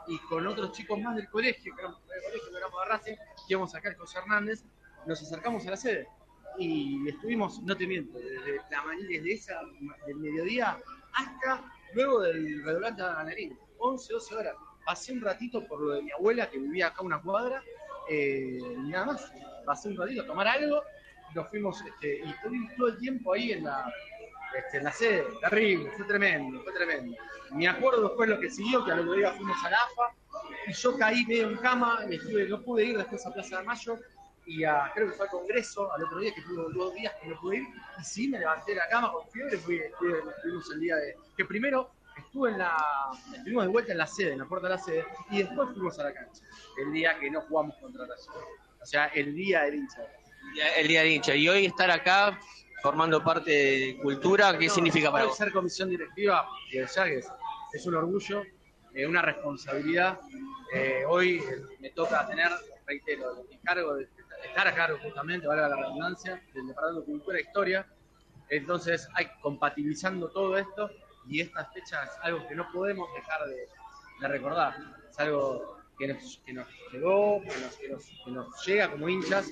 y 0.08 0.18
con 0.20 0.46
otros 0.46 0.72
chicos 0.72 0.98
más 1.00 1.16
del 1.16 1.28
colegio, 1.28 1.74
que 1.74 1.80
éramos 1.82 2.00
del 2.08 2.22
colegio, 2.22 2.50
que 2.50 2.56
éramos 2.56 2.80
de 2.80 2.88
Racing, 2.88 3.14
que 3.14 3.52
íbamos 3.52 3.74
a 3.74 3.78
sacar 3.78 3.96
José 3.96 4.18
Hernández, 4.18 4.64
nos 5.06 5.22
acercamos 5.22 5.66
a 5.66 5.70
la 5.70 5.76
sede 5.76 6.08
y 6.58 7.08
estuvimos, 7.08 7.62
no 7.62 7.76
te 7.76 7.86
miento, 7.86 8.18
desde 8.18 8.56
la 8.56 8.82
desde 9.08 9.32
esa, 9.32 9.60
mediodía 10.16 10.78
hasta 11.14 11.64
luego 11.94 12.20
del 12.20 12.64
redoblante 12.64 13.02
de 13.02 13.08
Ganarín, 13.08 13.58
11, 13.78 14.12
12 14.12 14.34
horas. 14.34 14.56
Pasé 14.84 15.12
un 15.12 15.20
ratito 15.20 15.66
por 15.66 15.80
lo 15.80 15.94
de 15.94 16.02
mi 16.02 16.12
abuela 16.12 16.48
que 16.48 16.58
vivía 16.58 16.88
acá 16.88 17.02
una 17.02 17.20
cuadra, 17.20 17.62
eh, 18.08 18.58
nada 18.78 19.06
más. 19.06 19.32
Pasé 19.64 19.88
un 19.88 19.96
ratito 19.96 20.22
a 20.22 20.26
tomar 20.26 20.46
algo, 20.46 20.82
nos 21.36 21.48
fuimos, 21.50 21.80
este, 21.82 22.20
y 22.24 22.30
estuve 22.30 22.56
todo 22.76 22.88
el 22.88 22.98
tiempo 22.98 23.34
ahí 23.34 23.52
en 23.52 23.64
la, 23.64 23.92
este, 24.56 24.78
en 24.78 24.84
la 24.84 24.92
sede, 24.92 25.24
terrible, 25.42 25.90
fue 25.90 26.06
tremendo, 26.06 26.62
fue 26.62 26.72
tremendo. 26.72 27.16
Me 27.52 27.68
acuerdo 27.68 28.08
después 28.08 28.28
lo 28.28 28.40
que 28.40 28.50
siguió, 28.50 28.84
que 28.84 28.92
al 28.92 29.00
otro 29.00 29.12
día 29.12 29.32
fuimos 29.32 29.62
a 29.64 29.70
la 29.70 29.76
AFA, 29.76 30.16
y 30.66 30.72
yo 30.72 30.98
caí 30.98 31.24
medio 31.26 31.50
en 31.50 31.56
cama, 31.58 32.00
no 32.48 32.62
pude 32.62 32.84
ir 32.84 32.96
después 32.96 33.24
a 33.26 33.32
Plaza 33.32 33.58
de 33.58 33.64
Mayo, 33.64 33.98
y 34.46 34.64
a, 34.64 34.90
creo 34.94 35.08
que 35.08 35.12
fue 35.12 35.26
al 35.26 35.30
Congreso 35.30 35.92
al 35.92 36.04
otro 36.04 36.20
día, 36.20 36.34
que 36.34 36.40
tuve 36.42 36.72
dos 36.72 36.94
días 36.94 37.12
que 37.20 37.28
no 37.28 37.40
pude 37.40 37.58
ir, 37.58 37.66
y 38.00 38.04
sí, 38.04 38.28
me 38.28 38.38
levanté 38.38 38.72
de 38.72 38.78
la 38.78 38.88
cama 38.88 39.12
con 39.12 39.28
fiebre, 39.28 39.58
fui, 39.58 39.76
estuvimos 39.78 40.70
el 40.72 40.80
día 40.80 40.96
de... 40.96 41.16
Que 41.36 41.44
primero 41.44 41.90
estuve 42.16 42.50
en 42.52 42.58
la... 42.58 42.76
estuvimos 43.36 43.64
de 43.64 43.70
vuelta 43.70 43.92
en 43.92 43.98
la 43.98 44.06
sede, 44.06 44.32
en 44.32 44.38
la 44.38 44.46
puerta 44.46 44.68
de 44.68 44.74
la 44.74 44.80
sede, 44.80 45.04
y 45.30 45.42
después 45.42 45.68
fuimos 45.74 45.98
a 45.98 46.04
la 46.04 46.14
cancha, 46.14 46.42
el 46.78 46.92
día 46.92 47.18
que 47.18 47.30
no 47.30 47.42
jugamos 47.42 47.76
contra 47.76 48.06
Racing. 48.06 48.30
O 48.80 48.86
sea, 48.86 49.06
el 49.06 49.34
día 49.34 49.62
del 49.62 49.74
hincha. 49.74 50.02
El 50.76 50.88
día 50.88 51.02
del 51.02 51.12
hincha. 51.12 51.34
Y 51.34 51.48
hoy 51.48 51.66
estar 51.66 51.90
acá 51.90 52.38
formando 52.82 53.22
parte 53.22 53.50
de 53.50 53.98
Cultura, 54.02 54.56
¿qué 54.58 54.68
No, 54.68 54.74
significa 54.74 55.10
para 55.10 55.24
vos? 55.26 55.36
Ser 55.36 55.52
comisión 55.52 55.90
directiva 55.90 56.48
de 56.72 56.86
Llagues 56.86 57.28
es 57.72 57.86
un 57.86 57.94
orgullo, 57.94 58.42
eh, 58.94 59.06
una 59.06 59.22
responsabilidad. 59.22 60.20
Eh, 60.72 61.04
hoy 61.08 61.38
eh, 61.38 61.62
me 61.80 61.90
toca 61.90 62.26
tener, 62.26 62.50
reitero, 62.86 63.44
el 63.50 63.60
cargo 63.60 63.94
de 63.94 64.08
estar 64.44 64.66
a 64.66 64.74
cargo 64.74 64.98
justamente, 65.02 65.46
valga 65.46 65.68
la 65.68 65.76
redundancia, 65.76 66.42
del 66.54 66.68
Departamento 66.68 67.00
de 67.00 67.06
Cultura 67.06 67.38
e 67.38 67.42
Historia. 67.42 67.86
Entonces, 68.48 69.08
hay 69.14 69.26
compatibilizando 69.42 70.28
todo 70.28 70.56
esto 70.56 70.90
y 71.28 71.40
esta 71.40 71.64
fecha 71.66 72.04
es 72.04 72.10
algo 72.22 72.46
que 72.46 72.54
no 72.54 72.70
podemos 72.72 73.08
dejar 73.14 73.46
de, 73.48 73.68
de 74.20 74.28
recordar. 74.28 74.76
Es 75.10 75.18
algo 75.18 75.76
que 75.98 76.08
nos, 76.08 76.40
que 76.44 76.52
nos 76.52 76.66
llegó, 76.92 77.40
que 77.42 77.48
nos, 77.48 77.76
que, 77.76 77.88
nos, 77.88 78.04
que 78.24 78.30
nos 78.30 78.66
llega 78.66 78.90
como 78.90 79.08
hinchas 79.08 79.50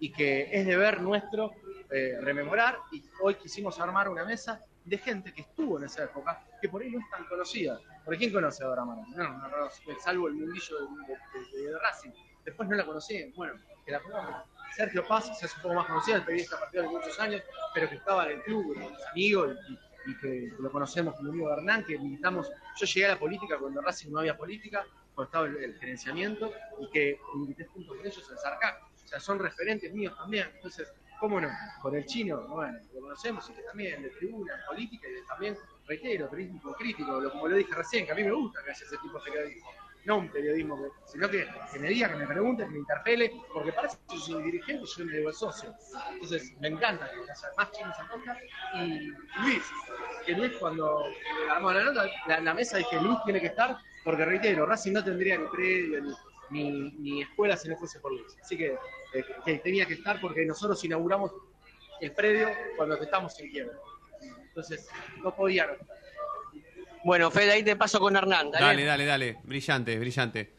y 0.00 0.12
que 0.12 0.48
es 0.52 0.66
deber 0.66 1.00
nuestro 1.00 1.52
eh, 1.90 2.18
rememorar. 2.20 2.78
Y 2.92 3.02
hoy 3.22 3.34
quisimos 3.36 3.78
armar 3.80 4.08
una 4.08 4.24
mesa 4.24 4.60
de 4.84 4.98
gente 4.98 5.32
que 5.32 5.42
estuvo 5.42 5.78
en 5.78 5.84
esa 5.84 6.04
época, 6.04 6.44
que 6.60 6.68
por 6.68 6.82
ahí 6.82 6.90
no 6.90 6.98
es 7.00 7.10
tan 7.10 7.24
conocida. 7.26 7.78
¿Por 8.04 8.16
quién 8.18 8.32
conoce 8.32 8.62
a 8.62 8.66
Dora 8.66 8.84
no, 8.84 9.70
salvo 10.02 10.28
el 10.28 10.34
mundillo 10.34 10.76
de, 10.78 11.62
de- 11.62 11.78
Racing. 11.78 12.10
Después 12.44 12.68
no 12.68 12.76
la 12.76 12.84
conocían. 12.84 13.32
Bueno, 13.34 13.54
que 13.86 13.92
la 13.92 14.00
conozcan. 14.00 14.42
Sergio 14.76 15.06
Paz 15.06 15.38
se 15.38 15.46
hace 15.46 15.56
un 15.56 15.62
poco 15.62 15.74
más 15.76 15.86
conocida, 15.86 16.16
el 16.16 16.24
periodista 16.24 16.58
partido 16.58 16.82
de 16.82 16.88
muchos 16.90 17.18
años, 17.20 17.42
pero 17.72 17.88
que 17.88 17.94
estaba 17.94 18.26
en 18.26 18.32
el 18.38 18.42
club, 18.42 18.76
es 18.76 19.06
amigo 19.12 19.46
y, 19.46 20.10
y 20.10 20.18
que 20.18 20.52
lo 20.58 20.70
conocemos 20.70 21.14
como 21.14 21.30
amigo 21.30 21.52
Hernán, 21.52 21.84
que 21.84 21.96
militamos. 21.98 22.50
Yo 22.76 22.86
llegué 22.86 23.06
a 23.06 23.10
la 23.10 23.18
política 23.18 23.56
cuando 23.58 23.80
Racing 23.80 24.10
no 24.10 24.18
había 24.18 24.36
política, 24.36 24.84
cuando 25.14 25.28
estaba 25.28 25.46
el, 25.46 25.78
gerenciamiento, 25.78 26.52
y 26.80 26.90
que 26.90 27.20
milité 27.36 27.66
junto 27.66 27.96
con 27.96 28.00
ellos 28.04 28.28
en 28.30 28.36
Sarcá. 28.36 28.80
Son 29.20 29.38
referentes 29.38 29.92
míos 29.92 30.14
también. 30.16 30.48
Entonces, 30.54 30.92
¿cómo 31.20 31.40
no? 31.40 31.48
Con 31.82 31.94
el 31.94 32.04
chino, 32.06 32.40
bueno, 32.48 32.78
lo 32.94 33.00
conocemos 33.00 33.48
y 33.50 33.54
que 33.54 33.62
también 33.62 34.02
de 34.02 34.10
tribuna, 34.10 34.52
política 34.68 35.06
y 35.08 35.26
también, 35.26 35.56
reitero, 35.86 36.28
periodismo 36.30 36.72
crítico, 36.74 37.20
lo- 37.20 37.30
como 37.30 37.48
lo 37.48 37.56
dije 37.56 37.74
recién, 37.74 38.06
que 38.06 38.12
a 38.12 38.14
mí 38.14 38.24
me 38.24 38.32
gusta 38.32 38.60
que 38.64 38.70
haya 38.70 38.84
ese 38.84 38.96
tipo 38.98 39.18
de 39.18 39.30
periodismo. 39.30 39.70
No 40.06 40.18
un 40.18 40.28
periodismo, 40.28 40.76
que- 40.76 40.90
sino 41.06 41.30
que, 41.30 41.46
que 41.72 41.78
me 41.78 41.88
diga, 41.88 42.10
que 42.10 42.16
me 42.16 42.26
pregunte, 42.26 42.64
que 42.64 42.70
me 42.70 42.78
interpele, 42.80 43.32
porque 43.52 43.72
para 43.72 43.88
eso 43.88 43.98
yo 44.12 44.18
soy 44.18 44.42
dirigente 44.42 44.84
yo 44.98 45.04
me 45.06 45.16
digo 45.16 45.28
el 45.30 45.34
socio. 45.34 45.74
Entonces, 46.12 46.52
me 46.60 46.68
encanta 46.68 47.08
que 47.10 47.16
haya 47.16 47.48
más 47.56 47.72
chinos 47.72 47.96
contra. 48.10 48.38
Y 48.74 49.08
Luis, 49.42 49.62
que 50.26 50.32
Luis 50.32 50.52
cuando 50.58 51.04
la 51.48 51.84
nota, 51.84 52.06
la, 52.26 52.40
la 52.40 52.52
mesa 52.54 52.76
dije, 52.76 53.00
Luis 53.00 53.16
tiene 53.24 53.40
que 53.40 53.46
estar, 53.46 53.78
porque 54.04 54.26
reitero, 54.26 54.66
Racing 54.66 54.92
no 54.92 55.02
tendría 55.02 55.38
ni 55.38 55.46
predio, 55.48 56.02
ni, 56.02 56.12
ni, 56.54 56.90
ni 56.92 57.22
escuela 57.22 57.56
si 57.56 57.68
no 57.68 57.76
fuese 57.76 57.98
por 57.98 58.12
Luis. 58.12 58.36
Así 58.40 58.56
que, 58.56 58.76
eh, 59.12 59.24
que 59.44 59.58
tenía 59.58 59.86
que 59.86 59.94
estar 59.94 60.20
porque 60.20 60.46
nosotros 60.46 60.82
inauguramos 60.84 61.32
el 62.00 62.12
predio 62.12 62.48
cuando 62.76 62.94
estamos 62.96 63.38
en 63.40 63.50
quiebra. 63.50 63.74
Entonces, 64.48 64.88
no 65.22 65.34
podía 65.34 65.66
no 65.66 65.72
estar. 65.72 65.88
Bueno, 67.04 67.30
Fede, 67.30 67.52
ahí 67.52 67.62
te 67.62 67.76
paso 67.76 67.98
con 68.00 68.16
Hernán. 68.16 68.50
Dale, 68.50 68.84
dale, 68.84 69.04
dale. 69.04 69.38
Brillante, 69.42 69.98
brillante. 69.98 70.54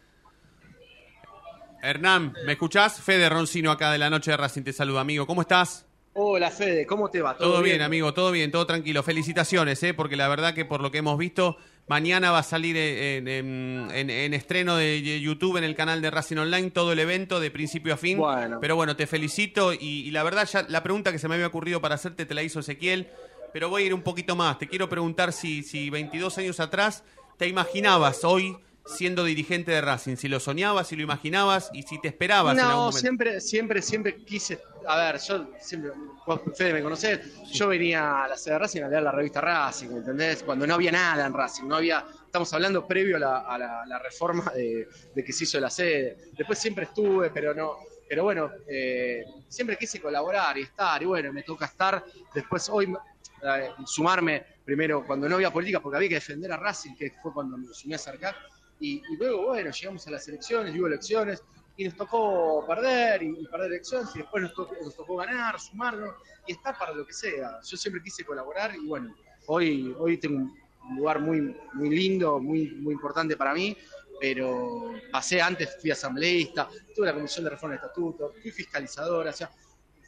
Hernán, 1.81 2.33
¿me 2.45 2.53
escuchás? 2.53 3.01
Fede 3.01 3.29
Roncino 3.29 3.71
acá 3.71 3.91
de 3.91 3.97
la 3.97 4.09
noche 4.09 4.31
de 4.31 4.37
Racing 4.37 4.63
te 4.63 4.73
saluda, 4.73 5.01
amigo. 5.01 5.25
¿Cómo 5.25 5.41
estás? 5.41 5.85
Hola 6.13 6.49
Fede, 6.49 6.85
¿cómo 6.85 7.09
te 7.09 7.21
va? 7.21 7.35
Todo, 7.35 7.61
bien, 7.61 7.81
amigo, 7.81 8.13
todo 8.13 8.31
bien, 8.31 8.49
todo 8.49 8.65
tranquilo. 8.65 9.03
Felicitaciones, 9.03 9.83
¿eh? 9.83 9.93
porque 9.93 10.15
la 10.15 10.29
verdad 10.29 10.53
que 10.53 10.63
por 10.63 10.81
lo 10.81 10.89
que 10.89 10.99
hemos 10.99 11.17
visto, 11.17 11.57
mañana 11.88 12.31
va 12.31 12.39
a 12.39 12.43
salir 12.43 12.75
en, 12.77 13.27
en- 13.27 13.91
en- 13.91 14.09
en 14.09 14.33
estreno 14.33 14.75
de 14.75 15.19
YouTube 15.21 15.57
en 15.57 15.63
el 15.63 15.75
canal 15.75 16.01
de 16.01 16.09
Racing 16.11 16.38
Online 16.38 16.71
todo 16.71 16.91
el 16.91 16.99
evento 16.99 17.39
de 17.39 17.51
principio 17.51 17.93
a 17.93 17.97
fin. 17.97 18.17
Bueno. 18.17 18.59
Pero 18.59 18.75
bueno, 18.75 18.95
te 18.95 19.05
felicito 19.07 19.73
y, 19.73 19.77
y 19.79 20.11
la 20.11 20.23
verdad 20.23 20.47
ya 20.51 20.65
la 20.67 20.81
pregunta 20.83 21.11
que 21.11 21.19
se 21.19 21.27
me 21.27 21.36
había 21.36 21.47
ocurrido 21.47 21.81
para 21.81 21.95
hacerte 21.95 22.25
te 22.25 22.33
la 22.33 22.41
hizo 22.43 22.59
Ezequiel, 22.59 23.09
pero 23.53 23.69
voy 23.69 23.83
a 23.83 23.86
ir 23.88 23.93
un 23.93 24.01
poquito 24.01 24.36
más. 24.36 24.57
Te 24.59 24.67
quiero 24.67 24.89
preguntar 24.89 25.31
si, 25.31 25.61
si 25.63 25.89
22 25.89 26.38
años 26.39 26.59
atrás 26.59 27.03
te 27.38 27.47
imaginabas 27.47 28.23
hoy 28.23 28.57
siendo 28.88 29.23
dirigente 29.23 29.71
de 29.71 29.81
Racing, 29.81 30.15
si 30.15 30.27
lo 30.27 30.39
soñabas, 30.39 30.88
si 30.89 30.95
lo 30.95 31.01
imaginabas 31.03 31.71
y 31.73 31.81
si 31.83 31.99
te 31.99 32.07
esperabas 32.07 32.53
en 32.53 32.59
algún 32.59 32.73
No, 32.73 32.79
momento. 32.81 32.99
siempre, 32.99 33.41
siempre, 33.41 33.81
siempre 33.81 34.15
quise. 34.17 34.59
A 34.88 34.97
ver, 34.97 35.19
yo 35.19 35.47
siempre, 35.59 35.91
vos, 36.25 36.41
Fede, 36.55 36.73
me 36.73 36.83
conocés. 36.83 37.19
Yo 37.51 37.67
venía 37.67 38.23
a 38.23 38.27
la 38.27 38.38
sede 38.38 38.53
de 38.53 38.59
Racing 38.59 38.81
a 38.81 38.88
leer 38.88 39.03
la 39.03 39.11
revista 39.11 39.41
Racing, 39.41 39.89
¿entendés? 39.89 40.43
Cuando 40.43 40.67
no 40.67 40.75
había 40.75 40.91
nada 40.91 41.25
en 41.25 41.33
Racing, 41.33 41.63
no 41.67 41.75
había. 41.75 42.05
Estamos 42.25 42.51
hablando 42.53 42.86
previo 42.86 43.15
a 43.15 43.57
la, 43.57 43.99
reforma 43.99 44.51
de, 44.53 44.88
que 45.15 45.33
se 45.33 45.45
hizo 45.45 45.59
la 45.59 45.69
sede. 45.69 46.31
Después 46.38 46.59
siempre 46.59 46.86
estuve, 46.86 47.29
pero 47.29 47.53
no. 47.53 47.77
Pero 48.07 48.23
bueno, 48.23 48.51
eh, 48.67 49.25
siempre 49.47 49.77
quise 49.77 49.99
colaborar 49.99 50.57
y 50.57 50.61
estar, 50.61 51.01
y 51.01 51.05
bueno, 51.05 51.33
me 51.33 51.43
toca 51.43 51.65
estar. 51.65 52.03
Después 52.33 52.69
hoy 52.69 52.93
eh, 53.41 53.69
sumarme 53.86 54.45
primero 54.63 55.03
cuando 55.05 55.27
no 55.27 55.36
había 55.36 55.51
política, 55.51 55.79
porque 55.79 55.97
había 55.97 56.09
que 56.09 56.15
defender 56.15 56.51
a 56.51 56.57
Racing, 56.57 56.95
que 56.95 57.11
fue 57.21 57.33
cuando 57.33 57.57
me 57.57 57.73
sumé 57.73 57.95
a 57.95 57.97
Sarcá. 57.97 58.36
Y, 58.79 59.01
y 59.09 59.17
luego, 59.17 59.45
bueno, 59.45 59.71
llegamos 59.71 60.05
a 60.05 60.11
las 60.11 60.27
elecciones, 60.27 60.75
hubo 60.77 60.88
elecciones, 60.88 61.41
y 61.78 61.86
nos 61.86 61.95
tocó 61.95 62.65
perder 62.67 63.23
y, 63.23 63.45
perder 63.47 63.73
elecciones, 63.73 64.09
y 64.15 64.19
después 64.19 64.43
nos 64.43 64.53
tocó, 64.53 64.76
nos 64.82 64.95
tocó 64.95 65.17
ganar, 65.17 65.59
sumarnos 65.59 66.15
y 66.47 66.53
estar 66.53 66.78
para 66.78 66.93
lo 66.93 67.05
que 67.05 67.13
sea. 67.13 67.59
Yo 67.61 67.78
siempre 67.78 68.01
quise 68.01 68.23
colaborar 68.23 68.76
y 68.76 68.86
bueno, 68.86 69.13
hoy, 69.47 69.95
hoy 69.99 70.17
tengo 70.17 70.38
un 70.38 70.95
lugar 70.95 71.19
muy, 71.19 71.55
muy 71.73 71.89
lindo, 71.89 72.39
muy, 72.39 72.71
muy 72.76 72.93
importante 72.93 73.36
para 73.36 73.53
mí, 73.53 73.76
pero 74.19 74.93
pasé 75.11 75.41
antes, 75.41 75.78
fui 75.82 75.91
asambleísta, 75.91 76.69
tuve 76.95 77.07
la 77.07 77.13
comisión 77.13 77.43
de 77.43 77.51
reforma 77.51 77.73
de 77.76 77.82
estatuto, 77.82 78.34
fui 78.41 78.51
fiscalizadora, 78.51 79.32
o 79.32 79.34
sea, 79.34 79.49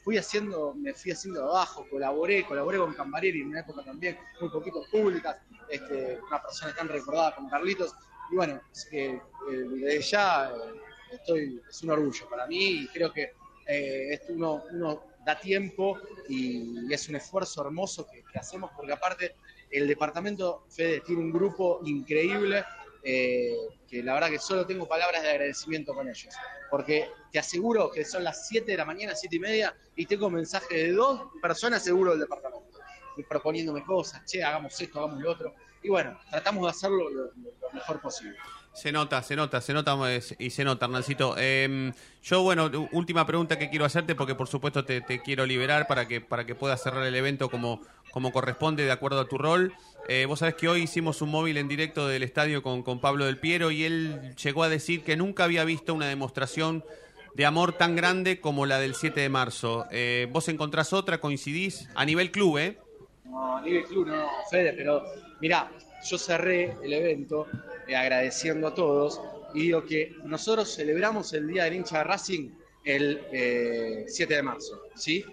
fui 0.04 0.18
haciendo, 0.18 0.74
me 0.74 0.94
fui 0.94 1.12
haciendo 1.12 1.42
de 1.42 1.48
abajo, 1.48 1.86
colaboré, 1.90 2.46
colaboré 2.46 2.78
con 2.78 2.94
Cambarieri 2.94 3.42
en 3.42 3.50
una 3.50 3.60
época 3.60 3.84
también 3.84 4.18
muy 4.40 4.50
poquito 4.50 4.84
públicas, 4.90 5.38
este, 5.70 6.20
una 6.28 6.42
persona 6.42 6.74
tan 6.74 6.88
recordada 6.88 7.36
como 7.36 7.50
Carlitos, 7.50 7.94
y 8.32 8.36
bueno, 8.36 8.62
es 8.72 8.86
que 8.86 9.06
eh, 9.06 9.22
desde 9.50 10.02
ya 10.02 10.50
eh, 10.50 10.82
estoy, 11.12 11.62
es 11.70 11.84
un 11.84 11.92
orgullo 11.92 12.30
para 12.30 12.48
mí 12.48 12.84
y 12.84 12.88
creo 12.88 13.12
que 13.12 13.34
eh, 13.66 14.14
esto 14.14 14.34
uno, 14.34 15.04
da 15.26 15.40
tiempo 15.40 16.00
y, 16.30 16.92
es 16.94 17.10
un 17.10 17.16
esfuerzo 17.16 17.62
hermoso 17.66 18.08
que, 18.08 18.24
hacemos 18.40 18.72
porque 18.76 18.94
aparte 18.94 19.36
el 19.70 19.88
departamento 19.88 20.66
Fede 20.70 21.02
tiene 21.02 21.22
un 21.22 21.32
grupo 21.34 21.82
increíble 21.84 22.64
eh, 23.04 23.56
que 23.88 24.04
la 24.04 24.14
verdad 24.14 24.30
que 24.30 24.40
solo 24.40 24.66
tengo 24.66 24.88
palabras 24.88 25.22
de 25.24 25.30
agradecimiento 25.30 25.94
con 25.94 26.08
ellos. 26.08 26.34
Porque 26.70 27.10
te 27.32 27.40
aseguro 27.40 27.90
que 27.92 28.04
son 28.06 28.24
las 28.24 28.48
7 28.48 28.72
de 28.72 28.78
la 28.78 28.86
mañana, 28.86 29.16
7 29.16 29.36
y 29.36 29.40
media 29.40 29.76
y 29.96 30.06
tengo 30.06 30.30
mensajes 30.30 30.70
de 30.70 30.92
dos 30.92 31.22
personas 31.42 31.84
seguro 31.84 32.12
del 32.12 32.22
departamento. 32.22 32.80
Proponiéndome 33.28 33.84
cosas, 33.84 34.24
che, 34.26 34.44
hagamos 34.44 34.80
esto, 34.80 35.00
hagamos 35.00 35.22
lo 35.22 35.32
otro 35.32 35.54
y 35.82 35.90
bueno, 35.90 36.20
tratamos 36.30 36.64
de 36.64 36.70
hacerlo 36.70 37.10
lo, 37.10 37.26
lo- 37.26 37.32
lo 37.34 37.72
mejor 37.74 38.02
posible. 38.02 38.38
Se 38.78 38.92
nota, 38.92 39.24
se 39.24 39.36
nota, 39.36 39.60
se 39.60 39.74
nota 39.74 39.98
eh, 40.14 40.22
y 40.38 40.52
se 40.52 40.64
nota, 40.64 40.86
Hernancito. 40.86 41.34
Eh, 41.40 41.92
yo, 42.22 42.44
bueno, 42.44 42.70
última 42.92 43.26
pregunta 43.26 43.58
que 43.58 43.72
quiero 43.72 43.86
hacerte, 43.86 44.14
porque 44.14 44.36
por 44.36 44.48
supuesto 44.48 44.86
te, 44.86 45.02
quiero 45.24 45.48
liberar 45.48 45.88
para 45.88 46.08
que, 46.08 46.22
para 46.22 46.46
que 46.46 46.54
puedas 46.54 46.84
cerrar 46.84 47.04
el 47.04 47.16
evento 47.16 47.50
como, 47.50 47.82
como 48.12 48.32
corresponde 48.32 48.86
de 48.86 48.92
acuerdo 48.92 49.20
a 49.20 49.28
tu 49.28 49.40
rol. 49.40 49.74
Eh, 50.08 50.28
vos 50.28 50.38
sabés 50.38 50.54
que 50.54 50.68
hoy 50.68 50.84
hicimos 50.84 51.24
un 51.24 51.32
móvil 51.32 51.58
en 51.58 51.68
directo 51.68 52.08
del 52.08 52.22
estadio 52.22 52.62
con, 52.62 52.84
con 52.84 53.00
Pablo 53.00 53.26
del 53.26 53.40
Piero 53.40 53.72
y 53.72 53.84
él 53.84 54.36
llegó 54.36 54.62
a 54.62 54.70
decir 54.70 55.04
que 55.04 55.18
nunca 55.18 55.46
había 55.46 55.64
visto 55.64 55.96
una 55.96 56.06
demostración 56.06 56.84
de 57.34 57.46
amor 57.48 57.74
tan 57.74 57.96
grande 57.96 58.40
como 58.40 58.68
la 58.68 58.78
del 58.78 58.94
7 58.94 59.20
de 59.20 59.30
marzo. 59.30 59.88
Eh, 59.90 60.28
¿Vos 60.32 60.50
encontrás 60.50 60.94
otra, 60.94 61.20
coincidís? 61.20 61.90
A 61.96 62.06
nivel 62.06 62.30
club, 62.30 62.60
¿eh? 62.60 62.78
No, 63.26 63.58
a 63.58 63.62
nivel 63.62 63.86
club 63.86 64.06
no, 64.06 64.28
Fede, 64.52 64.74
pero 64.74 65.04
mirá, 65.42 65.72
yo 66.08 66.20
cerré 66.20 66.76
el 66.84 66.94
evento 66.94 67.48
agradeciendo 67.96 68.68
a 68.68 68.74
todos 68.74 69.22
y 69.54 69.64
digo 69.64 69.84
que 69.86 70.16
nosotros 70.24 70.74
celebramos 70.76 71.34
el 71.34 71.48
Día 71.48 71.66
del 71.66 71.76
Hincha 71.76 72.00
de 72.00 72.04
Racing 72.04 72.50
el 72.84 73.22
eh, 73.32 74.06
7 74.08 74.36
de 74.36 74.44
marzo, 74.44 74.82
¿sí? 74.96 75.24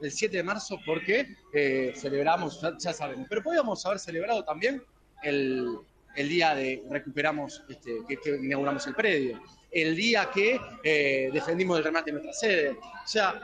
El 0.00 0.10
7 0.10 0.36
de 0.36 0.42
marzo 0.42 0.78
porque 0.84 1.36
eh, 1.52 1.92
celebramos, 1.96 2.60
ya, 2.78 2.92
sabemos, 2.92 3.26
pero 3.28 3.42
podíamos 3.42 3.84
haber 3.86 3.98
celebrado 3.98 4.44
también 4.44 4.82
el, 5.22 5.78
el 6.16 6.28
día 6.28 6.54
de 6.54 6.82
recuperamos, 6.90 7.64
este, 7.68 7.98
que, 8.08 8.30
inauguramos 8.30 8.86
el 8.86 8.94
predio, 8.94 9.40
el 9.70 9.96
día 9.96 10.30
que 10.32 10.60
eh, 10.84 11.30
defendimos 11.32 11.78
el 11.78 11.84
remate 11.84 12.12
de 12.12 12.20
nuestra 12.20 12.32
sede, 12.32 12.70
o 12.70 13.06
sea, 13.06 13.40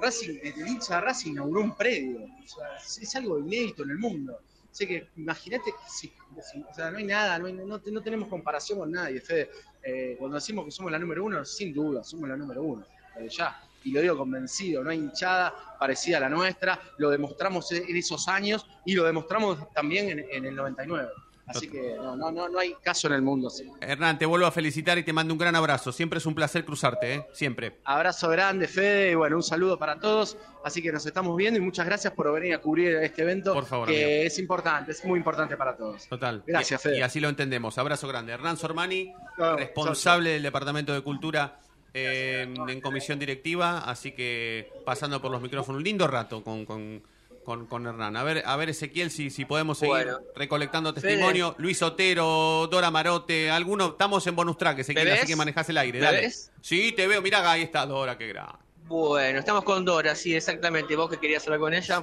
Racing, 0.00 0.38
el 0.42 0.66
hincha 0.66 0.96
de 0.96 1.00
Racing 1.00 1.30
inauguró 1.32 1.62
un 1.62 1.76
predio. 1.76 2.18
O 2.24 2.48
sea, 2.48 2.76
es 2.76 3.16
algo 3.16 3.38
inédito 3.38 3.84
en 3.84 3.90
el 3.90 3.98
mundo. 3.98 4.38
Así 4.74 4.88
que 4.88 5.08
imagínate 5.14 5.70
o 5.70 6.74
sea, 6.74 6.90
no 6.90 6.98
hay 6.98 7.04
nada, 7.04 7.38
no, 7.38 7.46
hay- 7.46 7.52
no 7.52 7.80
te- 7.80 7.92
no 7.92 8.02
tenemos 8.02 8.28
comparación 8.28 8.80
con 8.80 8.90
nadie, 8.90 9.20
Fede. 9.20 9.48
Eh, 9.80 10.16
cuando 10.18 10.34
decimos 10.34 10.64
que 10.64 10.72
somos 10.72 10.90
la 10.90 10.98
número 10.98 11.24
uno, 11.24 11.44
sin 11.44 11.72
duda, 11.72 12.02
somos 12.02 12.28
la 12.28 12.36
número 12.36 12.60
uno. 12.60 12.84
eh, 13.16 13.28
ya. 13.28 13.56
Y 13.84 13.92
lo 13.92 14.00
digo 14.00 14.16
convencido, 14.18 14.82
no 14.82 14.90
hay 14.90 14.98
hinchada 14.98 15.54
parecida 15.78 16.16
a 16.16 16.20
la 16.22 16.28
nuestra. 16.28 16.80
Lo 16.98 17.08
demostramos 17.10 17.70
en 17.70 17.96
esos 17.96 18.26
años 18.26 18.66
y 18.84 18.94
lo 18.94 19.04
demostramos 19.04 19.72
también 19.72 20.08
en, 20.10 20.18
en 20.28 20.44
el 20.46 20.56
99. 20.56 21.08
Así 21.46 21.68
que 21.68 21.94
no, 21.96 22.16
no, 22.16 22.30
no, 22.30 22.48
no 22.48 22.58
hay 22.58 22.74
caso 22.82 23.06
en 23.08 23.14
el 23.14 23.22
mundo. 23.22 23.48
así. 23.48 23.70
Hernán, 23.80 24.18
te 24.18 24.26
vuelvo 24.26 24.46
a 24.46 24.50
felicitar 24.50 24.96
y 24.96 25.02
te 25.02 25.12
mando 25.12 25.34
un 25.34 25.38
gran 25.38 25.54
abrazo. 25.54 25.92
Siempre 25.92 26.18
es 26.18 26.26
un 26.26 26.34
placer 26.34 26.64
cruzarte, 26.64 27.14
¿eh? 27.14 27.26
Siempre. 27.32 27.76
Abrazo 27.84 28.28
grande, 28.30 28.66
Fede, 28.66 29.12
y 29.12 29.14
bueno, 29.14 29.36
un 29.36 29.42
saludo 29.42 29.78
para 29.78 30.00
todos. 30.00 30.38
Así 30.64 30.80
que 30.80 30.90
nos 30.90 31.04
estamos 31.04 31.36
viendo 31.36 31.58
y 31.58 31.62
muchas 31.62 31.84
gracias 31.84 32.12
por 32.14 32.32
venir 32.32 32.54
a 32.54 32.58
cubrir 32.58 32.96
este 32.96 33.22
evento. 33.22 33.52
Por 33.52 33.66
favor, 33.66 33.88
que 33.88 34.04
amigo. 34.04 34.26
es 34.26 34.38
importante, 34.38 34.92
es 34.92 35.04
muy 35.04 35.18
importante 35.18 35.56
para 35.56 35.76
todos. 35.76 36.08
Total. 36.08 36.42
Gracias, 36.46 36.80
y, 36.80 36.88
Fede. 36.88 36.98
Y 36.98 37.02
así 37.02 37.20
lo 37.20 37.28
entendemos. 37.28 37.76
Abrazo 37.76 38.08
grande. 38.08 38.32
Hernán 38.32 38.56
Sormani, 38.56 39.12
responsable 39.56 40.30
del 40.30 40.42
Departamento 40.42 40.94
de 40.94 41.02
Cultura 41.02 41.58
eh, 41.96 42.52
en 42.68 42.80
comisión 42.80 43.20
directiva, 43.20 43.78
así 43.78 44.12
que 44.12 44.68
pasando 44.84 45.22
por 45.22 45.30
los 45.30 45.40
micrófonos. 45.40 45.78
Un 45.78 45.84
lindo 45.84 46.08
rato 46.08 46.42
con, 46.42 46.66
con, 46.66 47.02
con, 47.44 47.66
con 47.66 47.86
Hernán. 47.86 48.16
A 48.16 48.22
ver, 48.22 48.42
a 48.46 48.56
ver 48.56 48.70
Ezequiel, 48.70 49.10
si, 49.10 49.30
si 49.30 49.44
podemos 49.44 49.78
seguir 49.78 49.90
Bueno. 49.94 50.18
recolectando 50.34 50.92
testimonio. 50.94 51.54
Luis 51.58 51.82
Otero, 51.82 52.66
Dora 52.70 52.90
Marote, 52.90 53.50
alguno. 53.50 53.88
Estamos 53.88 54.26
en 54.26 54.34
bonus 54.34 54.56
track, 54.58 54.78
Ezequiel, 54.80 55.06
¿Me 55.06 55.12
así 55.12 55.26
que 55.26 55.36
manejás 55.36 55.68
el 55.68 55.78
aire. 55.78 55.98
¿Me 56.00 56.04
Dale. 56.04 56.20
ves? 56.22 56.50
Sí, 56.60 56.92
te 56.92 57.06
veo. 57.06 57.20
Mirá, 57.22 57.48
ahí 57.50 57.62
está 57.62 57.86
Dora, 57.86 58.16
qué 58.18 58.28
grande. 58.28 58.54
Bueno, 58.86 59.38
estamos 59.38 59.64
con 59.64 59.84
Dora, 59.84 60.14
sí, 60.14 60.34
exactamente. 60.34 60.96
Vos 60.96 61.10
que 61.10 61.18
querías 61.18 61.44
hablar 61.46 61.60
con 61.60 61.74
ella. 61.74 62.00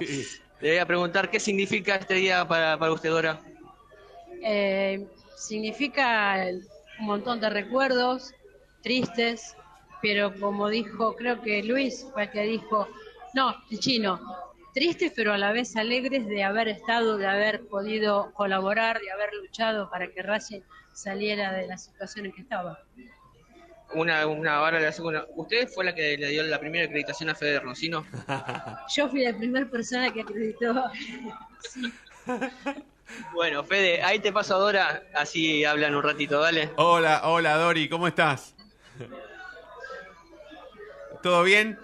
Le 0.60 0.70
voy 0.70 0.78
a 0.78 0.86
preguntar 0.86 1.30
qué 1.30 1.38
significa 1.40 1.96
este 1.96 2.14
día 2.14 2.46
para, 2.46 2.78
para 2.78 2.92
usted, 2.92 3.10
Dora. 3.10 3.40
Eh, 4.42 5.06
significa 5.36 6.46
el- 6.48 6.66
un 7.00 7.06
montón 7.06 7.40
de 7.40 7.50
recuerdos 7.50 8.32
tristes, 8.82 9.56
pero 10.00 10.32
como 10.38 10.68
dijo, 10.68 11.14
creo 11.16 11.40
que 11.42 11.62
Luis 11.62 12.06
fue 12.12 12.24
el 12.24 12.30
que 12.30 12.42
dijo, 12.42 12.88
no, 13.34 13.54
el 13.70 13.78
chino, 13.80 14.20
tristes 14.72 15.12
pero 15.14 15.32
a 15.32 15.38
la 15.38 15.52
vez 15.52 15.76
alegres 15.76 16.26
de 16.26 16.42
haber 16.44 16.68
estado, 16.68 17.16
de 17.18 17.26
haber 17.26 17.66
podido 17.66 18.32
colaborar, 18.32 19.00
de 19.00 19.10
haber 19.10 19.30
luchado 19.34 19.90
para 19.90 20.08
que 20.08 20.22
Racing 20.22 20.60
saliera 20.92 21.52
de 21.52 21.66
la 21.66 21.76
situación 21.78 22.26
en 22.26 22.32
que 22.32 22.42
estaba. 22.42 22.78
Una, 23.94 24.26
una 24.26 24.56
ahora 24.56 24.80
le 24.80 24.86
hace 24.86 25.02
una- 25.02 25.24
¿Usted 25.36 25.68
fue 25.68 25.84
la 25.84 25.94
que 25.94 26.16
le 26.16 26.28
dio 26.28 26.42
la 26.44 26.58
primera 26.58 26.86
acreditación 26.86 27.28
a 27.28 27.34
Fede 27.34 27.60
Roncino? 27.60 28.06
Yo 28.96 29.08
fui 29.08 29.22
la 29.24 29.36
primera 29.36 29.66
persona 29.66 30.12
que 30.12 30.22
acreditó. 30.22 30.74
Bueno, 33.34 33.62
Fede, 33.64 34.02
ahí 34.02 34.20
te 34.20 34.32
paso 34.32 34.54
a 34.54 34.58
Dora, 34.58 35.02
así 35.14 35.64
hablan 35.66 35.94
un 35.94 36.02
ratito, 36.02 36.40
dale. 36.40 36.70
Hola, 36.76 37.20
hola 37.24 37.56
Dori, 37.56 37.86
¿cómo 37.86 38.08
estás? 38.08 38.54
¿Todo 41.22 41.42
bien? 41.42 41.78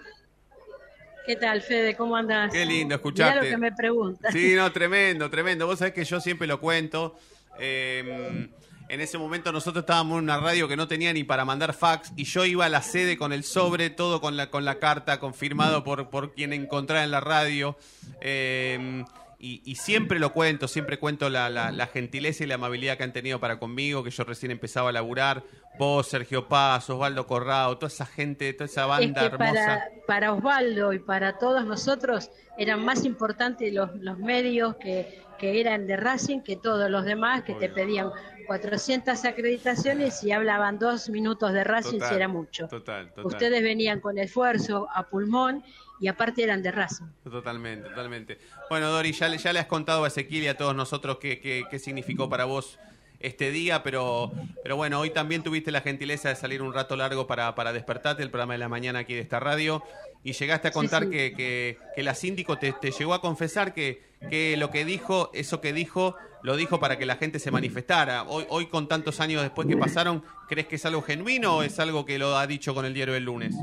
¿Qué 1.29 1.35
tal, 1.35 1.61
Fede? 1.61 1.95
¿Cómo 1.95 2.15
andás? 2.15 2.51
Qué 2.51 2.65
lindo 2.65 2.85
Mirá 2.85 2.95
escucharte. 2.95 3.35
lo 3.35 3.51
que 3.51 3.57
me 3.57 3.71
preguntas. 3.71 4.33
Sí, 4.33 4.55
no, 4.55 4.71
tremendo, 4.71 5.29
tremendo. 5.29 5.67
Vos 5.67 5.77
sabés 5.77 5.93
que 5.93 6.03
yo 6.03 6.19
siempre 6.19 6.47
lo 6.47 6.59
cuento. 6.59 7.19
Eh, 7.59 8.49
en 8.87 8.99
ese 8.99 9.19
momento 9.19 9.51
nosotros 9.51 9.83
estábamos 9.83 10.17
en 10.17 10.23
una 10.23 10.39
radio 10.39 10.67
que 10.67 10.75
no 10.75 10.87
tenía 10.87 11.13
ni 11.13 11.23
para 11.23 11.45
mandar 11.45 11.75
fax 11.75 12.13
y 12.15 12.23
yo 12.23 12.45
iba 12.45 12.65
a 12.65 12.69
la 12.69 12.81
sede 12.81 13.15
con 13.15 13.31
el 13.31 13.43
sobre, 13.43 13.91
todo 13.91 14.21
con 14.21 14.37
la, 14.37 14.49
con 14.49 14.65
la 14.65 14.79
carta, 14.79 15.19
confirmado 15.19 15.83
por, 15.83 16.09
por 16.09 16.33
quien 16.33 16.51
encontrara 16.51 17.03
en 17.03 17.11
la 17.11 17.19
radio. 17.19 17.77
Eh, 18.21 19.03
y, 19.39 19.61
y 19.65 19.75
siempre 19.75 20.19
lo 20.19 20.33
cuento, 20.33 20.67
siempre 20.67 20.99
cuento 20.99 21.29
la, 21.29 21.49
la- 21.49 21.71
la 21.71 21.87
gentileza 21.87 22.43
y 22.43 22.47
la 22.47 22.55
amabilidad 22.55 22.97
que 22.97 23.03
han 23.03 23.13
tenido 23.13 23.39
para 23.39 23.57
conmigo, 23.57 24.03
que 24.03 24.11
yo 24.11 24.23
recién 24.25 24.51
empezaba 24.51 24.89
a 24.89 24.91
laburar. 24.91 25.43
Vos, 25.77 26.07
Sergio 26.07 26.47
Paz, 26.49 26.89
Osvaldo 26.89 27.25
Corrado, 27.25 27.77
toda 27.77 27.87
esa 27.87 28.05
gente, 28.05 28.51
toda 28.53 28.65
esa 28.65 28.81
es 28.83 28.87
banda 28.89 29.21
que 29.21 29.25
hermosa. 29.27 29.53
para, 29.53 29.89
para 30.05 30.33
Osvaldo 30.33 30.91
y 30.93 30.99
para 30.99 31.37
todos 31.37 31.65
nosotros 31.65 32.29
eran 32.57 32.83
más 32.83 33.05
importantes 33.05 33.73
los, 33.73 33.95
los 33.95 34.17
medios 34.19 34.75
que, 34.75 35.21
que 35.39 35.61
eran 35.61 35.87
de 35.87 35.95
Racing 35.95 36.41
que 36.41 36.57
todos 36.57 36.89
los 36.91 37.05
demás 37.05 37.43
que 37.43 37.53
te 37.53 37.69
pedían 37.69 38.09
400 38.47 39.23
acreditaciones 39.25 40.21
y 40.23 40.31
hablaban 40.33 40.79
dos 40.79 41.09
minutos 41.09 41.53
de 41.53 41.63
Racing 41.63 41.91
Total, 41.99 42.09
si 42.09 42.15
era 42.15 42.27
mucho. 42.27 42.67
Total, 42.67 43.07
total. 43.09 43.25
Ustedes 43.25 43.63
venían 43.63 44.01
con 44.01 44.17
esfuerzo 44.17 44.87
a 44.93 45.07
pulmón 45.07 45.63
y 45.99 46.07
aparte 46.07 46.43
eran 46.43 46.61
de 46.63 46.71
Racing. 46.71 47.05
Totalmente, 47.23 47.89
totalmente. 47.89 48.39
Bueno, 48.69 48.89
Dori, 48.89 49.11
ya, 49.11 49.27
le- 49.29 49.37
ya 49.37 49.53
le 49.53 49.59
has 49.59 49.65
contado 49.67 50.03
a 50.03 50.07
Ezequiel 50.07 50.43
y 50.43 50.47
a 50.47 50.57
todos 50.57 50.75
nosotros 50.75 51.17
qué, 51.19 51.39
qué, 51.39 51.63
qué 51.69 51.79
significó 51.79 52.29
para 52.29 52.45
vos 52.45 52.79
este 53.19 53.51
día, 53.51 53.83
pero, 53.83 54.31
pero 54.63 54.77
bueno, 54.77 54.97
hoy 54.99 55.09
también 55.09 55.43
tuviste 55.43 55.71
la 55.71 55.81
gentileza 55.81 56.29
de 56.29 56.35
salir 56.35 56.61
un 56.61 56.73
rato 56.73 56.95
largo 56.95 57.27
para, 57.27 57.53
para 57.53 57.73
despertarte, 57.73 58.23
el 58.23 58.29
programa 58.31 58.53
de 58.53 58.59
la 58.59 58.69
mañana 58.69 58.99
aquí 58.99 59.13
de 59.13 59.19
esta 59.19 59.41
radio, 59.41 59.83
y 60.23 60.31
llegaste 60.31 60.69
a 60.69 60.71
Sí, 60.71 60.75
contar 60.75 61.03
sí. 61.03 61.09
Que, 61.09 61.33
que, 61.33 61.77
que 61.95 62.03
la 62.03 62.15
síndico 62.15 62.57
te, 62.57 62.71
te 62.71 62.91
llegó 62.91 63.13
a 63.13 63.19
confesar 63.19 63.73
que, 63.73 64.01
que 64.29 64.55
lo 64.55 64.71
que 64.71 64.85
dijo, 64.85 65.31
eso 65.33 65.59
que 65.59 65.73
dijo, 65.73 66.15
lo 66.43 66.55
dijo 66.55 66.79
para 66.79 66.97
que 66.97 67.05
la 67.05 67.17
gente 67.17 67.39
se 67.39 67.51
manifestara. 67.51 68.23
Hoy, 68.23 68.45
hoy 68.47 68.67
con 68.67 68.87
tantos 68.87 69.19
años 69.19 69.41
después 69.41 69.67
que 69.67 69.75
pasaron, 69.75 70.23
¿crees 70.47 70.67
que 70.67 70.77
es 70.77 70.85
algo 70.85 71.01
genuino 71.01 71.57
o 71.57 71.63
es 71.63 71.77
algo 71.79 72.05
que 72.05 72.17
lo 72.19 72.37
ha 72.37 72.47
dicho 72.47 72.73
con 72.73 72.85
el 72.85 72.93
diario 72.93 73.13
del 73.15 73.25
lunes? 73.25 73.53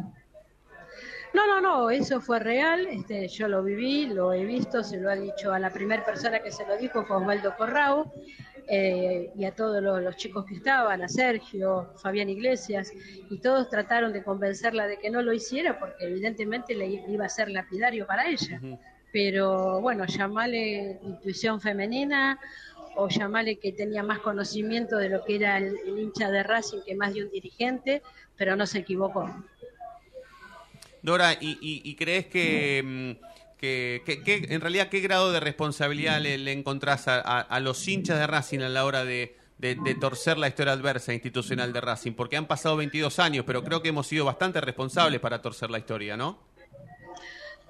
No, 1.36 1.46
no, 1.46 1.60
no, 1.60 1.90
eso 1.90 2.18
fue 2.18 2.38
real, 2.38 2.86
este, 2.86 3.28
yo 3.28 3.46
lo 3.46 3.62
viví, 3.62 4.06
lo 4.06 4.32
he 4.32 4.42
visto, 4.46 4.82
se 4.82 4.96
lo 4.98 5.10
ha 5.10 5.16
dicho 5.16 5.52
a 5.52 5.58
la 5.58 5.68
primera 5.68 6.02
persona 6.02 6.38
que 6.38 6.50
se 6.50 6.66
lo 6.66 6.78
dijo 6.78 7.04
fue 7.04 7.18
Osvaldo 7.18 7.54
Corrao, 7.58 8.10
eh, 8.66 9.30
y 9.36 9.44
a 9.44 9.54
todos 9.54 9.82
los, 9.82 10.02
los 10.02 10.16
chicos 10.16 10.46
que 10.46 10.54
estaban, 10.54 11.02
a 11.02 11.08
Sergio, 11.10 11.92
Fabián 11.98 12.30
Iglesias, 12.30 12.90
y 13.28 13.38
todos 13.38 13.68
trataron 13.68 14.14
de 14.14 14.24
convencerla 14.24 14.86
de 14.86 14.98
que 14.98 15.10
no 15.10 15.20
lo 15.20 15.34
hiciera 15.34 15.78
porque 15.78 16.06
evidentemente 16.06 16.74
le 16.74 16.86
iba 16.86 17.26
a 17.26 17.28
ser 17.28 17.50
lapidario 17.50 18.06
para 18.06 18.30
ella. 18.30 18.58
Pero 19.12 19.82
bueno, 19.82 20.06
llamale 20.06 20.98
intuición 21.02 21.60
femenina 21.60 22.40
o 22.96 23.10
llamale 23.10 23.58
que 23.58 23.72
tenía 23.72 24.02
más 24.02 24.20
conocimiento 24.20 24.96
de 24.96 25.10
lo 25.10 25.22
que 25.22 25.36
era 25.36 25.58
el, 25.58 25.76
el 25.86 25.98
hincha 25.98 26.30
de 26.30 26.42
Racing 26.42 26.80
que 26.86 26.94
más 26.94 27.12
de 27.12 27.24
un 27.24 27.30
dirigente, 27.30 28.00
pero 28.38 28.56
no 28.56 28.64
se 28.66 28.78
equivocó. 28.78 29.30
Dora, 31.06 31.34
¿y, 31.34 31.52
y- 31.60 31.82
y 31.88 31.94
crees 31.94 32.26
que, 32.26 32.82
mm, 32.84 33.56
que, 33.58 34.02
que- 34.04 34.22
que- 34.24 34.46
en 34.52 34.60
realidad 34.60 34.88
qué 34.88 34.98
grado 34.98 35.30
de 35.30 35.38
responsabilidad 35.38 36.20
le, 36.20 36.36
le 36.36 36.50
encontrás 36.50 37.04
a, 37.06 37.60
los 37.60 37.86
hinchas 37.86 38.18
de 38.18 38.26
Racing 38.26 38.58
a 38.58 38.68
la 38.68 38.84
hora 38.84 39.04
de, 39.04 39.36
de- 39.58 39.76
de 39.76 39.94
torcer 39.94 40.36
la 40.36 40.48
historia 40.48 40.72
adversa 40.72 41.14
institucional 41.14 41.72
de 41.72 41.80
Racing? 41.80 42.12
Porque 42.14 42.36
han 42.36 42.46
pasado 42.46 42.76
22 42.76 43.20
años, 43.20 43.44
pero 43.46 43.62
creo 43.62 43.80
que 43.82 43.90
hemos 43.90 44.08
sido 44.08 44.24
bastante 44.24 44.60
responsables 44.60 45.20
para 45.20 45.40
torcer 45.40 45.70
la 45.70 45.78
historia, 45.78 46.16
¿no? 46.16 46.40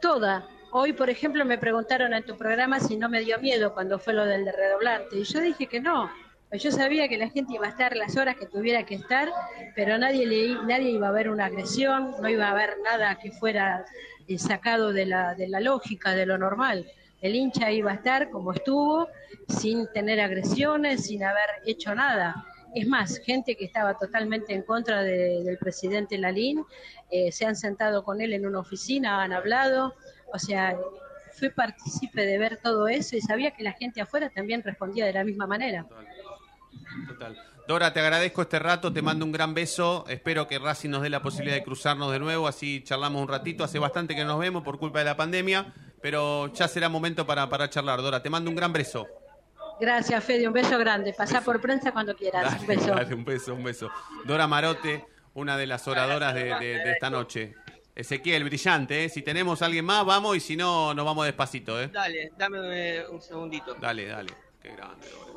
Toda. 0.01 0.49
Hoy, 0.73 0.95
por 0.95 1.11
ejemplo, 1.11 1.45
me 1.45 1.59
preguntaron 1.59 2.15
en 2.15 2.25
tu 2.25 2.39
programa 2.39 2.81
si 2.81 2.97
no 2.97 3.11
me 3.11 3.21
dio 3.21 3.39
miedo 3.39 3.75
cuando 3.75 3.99
fue 3.99 4.15
lo 4.15 4.25
del 4.25 4.47
de 4.47 4.53
redoblante. 4.53 5.19
Y 5.19 5.25
yo 5.25 5.41
dije 5.41 5.67
que 5.67 5.81
no. 5.81 6.11
Pues 6.49 6.63
Yo 6.63 6.71
sabía 6.71 7.09
que 7.09 7.19
la 7.19 7.29
gente 7.29 7.55
iba 7.55 7.67
a 7.67 7.71
estar 7.71 7.97
las 7.97 8.17
horas 8.17 8.37
que 8.37 8.47
tuviera 8.47 8.85
que 8.87 8.95
estar, 8.95 9.29
pero 9.75 9.99
nadie, 9.99 10.27
le, 10.27 10.55
nadie 10.65 10.91
iba 10.91 11.09
a 11.09 11.13
ver 11.13 11.29
una 11.29 11.47
agresión, 11.47 12.15
no 12.21 12.29
iba 12.29 12.47
a 12.47 12.53
haber 12.53 12.77
nada 12.85 13.19
que 13.19 13.33
fuera 13.33 13.85
eh, 14.29 14.39
sacado 14.39 14.93
de 14.93 15.07
la, 15.07 15.35
de 15.35 15.49
la 15.49 15.59
lógica, 15.61 16.13
de 16.15 16.25
lo 16.25 16.39
normal. 16.39 16.87
El 17.21 17.35
hincha 17.35 17.73
iba 17.73 17.91
a 17.91 17.95
estar 17.95 18.31
como 18.31 18.53
estuvo, 18.53 19.09
sin 19.49 19.89
tener 19.93 20.21
agresiones, 20.21 21.07
sin 21.07 21.25
haber 21.25 21.49
hecho 21.67 21.95
nada. 21.95 22.35
Es 22.75 22.87
más, 22.87 23.19
gente 23.19 23.57
que 23.57 23.65
estaba 23.65 23.99
totalmente 23.99 24.55
en 24.55 24.63
contra 24.63 25.03
de- 25.03 25.43
del 25.43 25.59
presidente 25.59 26.17
Lalín, 26.19 26.65
eh, 27.11 27.33
se 27.33 27.45
han 27.47 27.57
sentado 27.57 28.05
con 28.05 28.21
él 28.21 28.33
en 28.35 28.47
una 28.47 28.61
oficina, 28.61 29.23
han 29.23 29.33
hablado, 29.33 29.95
o 30.33 30.39
sea, 30.39 30.77
fui 31.33 31.51
partícipe 31.51 32.25
de 32.25 32.39
ver 32.39 32.59
todo 32.63 32.87
eso 32.89 33.17
y 33.17 33.21
sabía 33.21 33.51
que 33.51 33.63
la 33.63 33.73
gente 33.73 34.01
afuera 34.01 34.31
también 34.31 34.63
respondía 34.63 35.05
de 35.07 35.13
la 35.13 35.25
misma 35.25 35.47
manera. 35.47 35.87
Dora, 37.67 37.93
te 37.93 37.99
agradezco 38.01 38.43
este 38.43 38.59
rato, 38.61 38.93
te 38.93 39.03
mando 39.03 39.25
un 39.25 39.33
gran 39.33 39.53
beso. 39.53 40.05
Espero 40.09 40.47
que 40.47 40.59
Racing 40.59 40.91
nos 40.91 41.03
dé 41.03 41.11
la 41.11 41.21
posibilidad 41.21 41.57
de 41.57 41.65
cruzarnos 41.65 42.13
de 42.13 42.19
nuevo, 42.21 42.47
así 42.47 42.83
charlamos 42.85 43.21
un 43.23 43.29
ratito. 43.29 43.65
Hace 43.65 43.79
bastante 43.81 44.15
que 44.15 44.25
nos 44.25 44.39
vemos 44.39 44.63
por 44.63 44.79
culpa 44.79 45.01
de 45.01 45.05
la 45.07 45.17
pandemia, 45.17 45.75
pero 46.01 46.53
ya 46.55 46.69
será 46.69 46.89
momento 46.89 47.27
para, 47.27 47.49
para 47.49 47.69
charlar. 47.69 48.01
Dora, 48.03 48.23
te 48.23 48.31
mando 48.31 48.51
un 48.51 48.57
gran 48.57 48.73
beso. 48.73 49.07
Gracias, 49.81 50.23
Fede, 50.25 50.47
un 50.47 50.55
beso 50.55 50.79
grande. 50.79 51.13
Pasá 51.13 51.41
por 51.41 51.61
prensa 51.61 51.91
cuando 51.93 52.15
quieras. 52.15 52.61
Un 52.61 52.67
beso. 52.69 52.87
Dale, 52.95 53.15
un 53.15 53.25
beso, 53.25 53.55
un 53.55 53.65
beso. 53.65 53.91
Dora 54.25 54.47
Marote, 54.47 55.05
una 55.35 55.57
de 55.57 55.67
las 55.67 55.87
oradoras 55.89 56.35
de, 56.35 56.45
de- 56.45 56.79
de 56.79 56.93
esta 56.93 57.11
noche. 57.11 57.55
Ezequiel, 57.97 58.45
brillante, 58.45 59.05
¿eh? 59.05 59.09
Si 59.09 59.23
tenemos 59.23 59.61
a 59.63 59.67
alguien 59.67 59.85
más, 59.85 60.05
vamos, 60.05 60.37
y 60.37 60.41
si 60.41 60.55
no, 60.57 60.95
nos 60.95 61.05
vamos 61.05 61.25
despacito, 61.25 61.81
¿eh? 61.81 61.89
Dale, 61.89 62.31
dame 62.39 62.59
eh, 62.99 63.07
un 63.09 63.21
segundito. 63.21 63.75
Dale, 63.75 64.07
dale. 64.07 64.33
Qué 64.63 64.69
grande, 64.77 65.09
Dora. 65.11 65.36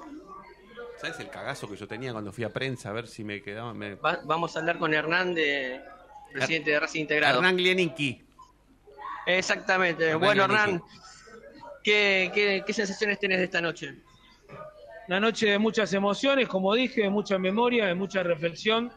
¿Sabes 0.99 1.19
el 1.19 1.29
cagazo 1.29 1.69
que 1.69 1.75
yo 1.77 1.87
tenía 1.87 2.11
cuando 2.11 2.31
fui 2.33 2.43
a 2.43 2.49
prensa? 2.49 2.89
A 2.89 2.93
ver 2.93 3.07
si 3.07 3.23
me 3.23 3.41
quedaba... 3.41 3.73
me- 3.73 3.95
Va- 3.95 4.19
vamos 4.25 4.55
a 4.55 4.59
hablar 4.59 4.77
con 4.77 4.93
Hernán, 4.93 5.33
de, 5.33 5.79
presidente 6.33 6.71
de 6.71 6.79
Racing 6.79 7.01
Integrado. 7.01 7.37
Hernán 7.37 7.55
Glieninki. 7.57 8.21
Exactamente. 9.25 10.05
Hernán 10.05 10.19
bueno. 10.19 10.43
Hernán, 10.45 10.81
¿qué, 11.83 12.31
qué, 12.33 12.63
qué 12.65 12.73
sensaciones 12.73 13.19
tenés 13.19 13.37
de 13.37 13.45
esta 13.45 13.61
noche? 13.61 13.95
Una 15.07 15.19
noche 15.19 15.47
de 15.47 15.57
muchas 15.57 15.91
emociones, 15.93 16.47
como 16.47 16.73
dije, 16.75 17.01
de 17.01 17.09
mucha 17.09 17.37
memoria, 17.39 17.85
de 17.87 17.95
mucha 17.95 18.21
reflexión, 18.21 18.91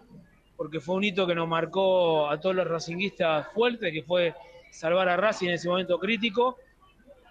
porque 0.57 0.81
fue 0.81 0.97
un 0.97 1.05
hito 1.05 1.27
que 1.27 1.35
nos 1.35 1.49
marcó 1.49 2.29
a 2.29 2.39
todos 2.41 2.55
los 2.57 2.67
racinguistas 2.67 3.47
fuertes, 3.55 3.93
que 3.93 4.03
fue 4.03 4.35
salvar 4.71 5.09
a 5.09 5.17
Racing 5.17 5.49
en 5.49 5.55
ese 5.55 5.69
momento 5.69 5.99
crítico. 5.99 6.59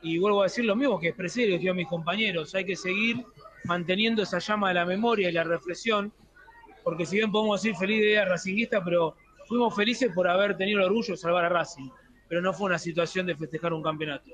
Y 0.01 0.17
vuelvo 0.17 0.41
a 0.41 0.45
decir 0.45 0.65
lo 0.65 0.75
mismo 0.75 0.99
que 0.99 1.09
expresé 1.09 1.43
y 1.43 1.67
a 1.67 1.73
mis 1.75 1.87
compañeros, 1.87 2.55
hay 2.55 2.65
que 2.65 2.75
seguir 2.75 3.23
manteniendo 3.65 4.23
esa 4.23 4.39
llama 4.39 4.69
de 4.69 4.75
la 4.75 4.85
memoria 4.85 5.29
y 5.29 5.33
la 5.33 5.43
reflexión, 5.43 6.11
porque 6.83 7.05
si 7.05 7.17
bien 7.17 7.31
podemos 7.31 7.61
decir 7.61 7.77
feliz 7.77 8.01
día 8.01 8.25
racinguista, 8.25 8.83
pero 8.83 9.15
fuimos 9.47 9.75
felices 9.75 10.11
por 10.13 10.27
haber 10.27 10.57
tenido 10.57 10.79
el 10.79 10.85
orgullo 10.85 11.13
de 11.13 11.17
salvar 11.17 11.45
a 11.45 11.49
Racing, 11.49 11.89
pero 12.27 12.41
no 12.41 12.53
fue 12.53 12.67
una 12.67 12.79
situación 12.79 13.25
de 13.25 13.35
festejar 13.35 13.73
un 13.73 13.83
campeonato. 13.83 14.31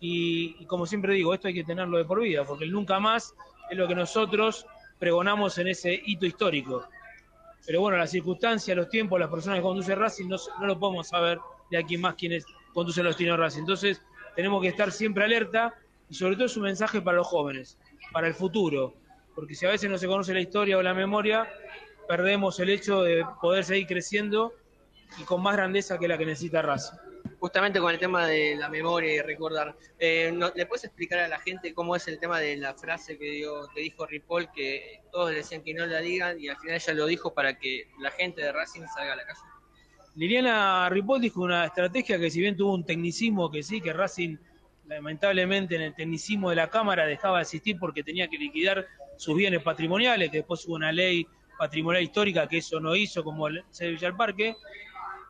Y, 0.00 0.64
como 0.66 0.86
siempre 0.86 1.14
digo, 1.14 1.32
esto 1.34 1.48
hay 1.48 1.54
que 1.54 1.64
tenerlo 1.64 1.98
de 1.98 2.04
por 2.04 2.20
vida, 2.20 2.44
porque 2.44 2.66
nunca 2.66 2.98
más 2.98 3.34
es 3.70 3.76
lo 3.76 3.88
que 3.88 3.94
nosotros 3.94 4.66
pregonamos 4.98 5.58
en 5.58 5.68
ese 5.68 6.00
hito 6.04 6.26
histórico. 6.26 6.84
Pero 7.66 7.80
bueno, 7.80 7.98
las 7.98 8.10
circunstancias, 8.10 8.76
los 8.76 8.88
tiempos, 8.88 9.18
las 9.18 9.28
personas 9.28 9.58
que 9.58 9.62
conducen 9.62 9.98
Racing, 9.98 10.28
no, 10.28 10.38
lo 10.66 10.78
podemos 10.78 11.08
saber 11.08 11.38
de 11.70 11.78
a 11.78 11.82
quién 11.82 12.00
más 12.00 12.14
quienes 12.14 12.46
conducen 12.72 13.04
los 13.04 13.16
destinos 13.16 13.38
Racing. 13.38 13.60
Entonces, 13.60 14.02
tenemos 14.34 14.62
que 14.62 14.68
estar 14.68 14.92
siempre 14.92 15.24
alerta 15.24 15.74
y 16.08 16.14
sobre 16.14 16.36
todo 16.36 16.46
es 16.46 16.56
un 16.56 16.62
mensaje 16.62 17.00
para 17.00 17.18
los 17.18 17.26
jóvenes, 17.26 17.78
para 18.12 18.28
el 18.28 18.34
futuro, 18.34 18.94
porque 19.34 19.54
si 19.54 19.66
a 19.66 19.70
veces 19.70 19.90
no 19.90 19.98
se 19.98 20.06
conoce 20.06 20.32
la 20.32 20.40
historia 20.40 20.78
o 20.78 20.82
la 20.82 20.94
memoria, 20.94 21.48
perdemos 22.08 22.58
el 22.60 22.70
hecho 22.70 23.02
de 23.02 23.24
poder 23.40 23.64
seguir 23.64 23.86
creciendo 23.86 24.54
y 25.18 25.24
con 25.24 25.42
más 25.42 25.56
grandeza 25.56 25.98
que 25.98 26.08
la 26.08 26.16
que 26.16 26.26
necesita 26.26 26.62
Racing. 26.62 26.96
Justamente 27.38 27.80
con 27.80 27.92
el 27.92 27.98
tema 27.98 28.26
de 28.26 28.56
la 28.56 28.68
memoria 28.70 29.12
y 29.14 29.20
recordar, 29.20 29.76
eh, 29.98 30.32
no- 30.32 30.50
¿le 30.54 30.64
puedes 30.66 30.84
explicar 30.84 31.18
a 31.18 31.28
la 31.28 31.38
gente 31.38 31.74
cómo 31.74 31.94
es 31.94 32.08
el 32.08 32.18
tema 32.18 32.40
de 32.40 32.56
la 32.56 32.74
frase 32.74 33.18
que, 33.18 33.30
dio, 33.30 33.68
que 33.74 33.82
dijo 33.82 34.06
Ripoll, 34.06 34.50
que 34.52 35.00
todos 35.12 35.30
decían 35.32 35.62
que 35.62 35.74
no 35.74 35.84
la 35.86 35.98
digan 36.00 36.40
y 36.40 36.48
al 36.48 36.56
final 36.56 36.76
ella 36.76 36.94
lo 36.94 37.06
dijo 37.06 37.34
para 37.34 37.58
que 37.58 37.88
la 38.00 38.10
gente 38.12 38.40
de 38.42 38.52
Racing 38.52 38.82
salga 38.94 39.12
a 39.12 39.16
la 39.16 39.26
calle? 39.26 39.40
Liliana 40.14 40.88
Ripoll 40.88 41.20
dijo 41.20 41.42
una 41.42 41.66
estrategia 41.66 42.18
que 42.18 42.30
si 42.30 42.40
bien 42.40 42.56
tuvo 42.56 42.72
un 42.74 42.86
tecnicismo 42.86 43.50
que 43.50 43.62
sí, 43.62 43.82
que 43.82 43.92
Racing 43.92 44.38
lamentablemente 44.88 45.76
en 45.76 45.82
el 45.82 45.94
tecnicismo 45.94 46.50
de 46.50 46.56
la 46.56 46.68
Cámara 46.68 47.06
dejaba 47.06 47.38
de 47.38 47.42
existir 47.42 47.76
porque 47.78 48.02
tenía 48.02 48.28
que 48.28 48.38
liquidar 48.38 48.86
sus 49.16 49.36
bienes 49.36 49.62
patrimoniales, 49.62 50.30
que 50.30 50.38
después 50.38 50.66
hubo 50.66 50.74
una 50.74 50.92
ley 50.92 51.26
patrimonial 51.58 52.02
histórica 52.02 52.46
que 52.48 52.58
eso 52.58 52.80
no 52.80 52.94
hizo, 52.94 53.24
como 53.24 53.48
el 53.48 53.64
Sevilla 53.70 54.08
del 54.08 54.16
Parque, 54.16 54.56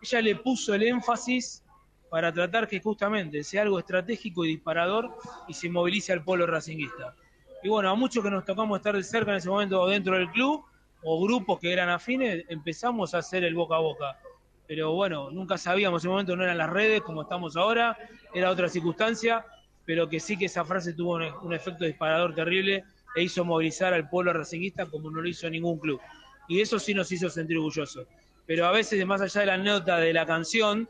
ella 0.03 0.21
le 0.21 0.37
puso 0.37 0.75
el 0.75 0.83
énfasis 0.83 1.63
para 2.11 2.33
tratar 2.33 2.69
que 2.69 2.81
justamente 2.81 3.43
sea 3.43 3.63
algo 3.63 3.79
estratégico 3.79 4.45
y 4.45 4.49
disparador 4.49 5.17
y 5.49 5.55
se 5.55 5.69
movilice 5.69 6.13
al 6.13 6.25
polo 6.25 6.47
racinguista. 6.47 7.15
Y 7.63 7.69
bueno, 7.69 7.91
a 7.91 7.95
muchos 7.95 8.23
que 8.23 8.31
nos 8.31 8.45
tocamos 8.45 8.79
estar 8.79 8.95
de 8.95 9.03
cerca 9.03 9.33
en 9.33 9.39
ese 9.39 9.49
momento 9.49 9.87
dentro 9.87 10.17
del 10.17 10.31
club, 10.31 10.65
o 11.03 11.23
grupos 11.23 11.61
que 11.61 11.73
eran 11.73 11.89
afines, 11.89 12.45
empezamos 12.49 13.15
a 13.15 13.19
hacer 13.19 13.45
el 13.45 13.55
boca 13.55 13.77
a 13.77 13.81
boca. 13.81 14.19
Pero 14.67 14.93
bueno, 14.93 15.31
nunca 15.31 15.59
sabíamos, 15.59 16.03
en 16.03 16.07
ese 16.07 16.09
momento 16.09 16.37
no 16.37 16.43
eran 16.45 16.59
las 16.59 16.71
redes 16.71 17.01
como 17.03 17.23
estamos 17.23 17.57
ahora, 17.57 17.97
era 18.35 18.51
otra 18.51 18.69
circunstancia, 18.69 19.45
pero 19.85 20.09
que 20.09 20.19
sí 20.19 20.37
que 20.37 20.47
esa 20.47 20.64
frase 20.64 20.93
tuvo 20.93 21.19
un, 21.43 21.55
efecto 21.55 21.85
disparador 21.85 22.35
terrible 22.35 22.85
e 23.14 23.23
hizo 23.23 23.45
movilizar 23.45 23.95
al 23.95 24.09
pueblo 24.09 24.33
racinguista 24.33 24.87
como 24.87 25.11
no 25.11 25.21
lo 25.21 25.29
hizo 25.29 25.49
ningún 25.49 25.79
club. 25.79 26.01
Y 26.49 26.61
eso 26.61 26.79
sí 26.79 26.93
nos 26.93 27.11
hizo 27.12 27.31
sentir 27.31 27.57
orgullosos. 27.57 28.07
Pero 28.47 28.67
a 28.67 28.73
veces, 28.73 29.05
más 29.07 29.21
allá 29.21 29.41
de 29.41 29.47
la 29.47 29.55
anécdota 29.55 29.99
de 29.99 30.12
la 30.12 30.27
canción, 30.27 30.89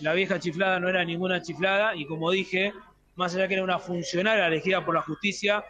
la 0.00 0.12
vieja 0.12 0.38
chiflada 0.38 0.78
no 0.78 0.88
era 0.88 1.04
ninguna 1.04 1.42
chiflada 1.42 1.94
y 1.96 2.06
como 2.06 2.30
dije, 2.30 2.72
más 3.16 3.34
allá 3.34 3.48
que 3.48 3.54
era 3.54 3.64
una 3.64 3.78
funcionaria 3.78 4.46
elegida 4.46 4.84
por 4.84 4.94
la 4.94 5.02
justicia, 5.02 5.64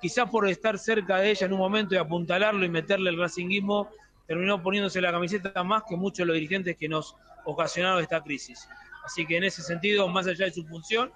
quizás 0.00 0.28
por 0.30 0.48
estar 0.48 0.78
cerca 0.78 1.18
de 1.18 1.30
ella 1.30 1.46
en 1.46 1.52
un 1.52 1.58
momento 1.58 1.94
y 1.94 1.98
apuntalarlo 1.98 2.64
y 2.64 2.68
meterle 2.68 3.10
el 3.10 3.18
racinguismo, 3.18 3.90
terminó 4.26 4.62
poniéndose 4.62 5.00
la 5.00 5.12
camiseta 5.12 5.62
más 5.62 5.84
que 5.88 5.96
muchos 5.96 6.18
de 6.18 6.26
los 6.26 6.34
dirigentes 6.34 6.76
que 6.76 6.88
nos 6.88 7.16
ocasionaron 7.44 8.02
esta 8.02 8.22
crisis. 8.22 8.68
Así 9.04 9.24
que 9.26 9.36
en 9.36 9.44
ese 9.44 9.62
sentido, 9.62 10.08
más 10.08 10.26
allá 10.26 10.46
de 10.46 10.52
su 10.52 10.66
función, 10.66 11.12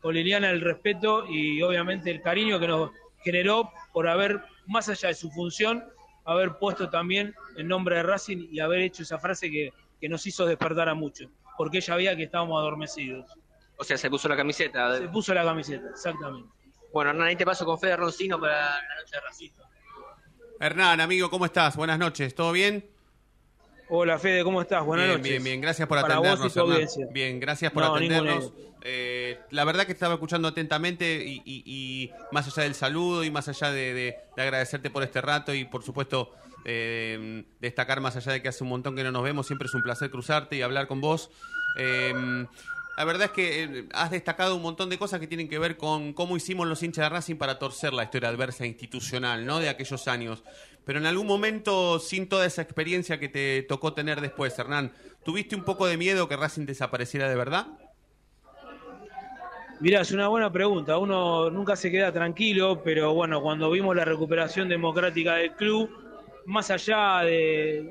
con 0.00 0.14
Liliana 0.14 0.50
el 0.50 0.60
respeto 0.60 1.26
y 1.28 1.62
obviamente 1.62 2.10
el 2.10 2.22
cariño 2.22 2.58
que 2.58 2.68
nos 2.68 2.90
generó 3.22 3.70
por 3.92 4.08
haber, 4.08 4.42
más 4.66 4.88
allá 4.88 5.08
de 5.08 5.14
su 5.14 5.30
función, 5.30 5.84
haber 6.24 6.58
puesto 6.58 6.88
también 6.90 7.34
el 7.56 7.68
nombre 7.68 7.96
de 7.96 8.02
Racing 8.02 8.48
y 8.50 8.60
haber 8.60 8.80
hecho 8.80 9.02
esa 9.02 9.18
frase 9.18 9.50
que, 9.50 9.72
que 10.00 10.08
nos 10.08 10.26
hizo 10.26 10.46
despertar 10.46 10.88
a 10.88 10.94
muchos, 10.94 11.28
porque 11.56 11.78
ella 11.78 11.96
veía 11.96 12.16
que 12.16 12.24
estábamos 12.24 12.58
adormecidos. 12.58 13.30
O 13.76 13.84
sea, 13.84 13.96
se 13.96 14.08
puso 14.08 14.28
la 14.28 14.36
camiseta. 14.36 14.98
Se 14.98 15.08
puso 15.08 15.34
la 15.34 15.44
camiseta, 15.44 15.88
exactamente. 15.90 16.48
Bueno, 16.92 17.10
Hernán, 17.10 17.28
ahí 17.28 17.36
te 17.36 17.44
paso 17.44 17.64
con 17.64 17.78
Fede 17.78 17.96
Roncino 17.96 18.40
para 18.40 18.80
la 18.80 18.94
noche 19.00 19.16
de 19.16 19.20
Racing. 19.20 19.50
Hernán, 20.60 21.00
amigo, 21.00 21.30
¿cómo 21.30 21.44
estás? 21.46 21.76
Buenas 21.76 21.98
noches, 21.98 22.34
¿todo 22.34 22.52
bien? 22.52 22.84
Hola 23.88 24.18
Fede, 24.18 24.42
¿cómo 24.44 24.62
estás? 24.62 24.84
Buenas 24.84 25.06
bien, 25.06 25.18
noches. 25.18 25.30
Bien, 25.32 25.44
bien, 25.44 25.60
gracias 25.60 25.86
por 25.88 26.00
Para 26.00 26.16
vos 26.18 26.26
y 26.26 26.28
atendernos. 26.28 26.52
tu 26.54 26.60
Hernán. 26.60 26.72
audiencia. 26.74 27.06
Bien, 27.12 27.40
gracias 27.40 27.72
por 27.72 27.82
No, 27.84 27.94
atendernos. 27.94 28.52
Eh, 28.82 29.38
la 29.50 29.64
verdad 29.64 29.84
que 29.86 29.92
estaba 29.92 30.14
escuchando 30.14 30.48
atentamente 30.48 31.24
y, 31.24 31.42
y- 31.44 31.62
y 31.66 32.10
más 32.32 32.46
allá 32.46 32.62
del 32.64 32.74
saludo 32.74 33.24
y 33.24 33.30
más 33.30 33.48
allá 33.48 33.70
de, 33.72 33.94
de- 33.94 34.16
de 34.36 34.42
agradecerte 34.42 34.90
por 34.90 35.02
este 35.02 35.20
rato 35.20 35.54
y 35.54 35.64
por 35.64 35.82
supuesto 35.82 36.32
eh, 36.64 37.44
destacar 37.60 38.00
más 38.00 38.16
allá 38.16 38.32
de 38.32 38.42
que 38.42 38.48
hace 38.48 38.64
un 38.64 38.70
montón 38.70 38.96
que 38.96 39.02
no 39.04 39.12
nos 39.12 39.22
vemos, 39.22 39.46
siempre 39.46 39.66
es 39.66 39.74
un 39.74 39.82
placer 39.82 40.10
cruzarte 40.10 40.56
y 40.56 40.62
hablar 40.62 40.86
con 40.86 41.00
vos. 41.00 41.30
Eh, 41.78 42.46
la 42.96 43.04
verdad 43.04 43.24
es 43.26 43.30
que 43.32 43.64
eh, 43.64 43.88
has 43.92 44.10
destacado 44.10 44.54
un 44.56 44.62
montón 44.62 44.88
de 44.88 44.98
cosas 44.98 45.20
que 45.20 45.26
tienen 45.26 45.48
que 45.48 45.58
ver 45.58 45.76
con 45.76 46.12
cómo 46.12 46.36
hicimos 46.36 46.66
los 46.66 46.82
hinchas 46.82 47.06
de 47.06 47.08
Racing 47.08 47.36
para 47.36 47.58
torcer 47.58 47.92
la 47.92 48.04
historia 48.04 48.28
adversa 48.28 48.66
institucional, 48.66 49.44
¿no? 49.44 49.58
De 49.58 49.68
aquellos 49.68 50.06
años. 50.08 50.44
Pero 50.84 50.98
en 50.98 51.06
algún 51.06 51.26
momento, 51.26 51.98
sin 51.98 52.28
toda 52.28 52.46
esa 52.46 52.62
experiencia 52.62 53.18
que 53.18 53.28
te 53.28 53.62
tocó 53.62 53.94
tener 53.94 54.20
después, 54.20 54.58
Hernán, 54.58 54.92
¿tuviste 55.24 55.56
un 55.56 55.64
poco 55.64 55.86
de 55.86 55.96
miedo 55.96 56.28
que 56.28 56.36
Racing 56.36 56.66
desapareciera 56.66 57.28
de 57.28 57.34
verdad? 57.34 57.66
Mirá, 59.80 60.02
es 60.02 60.12
una 60.12 60.28
buena 60.28 60.52
pregunta. 60.52 60.98
Uno 60.98 61.50
nunca 61.50 61.74
se 61.74 61.90
queda 61.90 62.12
tranquilo, 62.12 62.80
pero 62.84 63.12
bueno, 63.12 63.42
cuando 63.42 63.70
vimos 63.70 63.96
la 63.96 64.04
recuperación 64.04 64.68
democrática 64.68 65.34
del 65.34 65.52
club, 65.52 65.90
más 66.46 66.70
allá 66.70 67.20
de, 67.20 67.90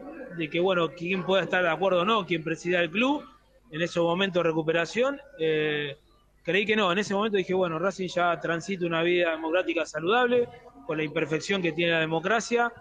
que, 0.52 0.60
bueno, 0.60 0.90
quién 0.90 1.24
pueda 1.24 1.44
estar 1.44 1.64
de 1.64 1.70
acuerdo 1.70 2.02
o 2.02 2.06
no, 2.06 2.26
quién 2.26 2.44
presida 2.44 2.80
el 2.80 2.90
club, 2.90 3.24
en 3.74 3.82
ese 3.82 4.00
momento 4.00 4.40
de 4.40 4.44
recuperación, 4.44 5.20
eh, 5.40 5.98
creí 6.44 6.64
que 6.64 6.76
no. 6.76 6.92
En 6.92 7.00
ese 7.00 7.16
momento 7.16 7.38
dije, 7.38 7.56
bueno, 7.56 7.80
Racing 7.80 8.08
ya 8.08 8.40
transita 8.40 8.86
una 8.86 9.02
vida 9.02 9.32
democrática 9.32 9.84
saludable, 9.84 10.48
con 10.86 10.98
la 10.98 11.04
imperfección 11.04 11.60
que 11.60 11.72
tiene 11.72 11.94
la 11.94 12.00
democracia. 12.00 12.72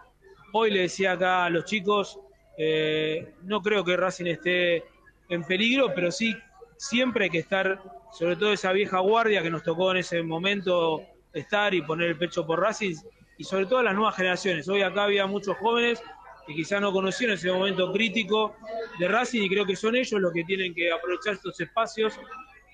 Hoy 0.52 0.70
le 0.70 0.80
decía 0.80 1.12
acá 1.12 1.46
a 1.46 1.50
los 1.50 1.64
chicos, 1.64 2.20
eh, 2.58 3.32
no 3.44 3.62
creo 3.62 3.82
que 3.82 3.96
Racing 3.96 4.26
esté 4.26 4.84
en 5.30 5.44
peligro, 5.44 5.94
pero 5.94 6.12
sí 6.12 6.36
siempre 6.76 7.24
hay 7.24 7.30
que 7.30 7.38
estar, 7.38 7.82
sobre 8.12 8.36
todo 8.36 8.52
esa 8.52 8.70
vieja 8.72 8.98
guardia 8.98 9.42
que 9.42 9.48
nos 9.48 9.62
tocó 9.62 9.92
en 9.92 9.96
ese 9.96 10.22
momento 10.22 11.00
estar 11.32 11.72
y 11.72 11.80
poner 11.80 12.08
el 12.08 12.18
pecho 12.18 12.46
por 12.46 12.60
Racing, 12.60 12.96
y 13.38 13.44
sobre 13.44 13.64
todo 13.64 13.82
las 13.82 13.94
nuevas 13.94 14.14
generaciones. 14.14 14.68
Hoy 14.68 14.82
acá 14.82 15.04
había 15.04 15.26
muchos 15.26 15.56
jóvenes 15.56 16.02
que 16.46 16.54
quizás 16.54 16.80
no 16.80 16.92
conocieron 16.92 17.34
ese 17.34 17.50
momento 17.52 17.92
crítico 17.92 18.56
de 18.98 19.08
Racing 19.08 19.42
y 19.42 19.48
creo 19.48 19.64
que 19.64 19.76
son 19.76 19.96
ellos 19.96 20.20
los 20.20 20.32
que 20.32 20.44
tienen 20.44 20.74
que 20.74 20.90
aprovechar 20.90 21.34
estos 21.34 21.60
espacios 21.60 22.14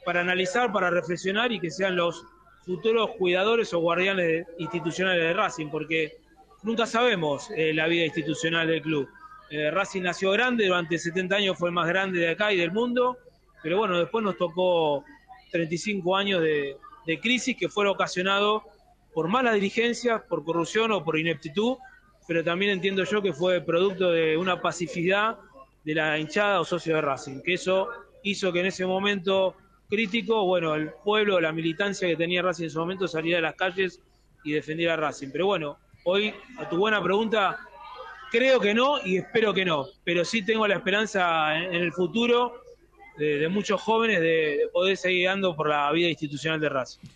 para 0.05 0.21
analizar, 0.21 0.73
para 0.73 0.91
reflexionar 0.91 1.53
y 1.53 1.61
que 1.61 1.71
sean 1.71 1.97
los 1.97 2.25
futuros 2.65 3.11
cuidadores 3.19 3.73
o 3.73 3.81
guardianes 3.81 4.47
institucionales 4.59 5.23
de 5.23 5.33
Racing, 5.35 5.69
porque 5.69 6.19
nunca 6.63 6.87
sabemos 6.87 7.51
eh, 7.57 7.73
la 7.75 7.87
vida 7.87 8.05
institucional 8.05 8.69
del 8.69 8.83
club. 8.83 9.09
Eh, 9.51 9.71
Racing 9.71 10.03
nació 10.03 10.31
grande, 10.33 10.67
durante 10.67 10.99
70 10.99 11.37
años 11.37 11.59
fue 11.59 11.71
el 11.71 11.75
más 11.75 11.89
grande 11.89 12.21
de 12.21 12.31
acá 12.31 12.53
y 12.53 12.59
del 12.59 12.73
mundo, 12.73 13.19
pero 13.63 13.79
bueno, 13.79 13.99
después 13.99 14.23
nos 14.25 14.37
tocó 14.37 15.05
35 15.51 16.17
años 16.17 16.43
de, 16.43 16.77
de 17.07 17.21
crisis 17.21 17.57
que 17.57 17.69
fueron 17.69 17.95
ocasionados 17.95 18.63
por 19.15 19.29
malas 19.29 19.55
dirigencias, 19.55 20.23
por 20.29 20.45
corrupción 20.45 20.93
o 20.93 21.03
por 21.03 21.19
ineptitud, 21.19 21.77
pero 22.29 22.45
también 22.45 22.73
entiendo 22.73 23.05
yo 23.05 23.23
que 23.23 23.33
fue 23.33 23.63
producto 23.63 24.11
de 24.13 24.37
una 24.37 24.61
pacificidad 24.61 25.39
de 25.83 25.95
la 25.95 26.19
hinchada 26.19 26.61
o 26.61 26.65
socio 26.65 26.95
de 26.97 27.01
Racing, 27.01 27.41
que 27.41 27.55
eso 27.55 27.89
hizo 28.23 28.53
que 28.53 28.61
en 28.61 28.67
ese 28.67 28.85
momento 28.85 29.57
crítico, 29.89 30.45
bueno, 30.45 30.75
el 30.75 30.91
pueblo, 31.03 31.41
la 31.41 31.53
militancia 31.53 32.07
que 32.07 32.17
tenía 32.17 32.43
Racing 32.43 32.65
en 32.65 32.69
ese 32.69 32.79
momento 32.79 33.09
saliera 33.09 33.39
a 33.39 33.43
las 33.43 33.55
calles 33.55 34.03
y 34.45 34.53
defendiera 34.53 34.93
a 34.93 34.97
Racing. 34.99 35.31
Pero 35.33 35.47
bueno, 35.47 35.79
hoy, 36.05 36.35
a 36.59 36.69
tu 36.69 36.77
buena 36.77 37.03
pregunta, 37.03 37.61
creo 38.31 38.61
que 38.61 38.75
no 38.75 38.99
y 39.03 39.17
espero 39.17 39.55
que 39.55 39.65
no, 39.65 39.87
pero 40.05 40.23
sí 40.23 40.45
tengo 40.45 40.69
la 40.69 40.75
esperanza 40.75 41.59
en, 41.59 41.77
el 41.77 41.95
futuro 41.95 42.61
de, 43.17 43.49
muchos 43.49 43.81
jóvenes 43.81 44.21
de, 44.21 44.59
de 44.59 44.69
poder 44.71 44.99
seguir 44.99 45.29
dando 45.29 45.57
por 45.57 45.71
la 45.71 45.91
vida 45.93 46.11
institucional 46.11 46.61
de 46.61 46.69
Racing. 46.69 47.09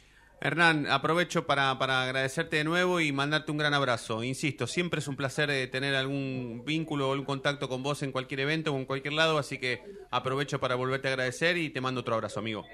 Hernán, 0.45 0.89
aprovecho 0.91 1.47
para, 1.47 1.79
para 1.79 2.03
agradecerte 2.03 2.57
de 2.57 2.65
nuevo 2.65 2.99
y 2.99 3.13
mandarte 3.13 3.53
un 3.53 3.59
gran 3.59 3.75
abrazo. 3.75 4.25
Insisto, 4.25 4.67
siempre 4.67 4.99
es 4.99 5.07
un 5.07 5.15
placer 5.15 5.49
eh, 5.51 5.69
tener 5.69 5.95
algún 5.95 6.65
vínculo 6.67 7.09
o 7.09 7.13
algún 7.13 7.25
contacto 7.25 7.69
con 7.69 7.85
vos 7.85 8.03
en 8.03 8.11
cualquier 8.11 8.41
evento 8.41 8.75
o 8.75 8.77
en 8.77 8.85
cualquier 8.85 9.15
lado, 9.15 9.39
así 9.39 9.59
que 9.59 9.81
aprovecho 10.11 10.59
para 10.59 10.75
volverte 10.75 11.07
a 11.07 11.13
agradecer 11.13 11.57
y 11.57 11.71
te 11.71 11.81
mando 11.81 12.01
otro 12.01 12.17
abrazo, 12.17 12.41
amigo. 12.41 12.65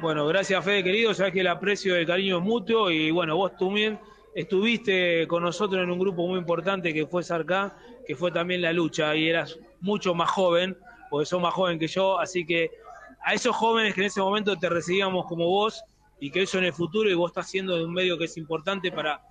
Bueno, 0.00 0.28
gracias 0.28 0.64
Fede 0.64 0.84
querido, 0.84 1.12
sabes 1.12 1.32
que 1.32 1.40
el 1.40 1.48
aprecio 1.48 1.96
el 1.96 2.06
cariño 2.06 2.38
es 2.38 2.44
mutuo 2.44 2.88
y 2.88 3.10
bueno, 3.10 3.34
vos 3.34 3.56
también 3.56 3.98
estuviste 4.36 5.26
con 5.26 5.42
nosotros 5.42 5.82
en 5.82 5.90
un 5.90 5.98
grupo 5.98 6.24
muy 6.28 6.38
importante 6.38 6.94
que 6.94 7.04
fue 7.04 7.24
Sarcá, 7.24 7.76
que 8.06 8.14
fue 8.14 8.30
también 8.30 8.62
la 8.62 8.72
lucha 8.72 9.16
y 9.16 9.28
eras 9.28 9.58
mucho 9.80 10.14
más 10.14 10.30
joven, 10.30 10.78
porque 11.10 11.26
sos 11.26 11.42
más 11.42 11.52
joven 11.52 11.80
que 11.80 11.88
yo, 11.88 12.20
así 12.20 12.46
que 12.46 12.70
a 13.24 13.34
esos 13.34 13.56
jóvenes 13.56 13.92
que 13.92 14.02
en 14.02 14.06
ese 14.06 14.20
momento 14.20 14.54
te 14.54 14.68
recibíamos 14.68 15.26
como 15.26 15.46
vos 15.46 15.82
y 16.20 16.30
que 16.30 16.42
eso 16.42 16.58
en 16.58 16.64
el 16.64 16.72
futuro 16.72 17.10
y 17.10 17.14
vos 17.14 17.30
estás 17.30 17.46
haciendo 17.46 17.76
de 17.76 17.84
un 17.84 17.92
medio 17.92 18.16
que 18.18 18.24
es 18.24 18.36
importante 18.36 18.90
para 18.90 19.22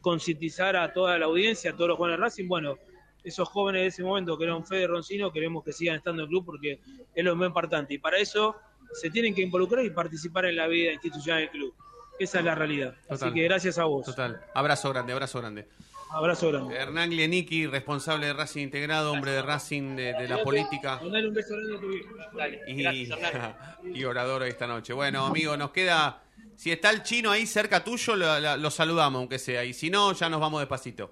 concientizar 0.00 0.76
a 0.76 0.92
toda 0.92 1.18
la 1.18 1.26
audiencia, 1.26 1.70
a 1.70 1.74
todos 1.74 1.88
los 1.88 1.98
jóvenes 1.98 2.18
de 2.18 2.24
Racing, 2.24 2.48
bueno, 2.48 2.76
esos 3.22 3.48
jóvenes 3.48 3.82
de 3.82 3.86
ese 3.88 4.02
momento 4.02 4.36
que 4.36 4.44
eran 4.44 4.64
Fede 4.66 4.86
Roncino, 4.86 5.32
queremos 5.32 5.64
que 5.64 5.72
sigan 5.72 5.96
estando 5.96 6.22
en 6.22 6.26
el 6.26 6.28
club 6.28 6.44
porque 6.44 6.80
es 7.14 7.24
lo 7.24 7.34
más 7.34 7.48
importante 7.48 7.94
y 7.94 7.98
para 7.98 8.18
eso 8.18 8.56
se 8.92 9.10
tienen 9.10 9.34
que 9.34 9.42
involucrar 9.42 9.84
y 9.84 9.90
participar 9.90 10.44
en 10.44 10.56
la 10.56 10.66
vida 10.66 10.92
institucional 10.92 11.40
del 11.40 11.50
club. 11.50 11.74
Esa 12.18 12.38
es 12.38 12.44
la 12.44 12.54
realidad. 12.54 12.94
Total. 13.08 13.28
Así 13.28 13.34
que 13.34 13.42
gracias 13.44 13.78
a 13.78 13.84
vos. 13.84 14.06
Total. 14.06 14.40
Abrazo 14.54 14.90
grande, 14.90 15.12
abrazo 15.12 15.40
grande. 15.40 15.66
Abrazo 16.10 16.52
grande. 16.52 16.76
Hernán 16.76 17.10
Glienicky, 17.10 17.66
responsable 17.66 18.26
de 18.26 18.34
Racing 18.34 18.62
Integrado, 18.62 19.10
hombre 19.10 19.32
de 19.32 19.42
Racing, 19.42 19.96
de, 19.96 20.12
de 20.12 20.28
la 20.28 20.44
política 20.44 21.00
Mandale 21.02 21.26
un 21.26 21.34
beso 21.34 21.56
grande 21.56 21.76
a 21.76 21.80
tu 21.80 21.88
viejo. 21.88 22.14
Dale, 22.36 22.60
y, 22.68 23.06
gracias, 23.06 23.56
y 23.84 24.04
orador 24.04 24.44
esta 24.44 24.66
noche. 24.68 24.92
Bueno, 24.92 25.26
amigo, 25.26 25.56
nos 25.56 25.70
queda... 25.70 26.23
Si 26.56 26.70
está 26.72 26.90
el 26.90 27.02
chino 27.02 27.30
ahí 27.30 27.46
cerca 27.46 27.82
tuyo, 27.82 28.14
lo, 28.16 28.70
saludamos, 28.70 29.18
aunque 29.20 29.38
sea. 29.38 29.64
Y 29.64 29.72
si 29.74 29.90
no, 29.90 30.12
ya 30.12 30.28
nos 30.28 30.40
vamos 30.40 30.60
despacito. 30.60 31.10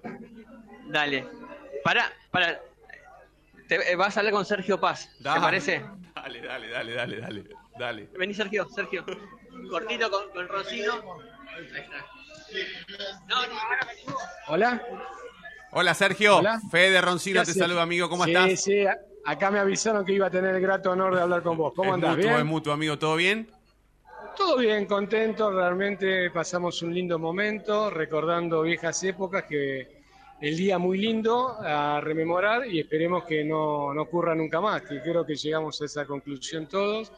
Dale. 0.87 1.27
Para, 1.83 2.11
para. 2.31 2.59
Te, 3.67 3.91
eh, 3.91 3.95
vas 3.95 4.15
a 4.15 4.19
hablar 4.21 4.33
con 4.33 4.45
Sergio 4.45 4.79
Paz, 4.79 5.09
¿te 5.17 5.23
parece? 5.23 5.83
Dale, 6.15 6.41
dale, 6.41 6.69
dale, 6.69 6.93
dale, 6.95 7.19
dale. 7.19 7.43
Dale. 7.77 8.09
Vení, 8.17 8.33
Sergio, 8.33 8.67
Sergio. 8.69 9.03
Cortito 9.69 10.09
con, 10.11 10.29
con 10.31 10.47
Rocino. 10.47 10.93
Ahí 11.55 11.65
está. 11.65 12.05
No, 13.27 13.47
no, 13.47 13.59
ahora 13.59 13.87
venimos. 13.87 14.21
Hola. 14.47 14.81
Hola, 15.71 15.93
Sergio. 15.95 16.37
Hola. 16.37 16.61
Fede 16.71 17.01
Roncino 17.01 17.41
¿Qué 17.41 17.47
te 17.53 17.59
saluda, 17.59 17.81
amigo. 17.81 18.09
¿Cómo 18.09 18.25
sí, 18.25 18.31
estás? 18.31 18.61
Sí, 18.63 18.85
a- 18.85 18.97
acá 19.25 19.49
me 19.49 19.57
avisaron 19.59 20.05
que 20.05 20.13
iba 20.13 20.27
a 20.27 20.29
tener 20.29 20.53
el 20.55 20.61
grato 20.61 20.91
honor 20.91 21.15
de 21.15 21.21
hablar 21.21 21.41
con 21.41 21.57
vos. 21.57 21.73
¿Cómo 21.75 21.89
es 21.89 21.95
andás? 21.95 22.11
mutuo, 22.11 22.27
¿Bien? 22.29 22.39
es 22.39 22.45
mutuo, 22.45 22.73
amigo. 22.73 22.99
¿Todo 22.99 23.15
bien? 23.15 23.49
Todo 24.35 24.57
bien, 24.57 24.85
contento. 24.85 25.51
Realmente 25.51 26.31
pasamos 26.31 26.81
un 26.81 26.93
lindo 26.93 27.19
momento 27.19 27.89
recordando 27.89 28.63
viejas 28.63 29.03
épocas 29.03 29.43
que 29.43 30.03
el 30.41 30.57
día 30.57 30.77
muy 30.77 30.97
lindo 30.97 31.55
a 31.59 32.01
rememorar 32.01 32.67
y 32.67 32.79
esperemos 32.79 33.23
que 33.25 33.43
no, 33.43 33.93
no 33.93 34.01
ocurra 34.01 34.33
nunca 34.33 34.59
más, 34.59 34.81
que 34.81 35.01
creo 35.01 35.25
que 35.25 35.35
llegamos 35.35 35.81
a 35.81 35.85
esa 35.85 36.05
conclusión 36.05 36.67
todos 36.67 37.11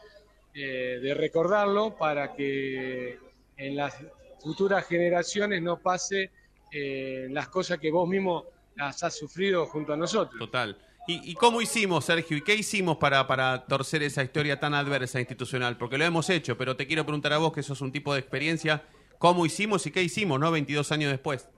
eh, 0.54 1.00
de 1.02 1.14
recordarlo 1.14 1.96
para 1.96 2.34
que 2.34 3.18
en 3.56 3.76
las 3.76 3.96
futuras 4.38 4.86
generaciones 4.86 5.62
no 5.62 5.78
pase 5.78 6.30
eh, 6.70 7.26
las 7.30 7.48
cosas 7.48 7.78
que 7.78 7.90
vos 7.90 8.08
mismo 8.08 8.44
las 8.76 9.02
has 9.02 9.16
sufrido 9.16 9.66
junto 9.66 9.94
a 9.94 9.96
nosotros. 9.96 10.38
Total. 10.38 10.76
¿Y, 11.06 11.30
y 11.30 11.34
cómo 11.34 11.60
hicimos, 11.60 12.04
Sergio? 12.04 12.36
¿Y 12.36 12.42
qué 12.42 12.54
hicimos 12.54 12.96
para, 12.96 13.26
para 13.26 13.64
torcer 13.66 14.02
esa 14.02 14.24
historia 14.24 14.58
tan 14.58 14.74
adversa 14.74 15.20
institucional? 15.20 15.76
Porque 15.76 15.98
lo 15.98 16.04
hemos 16.04 16.28
hecho, 16.30 16.56
pero 16.58 16.76
te 16.76 16.86
quiero 16.86 17.04
preguntar 17.04 17.32
a 17.32 17.38
vos, 17.38 17.52
que 17.52 17.62
sos 17.62 17.80
un 17.80 17.92
tipo 17.92 18.12
de 18.12 18.20
experiencia, 18.20 18.82
¿cómo 19.18 19.46
hicimos 19.46 19.86
y 19.86 19.92
qué 19.92 20.02
hicimos, 20.02 20.40
no? 20.40 20.50
22 20.50 20.90
años 20.90 21.12
después. 21.12 21.48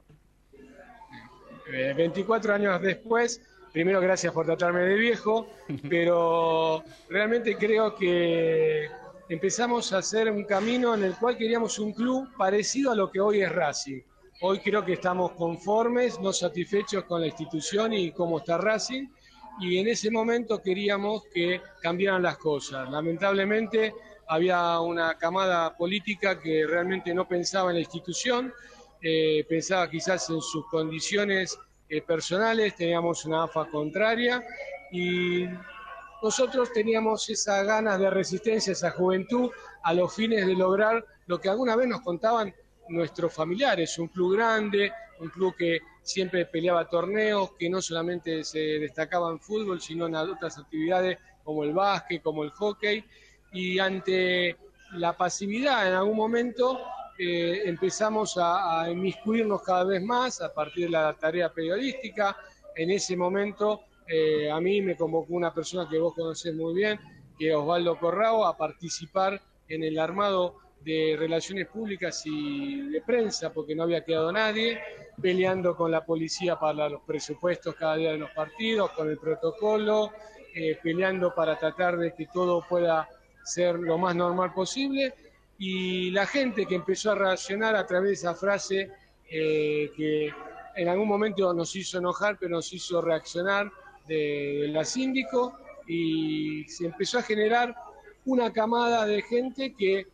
Eh, 1.72 1.94
24 1.96 2.54
años 2.54 2.80
después, 2.80 3.42
primero 3.72 4.00
gracias 4.00 4.32
por 4.32 4.46
tratarme 4.46 4.80
de 4.80 4.96
viejo, 4.96 5.48
pero 5.88 6.82
realmente 7.08 7.56
creo 7.56 7.94
que 7.94 8.88
empezamos 9.28 9.92
a 9.92 9.98
hacer 9.98 10.30
un 10.30 10.44
camino 10.44 10.94
en 10.94 11.04
el 11.04 11.14
cual 11.14 11.36
queríamos 11.36 11.78
un 11.78 11.92
club 11.92 12.28
parecido 12.36 12.92
a 12.92 12.94
lo 12.94 13.10
que 13.10 13.20
hoy 13.20 13.42
es 13.42 13.52
Racing. 13.52 14.00
Hoy 14.40 14.60
creo 14.60 14.84
que 14.84 14.94
estamos 14.94 15.32
conformes, 15.32 16.20
no 16.20 16.32
satisfechos 16.32 17.04
con 17.04 17.20
la 17.20 17.26
institución 17.26 17.92
y 17.92 18.12
cómo 18.12 18.38
está 18.38 18.56
Racing, 18.56 19.08
y 19.60 19.78
en 19.78 19.88
ese 19.88 20.10
momento 20.10 20.60
queríamos 20.62 21.24
que 21.32 21.60
cambiaran 21.82 22.22
las 22.22 22.38
cosas. 22.38 22.90
Lamentablemente 22.90 23.94
había 24.28 24.78
una 24.80 25.16
camada 25.16 25.76
política 25.76 26.38
que 26.38 26.66
realmente 26.66 27.14
no 27.14 27.26
pensaba 27.26 27.70
en 27.70 27.76
la 27.76 27.80
institución, 27.80 28.52
eh, 29.02 29.44
pensaba 29.48 29.88
quizás 29.88 30.28
en 30.30 30.40
sus 30.40 30.66
condiciones 30.66 31.58
eh, 31.88 32.02
personales, 32.02 32.76
teníamos 32.76 33.24
una 33.24 33.44
AFA 33.44 33.66
contraria 33.66 34.42
y 34.92 35.44
nosotros 36.22 36.72
teníamos 36.72 37.28
esa 37.30 37.62
ganas 37.62 37.98
de 37.98 38.10
resistencia, 38.10 38.72
esa 38.72 38.90
juventud 38.90 39.50
a 39.82 39.94
los 39.94 40.14
fines 40.14 40.46
de 40.46 40.54
lograr 40.54 41.04
lo 41.26 41.40
que 41.40 41.48
alguna 41.48 41.76
vez 41.76 41.88
nos 41.88 42.02
contaban 42.02 42.52
nuestros 42.88 43.32
familiares, 43.32 43.98
un 43.98 44.08
club 44.08 44.34
grande, 44.36 44.92
un 45.20 45.28
club 45.28 45.54
que 45.56 45.78
siempre 46.08 46.46
peleaba 46.46 46.88
torneos, 46.88 47.52
que 47.58 47.68
no 47.68 47.82
solamente 47.82 48.42
se 48.42 48.58
destacaba 48.58 49.30
en 49.30 49.38
fútbol, 49.38 49.78
sino 49.78 50.06
en 50.06 50.14
otras 50.14 50.56
actividades 50.56 51.18
como 51.44 51.64
el 51.64 51.74
básquet, 51.74 52.22
como 52.22 52.44
el 52.44 52.50
hockey, 52.50 53.04
y 53.52 53.78
ante 53.78 54.56
la 54.92 55.14
pasividad 55.14 55.86
en 55.86 55.94
algún 55.94 56.16
momento 56.16 56.80
eh, 57.18 57.60
empezamos 57.66 58.38
a, 58.38 58.80
a 58.80 58.90
inmiscuirnos 58.90 59.60
cada 59.62 59.84
vez 59.84 60.02
más 60.02 60.40
a 60.40 60.54
partir 60.54 60.86
de 60.86 60.92
la 60.92 61.12
tarea 61.12 61.52
periodística. 61.52 62.34
En 62.74 62.90
ese 62.90 63.14
momento 63.14 63.82
eh, 64.06 64.50
a 64.50 64.58
mí 64.60 64.80
me 64.80 64.96
convocó 64.96 65.34
una 65.34 65.52
persona 65.52 65.86
que 65.90 65.98
vos 65.98 66.14
conocés 66.14 66.54
muy 66.54 66.72
bien, 66.72 66.98
que 67.38 67.50
es 67.50 67.54
Osvaldo 67.54 67.98
Corrao, 67.98 68.46
a 68.46 68.56
participar 68.56 69.38
en 69.68 69.84
el 69.84 69.98
armado 69.98 70.56
de 70.80 71.16
relaciones 71.18 71.66
públicas 71.66 72.22
y 72.24 72.88
de 72.88 73.02
prensa, 73.02 73.52
porque 73.52 73.74
no 73.74 73.82
había 73.82 74.04
quedado 74.04 74.32
nadie, 74.32 74.80
peleando 75.20 75.76
con 75.76 75.90
la 75.90 76.04
policía 76.04 76.58
para 76.58 76.88
los 76.88 77.02
presupuestos 77.02 77.74
cada 77.74 77.96
día 77.96 78.12
de 78.12 78.18
los 78.18 78.30
partidos, 78.30 78.90
con 78.92 79.10
el 79.10 79.18
protocolo, 79.18 80.12
eh, 80.54 80.78
peleando 80.82 81.34
para 81.34 81.58
tratar 81.58 81.96
de 81.96 82.14
que 82.14 82.26
todo 82.26 82.64
pueda 82.68 83.08
ser 83.44 83.76
lo 83.76 83.98
más 83.98 84.14
normal 84.14 84.52
posible. 84.52 85.14
Y 85.58 86.10
la 86.10 86.26
gente 86.26 86.66
que 86.66 86.76
empezó 86.76 87.12
a 87.12 87.14
reaccionar 87.16 87.74
a 87.74 87.86
través 87.86 88.08
de 88.08 88.14
esa 88.14 88.34
frase 88.34 88.90
eh, 89.30 89.90
que 89.96 90.32
en 90.76 90.88
algún 90.88 91.08
momento 91.08 91.52
nos 91.52 91.74
hizo 91.74 91.98
enojar, 91.98 92.38
pero 92.38 92.56
nos 92.56 92.72
hizo 92.72 93.02
reaccionar 93.02 93.70
de, 94.06 94.68
la 94.70 94.84
síndico 94.84 95.58
y 95.86 96.64
se 96.68 96.86
empezó 96.86 97.18
a 97.18 97.22
generar 97.22 97.74
una 98.24 98.52
camada 98.52 99.04
de 99.04 99.22
gente 99.22 99.74
que 99.74 100.06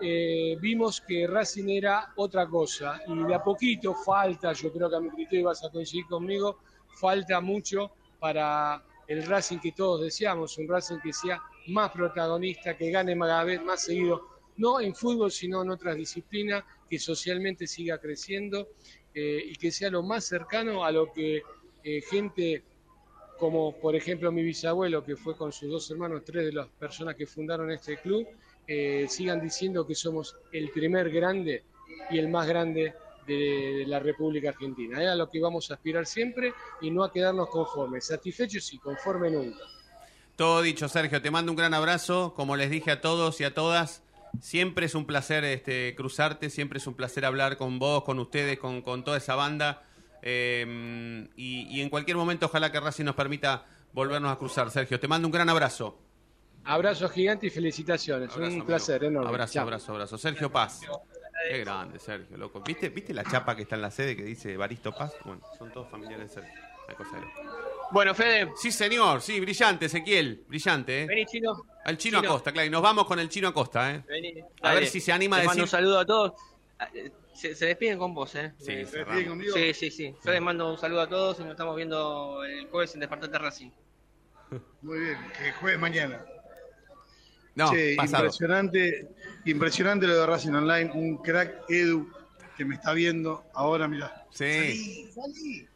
eh, 0.00 0.56
vimos 0.60 1.00
que 1.00 1.26
Racing 1.26 1.68
era 1.68 2.12
otra 2.16 2.46
cosa. 2.46 3.00
Y 3.06 3.24
de 3.24 3.34
a 3.34 3.42
poquito 3.42 3.94
falta, 3.94 4.52
yo 4.52 4.72
creo 4.72 4.88
que 4.88 4.96
a 4.96 5.00
mi 5.00 5.10
criterio 5.10 5.46
vas 5.46 5.64
a 5.64 5.70
coincidir 5.70 6.06
conmigo, 6.06 6.58
falta 6.88 7.40
mucho 7.40 7.92
para 8.18 8.82
el 9.06 9.24
Racing 9.26 9.58
que 9.58 9.72
todos 9.72 10.02
deseamos, 10.02 10.58
un 10.58 10.68
Racing 10.68 10.98
que 11.02 11.12
sea 11.12 11.40
más 11.68 11.90
protagonista, 11.90 12.76
que 12.76 12.90
gane 12.90 13.18
cada 13.18 13.44
vez 13.44 13.62
más 13.62 13.84
seguido, 13.84 14.22
no 14.56 14.80
en 14.80 14.94
fútbol, 14.94 15.30
sino 15.30 15.62
en 15.62 15.70
otras 15.70 15.96
disciplinas, 15.96 16.64
que 16.88 16.98
socialmente 16.98 17.66
siga 17.66 17.98
creciendo 17.98 18.68
eh, 19.14 19.42
y 19.44 19.54
que 19.56 19.70
sea 19.70 19.90
lo 19.90 20.02
más 20.02 20.24
cercano 20.24 20.84
a 20.84 20.90
lo 20.90 21.12
que 21.12 21.42
eh, 21.84 22.00
gente 22.02 22.64
como 23.38 23.78
por 23.78 23.94
ejemplo 23.94 24.32
mi 24.32 24.42
bisabuelo, 24.42 25.04
que 25.04 25.16
fue 25.16 25.36
con 25.36 25.52
sus 25.52 25.70
dos 25.70 25.90
hermanos, 25.90 26.22
tres 26.24 26.46
de 26.46 26.52
las 26.52 26.68
personas 26.68 27.14
que 27.14 27.24
fundaron 27.26 27.70
este 27.70 27.96
club, 27.98 28.26
eh, 28.70 29.06
sigan 29.08 29.40
diciendo 29.40 29.86
que 29.86 29.94
somos 29.94 30.36
el 30.52 30.70
primer 30.70 31.10
grande 31.10 31.64
y 32.10 32.18
el 32.18 32.28
más 32.28 32.46
grande 32.46 32.94
de, 33.26 33.84
la 33.86 33.98
República 33.98 34.50
Argentina. 34.50 35.02
Es 35.02 35.08
a 35.08 35.14
lo 35.14 35.30
que 35.30 35.40
vamos 35.40 35.70
a 35.70 35.74
aspirar 35.74 36.04
siempre 36.04 36.52
y 36.82 36.90
no 36.90 37.02
a 37.02 37.10
quedarnos 37.10 37.48
conformes. 37.48 38.06
Satisfechos 38.06 38.70
y 38.74 38.78
conformes 38.78 39.32
nunca. 39.32 39.64
Todo 40.36 40.60
dicho, 40.60 40.86
Sergio, 40.88 41.22
te 41.22 41.30
mando 41.30 41.50
un 41.50 41.56
gran 41.56 41.72
abrazo. 41.72 42.34
Como 42.34 42.56
les 42.56 42.70
dije 42.70 42.90
a 42.90 43.00
todos 43.00 43.40
y 43.40 43.44
a 43.44 43.54
todas, 43.54 44.02
siempre 44.40 44.84
es 44.84 44.94
un 44.94 45.06
placer 45.06 45.44
este, 45.44 45.94
cruzarte, 45.96 46.50
siempre 46.50 46.78
es 46.78 46.86
un 46.86 46.94
placer 46.94 47.24
hablar 47.24 47.56
con 47.56 47.78
vos, 47.78 48.04
con 48.04 48.18
ustedes, 48.18 48.58
con, 48.58 48.82
toda 49.02 49.16
esa 49.16 49.34
banda. 49.34 49.82
Eh, 50.20 51.26
y, 51.36 51.66
y 51.70 51.80
en 51.80 51.88
cualquier 51.88 52.18
momento, 52.18 52.46
ojalá 52.46 52.70
que 52.70 52.80
Racing 52.80 53.04
nos 53.04 53.14
permita 53.14 53.64
volvernos 53.94 54.30
a 54.30 54.36
cruzar. 54.36 54.70
Sergio, 54.70 55.00
te 55.00 55.08
mando 55.08 55.26
un 55.26 55.32
gran 55.32 55.48
abrazo. 55.48 55.98
Abrazo 56.64 57.08
gigante 57.08 57.46
y 57.46 57.50
felicitaciones. 57.50 58.28
Abrazo, 58.30 58.40
un 58.40 58.46
amigo. 58.52 58.66
placer 58.66 59.04
enorme. 59.04 59.28
Abrazo, 59.28 59.52
Chao. 59.54 59.62
abrazo, 59.64 59.92
abrazo. 59.92 60.18
Sergio 60.18 60.50
Paz. 60.50 60.80
Qué 61.50 61.58
grande, 61.60 61.98
Sergio, 61.98 62.36
loco. 62.36 62.60
¿Viste, 62.60 62.88
¿Viste 62.90 63.14
la 63.14 63.24
chapa 63.24 63.54
que 63.56 63.62
está 63.62 63.76
en 63.76 63.82
la 63.82 63.90
sede 63.90 64.16
que 64.16 64.22
dice 64.24 64.56
Baristo 64.56 64.92
Paz? 64.92 65.14
Bueno, 65.24 65.40
son 65.56 65.72
todos 65.72 65.88
familiares 65.88 66.28
de 66.34 66.42
Sergio. 66.42 66.60
Una 66.86 66.96
cosa 66.96 67.16
de. 67.16 67.22
Bueno, 67.90 68.14
Fede. 68.14 68.52
Sí, 68.56 68.70
señor, 68.70 69.22
sí, 69.22 69.40
brillante, 69.40 69.86
Ezequiel. 69.86 70.44
Brillante, 70.46 71.02
¿eh? 71.04 71.06
Vení, 71.06 71.24
chino. 71.26 71.64
Al 71.84 71.96
chino, 71.96 72.18
Chino. 72.18 72.28
Acosta, 72.30 72.52
claro. 72.52 72.66
Y 72.66 72.70
nos 72.70 72.82
vamos 72.82 73.06
con 73.06 73.18
el 73.18 73.28
chino 73.30 73.48
Acosta, 73.48 73.94
¿eh? 73.94 74.04
Vení. 74.06 74.40
A 74.60 74.68
Dale. 74.68 74.80
ver 74.80 74.88
si 74.88 75.00
se 75.00 75.10
anima 75.12 75.36
a 75.36 75.38
Les 75.40 75.46
mando 75.46 75.62
decir. 75.62 75.76
un 75.76 75.80
saludo 75.80 75.98
a 76.00 76.04
todos. 76.04 76.32
Ah, 76.78 76.88
eh, 76.92 77.10
Se, 77.32 77.54
se 77.54 77.66
despiden 77.66 77.98
con 77.98 78.12
vos, 78.14 78.34
¿eh? 78.34 78.52
Sí, 78.58 78.72
Eh, 78.72 78.84
cerramos. 78.86 79.44
Sí, 79.54 79.72
sí, 79.74 79.90
sí. 79.90 80.14
Yo 80.24 80.32
les 80.32 80.40
mando 80.42 80.70
un 80.70 80.76
saludo 80.76 81.00
a 81.02 81.08
todos 81.08 81.38
y 81.38 81.42
nos 81.42 81.52
estamos 81.52 81.76
viendo 81.76 82.42
el 82.44 82.66
jueves 82.68 82.92
en 82.94 83.00
Despertate 83.00 83.38
Racing. 83.38 83.70
Muy 84.82 84.98
bien, 85.00 85.18
que 85.38 85.52
juegue 85.52 85.78
mañana. 85.78 86.24
No, 87.58 87.72
Che, 87.72 87.94
impresionante, 87.94 89.08
impresionante 89.46 90.06
lo 90.06 90.14
de 90.14 90.26
Racing 90.26 90.52
Online, 90.52 90.92
un 90.94 91.16
crack 91.18 91.64
Edu 91.68 92.08
que 92.56 92.64
me 92.64 92.76
está 92.76 92.92
viendo 92.92 93.44
ahora, 93.52 93.88
mirá. 93.88 94.26
Sí, 94.30 94.44
Salí, 94.44 95.10
salí. 95.12 95.68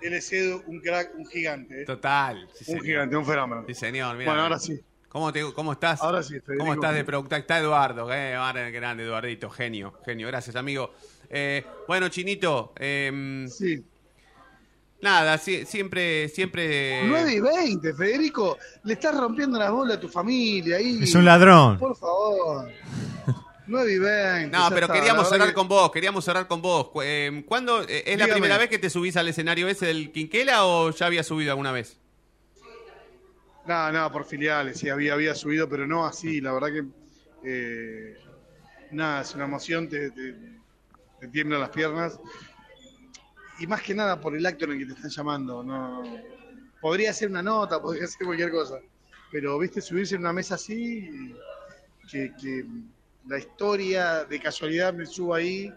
Él 0.00 0.14
es 0.14 0.32
Edu, 0.32 0.62
un 0.66 0.78
crack, 0.80 1.14
un 1.16 1.26
gigante. 1.26 1.82
¿eh? 1.82 1.84
total. 1.84 2.48
sí, 2.54 2.58
un 2.60 2.64
señor. 2.66 2.84
gigante, 2.84 3.16
un 3.16 3.26
fenómeno. 3.26 3.64
Sí, 3.66 3.74
señor. 3.74 4.16
Mira, 4.16 4.30
Bueno, 4.30 4.42
ahora 4.44 4.58
sí. 4.60 4.80
¿Cómo, 5.08 5.32
te, 5.32 5.42
¿Cómo 5.52 5.72
estás? 5.72 6.00
Ahora 6.00 6.22
sí, 6.22 6.38
Federico. 6.38 6.58
¿Cómo 6.58 6.74
estás 6.74 6.94
de 6.94 7.02
productor? 7.04 7.38
Está 7.40 7.58
Eduardo, 7.58 8.12
eh, 8.12 8.36
grande, 8.70 9.02
Eduardito, 9.02 9.50
genio, 9.50 9.94
genio. 10.04 10.28
Gracias, 10.28 10.54
amigo. 10.54 10.92
Eh, 11.28 11.64
bueno, 11.88 12.08
Chinito, 12.08 12.72
eh, 12.78 13.46
Sí. 13.50 13.84
Nada, 15.00 15.38
si- 15.38 15.64
siempre, 15.66 16.28
siempre... 16.28 17.02
9 17.06 17.32
y 17.34 17.40
20, 17.40 17.94
Federico. 17.94 18.58
Le 18.84 18.94
estás 18.94 19.16
rompiendo 19.16 19.58
las 19.58 19.70
bolas 19.70 19.96
a 19.98 20.00
tu 20.00 20.08
familia 20.08 20.76
ahí. 20.76 21.00
Es 21.02 21.14
un 21.14 21.24
ladrón. 21.24 21.78
Por 21.78 21.96
favor. 21.96 22.70
9 23.66 23.92
y 23.92 23.98
20. 23.98 24.56
No, 24.56 24.68
pero 24.70 24.86
está, 24.86 24.94
queríamos 24.94 25.28
cerrar 25.28 25.48
que- 25.48 25.54
con 25.54 25.68
vos, 25.68 25.90
queríamos 25.92 26.24
cerrar 26.24 26.46
con 26.48 26.62
vos. 26.62 26.88
Cu- 26.88 27.02
eh, 27.02 27.44
¿Cuándo? 27.46 27.82
eh, 27.82 28.02
¿Es 28.06 28.18
la 28.18 28.26
primera 28.28 28.56
vez 28.56 28.68
que 28.70 28.78
te 28.78 28.88
subís 28.88 29.16
al 29.16 29.28
escenario 29.28 29.68
ese 29.68 29.86
del 29.86 30.10
Quinquela 30.10 30.64
o 30.64 30.90
ya 30.90 31.06
había 31.06 31.22
subido 31.22 31.50
alguna 31.52 31.70
vez? 31.72 31.98
No, 33.66 33.92
no, 33.92 34.10
por 34.10 34.24
filiales, 34.24 34.78
sí, 34.78 34.88
había, 34.88 35.12
había 35.12 35.34
subido, 35.34 35.68
pero 35.68 35.86
no 35.86 36.06
así, 36.06 36.40
la 36.40 36.52
verdad 36.52 36.68
que. 36.68 36.84
eh, 37.44 38.16
nada, 38.92 39.20
es 39.20 39.34
una 39.34 39.44
emoción, 39.44 39.86
te, 39.90 40.10
te, 40.10 40.34
te 41.20 41.28
tiemblan 41.28 41.60
las 41.60 41.68
piernas. 41.68 42.18
Y 43.58 43.66
más 43.66 43.82
que 43.82 43.94
nada 43.94 44.20
por 44.20 44.36
el 44.36 44.44
acto 44.46 44.64
en 44.66 44.72
el 44.72 44.78
que 44.78 44.86
te 44.86 44.92
están 44.92 45.10
llamando. 45.10 45.62
No, 45.62 46.02
podría 46.80 47.12
ser 47.12 47.30
una 47.30 47.42
nota, 47.42 47.80
podría 47.82 48.06
ser 48.06 48.26
cualquier 48.26 48.50
cosa. 48.50 48.78
Pero, 49.30 49.58
viste, 49.58 49.80
subirse 49.80 50.14
en 50.14 50.22
una 50.22 50.32
mesa 50.32 50.54
así, 50.54 51.34
que, 52.10 52.32
que 52.40 52.64
la 53.26 53.38
historia 53.38 54.24
de 54.24 54.40
casualidad 54.40 54.94
me 54.94 55.04
suba 55.06 55.38
ahí. 55.38 55.72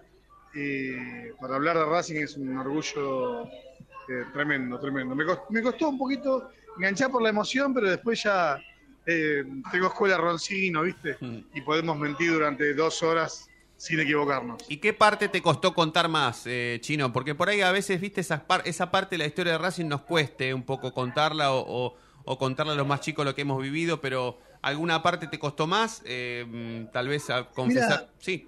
eh, 0.56 1.34
para 1.40 1.56
hablar 1.56 1.78
de 1.78 1.86
Racing 1.86 2.16
es 2.22 2.36
un 2.38 2.58
orgullo 2.58 3.46
eh, 3.46 4.26
tremendo, 4.34 4.80
tremendo. 4.80 5.16
Me 5.16 5.26
costó, 5.26 5.46
me 5.50 5.62
costó 5.62 5.90
un 5.90 5.98
poquito 5.98 6.50
enganchar 6.78 7.12
por 7.12 7.22
la 7.22 7.30
emoción, 7.30 7.74
pero 7.74 7.90
después 7.90 8.22
ya 8.24 8.58
eh, 9.06 9.44
tengo 9.72 9.88
escuela 9.88 10.18
Roncino, 10.18 10.84
¿viste? 10.84 11.18
Y 11.54 11.62
podemos 11.62 11.98
mentir 11.98 12.32
durante 12.32 12.74
dos 12.74 13.02
horas 13.04 13.48
sin 13.82 14.00
equivocarnos. 14.00 14.62
¿Y 14.70 14.78
qué 14.78 14.94
parte 14.94 15.28
te 15.28 15.42
costó 15.42 15.74
contar 15.74 16.08
más, 16.08 16.44
eh, 16.46 16.78
Chino? 16.82 17.12
Porque 17.12 17.34
por 17.34 17.50
ahí 17.50 17.62
a 17.62 17.72
veces, 17.72 18.00
viste, 18.00 18.22
esa, 18.22 18.46
par- 18.46 18.62
esa 18.66 18.92
parte 18.92 19.16
de 19.16 19.18
la 19.18 19.26
historia 19.26 19.54
de 19.54 19.58
Racing 19.58 19.88
nos 19.88 20.04
cueste 20.04 20.54
un 20.54 20.62
poco 20.62 20.94
contarla 20.94 21.52
o, 21.52 21.66
o- 21.88 21.96
o 22.24 22.38
contarle 22.38 22.74
a 22.74 22.76
los 22.76 22.86
más 22.86 23.02
chicos 23.02 23.26
lo 23.26 23.34
que 23.34 23.42
hemos 23.42 23.60
vivido, 23.60 24.00
pero 24.00 24.38
¿alguna 24.62 25.02
parte 25.02 25.26
te 25.26 25.40
costó 25.40 25.66
más? 25.66 26.04
Eh, 26.06 26.46
mm, 26.48 26.92
tal 26.94 27.08
vez 27.08 27.28
a 27.32 27.50
confesar. 27.50 28.14
Sí. 28.20 28.48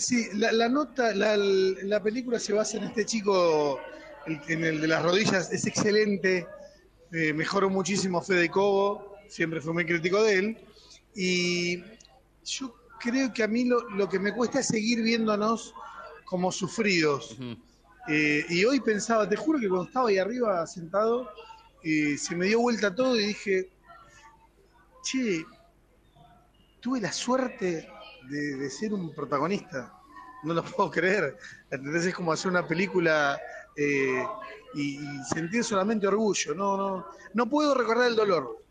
Sí, 0.00 0.26
la, 0.34 0.50
la 0.50 0.68
nota, 0.68 1.14
la, 1.14 1.36
la 1.36 2.02
película 2.02 2.40
se 2.40 2.52
basa 2.52 2.78
en 2.78 2.84
este 2.84 3.06
chico, 3.06 3.78
el- 4.26 4.40
en 4.48 4.64
el 4.64 4.80
de 4.80 4.88
las 4.88 5.00
rodillas, 5.00 5.52
es 5.52 5.64
excelente, 5.64 6.44
eh, 7.12 7.32
mejoró 7.32 7.70
muchísimo 7.70 8.20
Fede 8.20 8.48
Cobo, 8.48 9.14
siempre 9.28 9.60
fui 9.60 9.72
muy 9.74 9.86
crítico 9.86 10.20
de 10.24 10.38
él, 10.38 10.58
y 11.14 11.84
yo 12.44 12.74
creo 13.02 13.32
que 13.32 13.42
a 13.42 13.48
mí 13.48 13.64
lo, 13.64 13.80
lo 13.90 14.08
que 14.08 14.18
me 14.18 14.32
cuesta 14.32 14.60
es 14.60 14.68
seguir 14.68 15.02
viéndonos 15.02 15.74
como 16.24 16.50
sufridos. 16.52 17.36
Eh, 18.08 18.44
y 18.48 18.64
hoy 18.64 18.80
pensaba, 18.80 19.28
te 19.28 19.36
juro 19.36 19.58
que 19.58 19.68
cuando 19.68 19.86
estaba 19.86 20.08
ahí 20.08 20.18
arriba 20.18 20.66
sentado, 20.66 21.28
eh, 21.82 22.16
se 22.16 22.34
me 22.34 22.46
dio 22.46 22.60
vuelta 22.60 22.94
todo 22.94 23.18
y 23.18 23.26
dije, 23.26 23.70
che, 25.02 25.44
tuve 26.80 27.00
la 27.00 27.12
suerte 27.12 27.88
de, 28.28 28.56
de 28.56 28.70
ser 28.70 28.94
un 28.94 29.14
protagonista. 29.14 29.92
No 30.44 30.54
lo 30.54 30.64
puedo 30.64 30.90
creer. 30.90 31.36
¿Entendés? 31.70 32.06
Es 32.06 32.14
como 32.14 32.32
hacer 32.32 32.50
una 32.50 32.66
película 32.66 33.38
eh, 33.76 34.24
y, 34.74 34.98
y 34.98 35.24
sentir 35.24 35.64
solamente 35.64 36.06
orgullo. 36.06 36.54
No, 36.54 36.76
no, 36.76 37.06
no 37.34 37.46
puedo 37.48 37.74
recordar 37.74 38.08
el 38.08 38.16
dolor. 38.16 38.64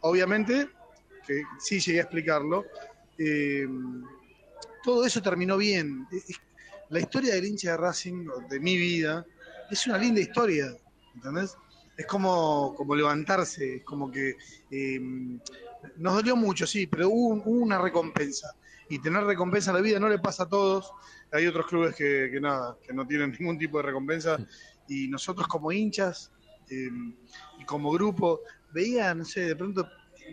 Obviamente, 0.00 0.68
que 1.26 1.42
sí 1.58 1.80
llegué 1.80 2.00
a 2.00 2.02
explicarlo. 2.02 2.64
Eh, 3.18 3.66
todo 4.82 5.04
eso 5.04 5.22
terminó 5.22 5.56
bien. 5.56 6.06
La 6.90 7.00
historia 7.00 7.34
del 7.34 7.46
hincha 7.46 7.72
de 7.72 7.76
Racing, 7.76 8.26
de 8.48 8.60
mi 8.60 8.76
vida, 8.76 9.24
es 9.70 9.86
una 9.86 9.98
linda 9.98 10.20
historia. 10.20 10.66
¿Entendés? 11.14 11.56
Es 11.96 12.06
como, 12.06 12.74
como 12.76 12.94
levantarse, 12.94 13.76
es 13.76 13.84
como 13.84 14.10
que 14.10 14.34
eh, 14.70 15.00
nos 15.96 16.14
dolió 16.14 16.36
mucho, 16.36 16.66
sí, 16.66 16.86
pero 16.86 17.08
hubo, 17.08 17.28
un- 17.28 17.42
hubo 17.44 17.62
una 17.64 17.78
recompensa. 17.80 18.52
Y 18.88 18.98
tener 19.00 19.24
recompensa 19.24 19.70
en 19.70 19.76
la 19.76 19.82
vida 19.82 19.98
no 19.98 20.08
le 20.08 20.18
pasa 20.18 20.42
a 20.42 20.48
todos. 20.48 20.90
Hay 21.32 21.46
otros 21.46 21.66
clubes 21.66 21.94
que, 21.96 22.28
que 22.32 22.40
nada, 22.40 22.76
que 22.86 22.92
no 22.92 23.06
tienen 23.06 23.34
ningún 23.38 23.56
tipo 23.58 23.78
de 23.78 23.84
recompensa. 23.84 24.36
Y 24.88 25.08
nosotros 25.08 25.48
como 25.48 25.72
hinchas 25.72 26.30
eh, 26.68 26.90
y 27.58 27.64
como 27.64 27.90
grupo, 27.92 28.40
veía, 28.72 29.14
no 29.14 29.24
sé, 29.24 29.40
de 29.46 29.56
pronto, 29.56 29.88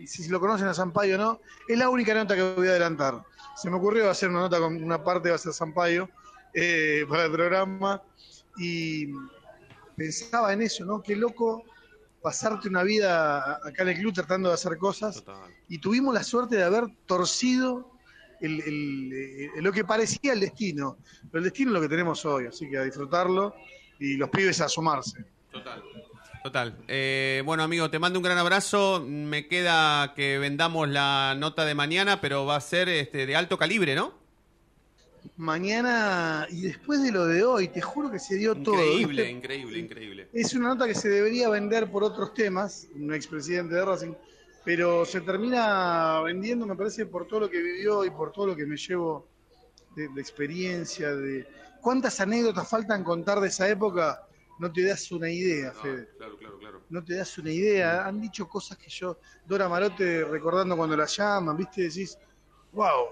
si 0.06 0.28
lo 0.28 0.40
conocen 0.40 0.68
a 0.68 0.74
Sampaio 0.74 1.16
o 1.16 1.18
no, 1.18 1.40
es 1.68 1.78
la 1.78 1.88
única 1.88 2.14
nota 2.14 2.34
que 2.34 2.42
voy 2.54 2.66
a 2.68 2.70
adelantar. 2.70 3.22
Se 3.56 3.70
me 3.70 3.76
ocurrió 3.76 4.10
hacer 4.10 4.28
una 4.30 4.40
nota 4.40 4.58
con 4.58 4.82
una 4.82 5.02
parte, 5.02 5.28
va 5.30 5.36
a 5.36 5.38
ser 5.38 5.52
Sampaio, 5.52 6.08
eh, 6.54 7.04
para 7.08 7.26
el 7.26 7.32
programa. 7.32 8.02
Y 8.58 9.06
pensaba 9.96 10.52
en 10.52 10.62
eso, 10.62 10.84
¿no? 10.84 11.02
Qué 11.02 11.16
loco 11.16 11.62
pasarte 12.22 12.68
una 12.68 12.82
vida 12.82 13.54
acá 13.66 13.82
en 13.82 13.88
el 13.90 13.98
club 13.98 14.12
tratando 14.14 14.48
de 14.48 14.54
hacer 14.54 14.76
cosas 14.78 15.22
y 15.68 15.78
tuvimos 15.78 16.14
la 16.14 16.22
suerte 16.22 16.56
de 16.56 16.62
haber 16.64 16.84
torcido 17.06 17.90
el- 18.40 18.60
el- 18.60 19.12
eh, 19.12 19.50
lo 19.62 19.72
que 19.72 19.84
parecía 19.84 20.32
el 20.32 20.40
destino. 20.40 20.98
Pero 21.30 21.38
el 21.38 21.44
destino 21.44 21.70
es 21.70 21.74
lo 21.74 21.80
que 21.80 21.88
tenemos 21.88 22.24
hoy, 22.24 22.46
así 22.46 22.68
que 22.68 22.78
a 22.78 22.82
disfrutarlo 22.82 23.54
y 23.98 24.16
los 24.16 24.28
pibes 24.30 24.60
a 24.60 24.68
sumarse. 24.68 25.24
Total. 25.50 25.82
Total. 26.42 26.76
Eh, 26.88 27.42
bueno, 27.44 27.62
amigo, 27.62 27.88
te 27.88 28.00
mando 28.00 28.18
un 28.18 28.24
gran 28.24 28.36
abrazo. 28.36 29.04
Me 29.06 29.46
queda 29.46 30.12
que 30.14 30.38
vendamos 30.38 30.88
la 30.88 31.36
nota 31.38 31.64
de 31.64 31.74
mañana, 31.74 32.20
pero 32.20 32.44
va 32.44 32.56
a 32.56 32.60
ser 32.60 32.88
este, 32.88 33.26
de 33.26 33.36
alto 33.36 33.56
calibre, 33.56 33.94
¿no? 33.94 34.12
Mañana 35.36 36.48
y 36.50 36.62
después 36.62 37.00
de 37.02 37.12
lo 37.12 37.26
de 37.26 37.44
hoy, 37.44 37.68
te 37.68 37.80
juro 37.80 38.10
que 38.10 38.18
se 38.18 38.36
dio 38.36 38.56
todo. 38.56 38.74
Increíble, 38.74 39.30
increíble, 39.30 39.78
increíble. 39.78 40.28
Es 40.32 40.52
una 40.54 40.68
nota 40.68 40.86
que 40.86 40.94
se 40.94 41.08
debería 41.08 41.48
vender 41.48 41.90
por 41.90 42.02
otros 42.02 42.34
temas, 42.34 42.88
un 42.96 43.14
expresidente 43.14 43.76
de 43.76 43.84
Racing, 43.84 44.14
pero 44.64 45.04
se 45.04 45.20
termina 45.20 46.20
vendiendo, 46.22 46.66
me 46.66 46.74
parece, 46.74 47.06
por 47.06 47.28
todo 47.28 47.40
lo 47.40 47.50
que 47.50 47.62
vivió 47.62 48.04
y 48.04 48.10
por 48.10 48.32
todo 48.32 48.48
lo 48.48 48.56
que 48.56 48.66
me 48.66 48.76
llevo 48.76 49.28
de, 49.94 50.08
de 50.08 50.20
experiencia, 50.20 51.14
de 51.14 51.46
cuántas 51.80 52.20
anécdotas 52.20 52.68
faltan 52.68 53.04
contar 53.04 53.40
de 53.40 53.48
esa 53.48 53.68
época, 53.68 54.26
no 54.58 54.72
te 54.72 54.84
das 54.84 55.10
una 55.12 55.28
idea, 55.30 55.72
Fede. 55.72 56.08
Claro, 56.16 56.36
claro, 56.38 56.58
claro. 56.58 56.82
No 56.90 57.02
te 57.04 57.14
das 57.16 57.36
una 57.38 57.50
idea. 57.50 58.06
Han 58.06 58.20
dicho 58.20 58.48
cosas 58.48 58.78
que 58.78 58.88
yo, 58.90 59.18
Dora 59.46 59.68
Marote, 59.68 60.24
recordando 60.24 60.76
cuando 60.76 60.96
la 60.96 61.06
llaman, 61.06 61.56
¿viste? 61.56 61.82
Decís, 61.82 62.16
wow, 62.72 63.06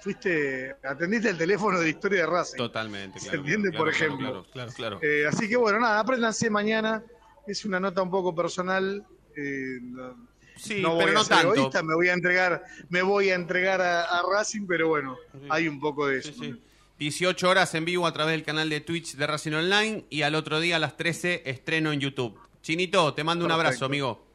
fuiste, 0.00 0.74
atendiste 0.82 1.30
el 1.30 1.38
teléfono 1.38 1.78
de 1.78 1.84
la 1.84 1.90
historia 1.90 2.20
de 2.22 2.26
Racing. 2.26 2.56
Totalmente, 2.58 3.18
¿Se 3.18 3.26
claro. 3.26 3.40
entiende, 3.40 3.70
claro, 3.70 3.84
por 3.84 3.92
claro, 3.94 4.06
ejemplo? 4.06 4.28
Claro, 4.30 4.52
claro. 4.52 4.72
claro. 4.72 5.00
Eh, 5.02 5.26
así 5.26 5.48
que 5.48 5.56
bueno, 5.56 5.78
nada, 5.80 6.00
apréndanse 6.00 6.48
mañana. 6.50 7.02
Es 7.46 7.64
una 7.64 7.78
nota 7.78 8.02
un 8.02 8.10
poco 8.10 8.34
personal. 8.34 9.04
eh, 9.36 9.78
no, 9.82 10.26
Sí, 10.58 10.80
no 10.80 10.94
voy 10.94 11.04
pero 11.04 11.10
a 11.10 11.14
no 11.20 11.24
ser 11.24 11.36
tanto. 11.36 11.54
egoísta, 11.54 11.82
me 11.82 11.94
voy 11.94 12.08
a 12.08 12.14
entregar, 12.14 12.64
me 12.88 13.02
voy 13.02 13.28
a 13.28 13.34
entregar 13.34 13.82
a, 13.82 14.04
a 14.04 14.22
Racing, 14.32 14.66
pero 14.66 14.88
bueno, 14.88 15.18
hay 15.50 15.68
un 15.68 15.78
poco 15.78 16.06
de 16.06 16.20
eso. 16.20 16.32
18 16.98 17.48
horas 17.48 17.74
en 17.74 17.84
vivo 17.84 18.06
a 18.06 18.12
través 18.12 18.32
del 18.32 18.44
canal 18.44 18.70
de 18.70 18.80
Twitch 18.80 19.16
de 19.16 19.26
Racing 19.26 19.52
Online 19.52 20.04
y 20.08 20.22
al 20.22 20.34
otro 20.34 20.60
día 20.60 20.76
a 20.76 20.78
las 20.78 20.96
13 20.96 21.42
estreno 21.46 21.92
en 21.92 22.00
YouTube. 22.00 22.38
Chinito, 22.62 23.12
te 23.14 23.22
mando 23.22 23.44
un 23.44 23.50
Perfecto. 23.50 23.66
abrazo, 23.68 23.84
amigo. 23.84 24.26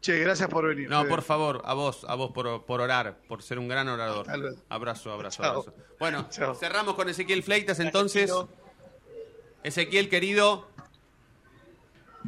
Che, 0.00 0.18
gracias 0.20 0.48
por 0.48 0.66
venir. 0.66 0.88
No, 0.88 1.00
Fede. 1.00 1.10
por 1.10 1.22
favor, 1.22 1.60
a 1.64 1.74
vos, 1.74 2.04
a 2.08 2.14
vos 2.14 2.30
por, 2.30 2.64
por 2.64 2.80
orar, 2.80 3.18
por 3.28 3.42
ser 3.42 3.58
un 3.58 3.68
gran 3.68 3.88
orador. 3.88 4.26
Abrazo, 4.68 5.12
abrazo, 5.12 5.42
Chao. 5.42 5.60
abrazo. 5.60 5.74
Bueno, 5.98 6.28
cerramos 6.58 6.94
con 6.94 7.08
Ezequiel 7.08 7.42
Fleitas 7.42 7.80
entonces. 7.80 8.32
Ezequiel, 9.64 10.08
querido, 10.08 10.68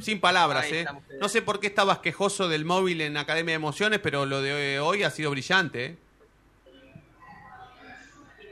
sin 0.01 0.21
palabras, 0.21 0.65
Ahí 0.65 0.73
¿eh? 0.75 0.79
estamos. 0.81 1.05
No 1.21 1.29
sé 1.29 1.43
por 1.43 1.61
qué 1.61 1.69
estabas 1.69 1.99
quejoso 2.01 2.49
del 2.49 2.65
móvil 2.65 3.01
en 3.03 3.17
Academia 3.17 3.53
de 3.53 3.57
Emociones, 3.57 4.01
pero 4.03 4.27
lo 4.27 4.43
de 4.43 4.81
hoy 4.81 5.05
ha 5.05 5.11
sido 5.11 5.31
brillante, 5.31 5.85
¿eh? 5.87 5.97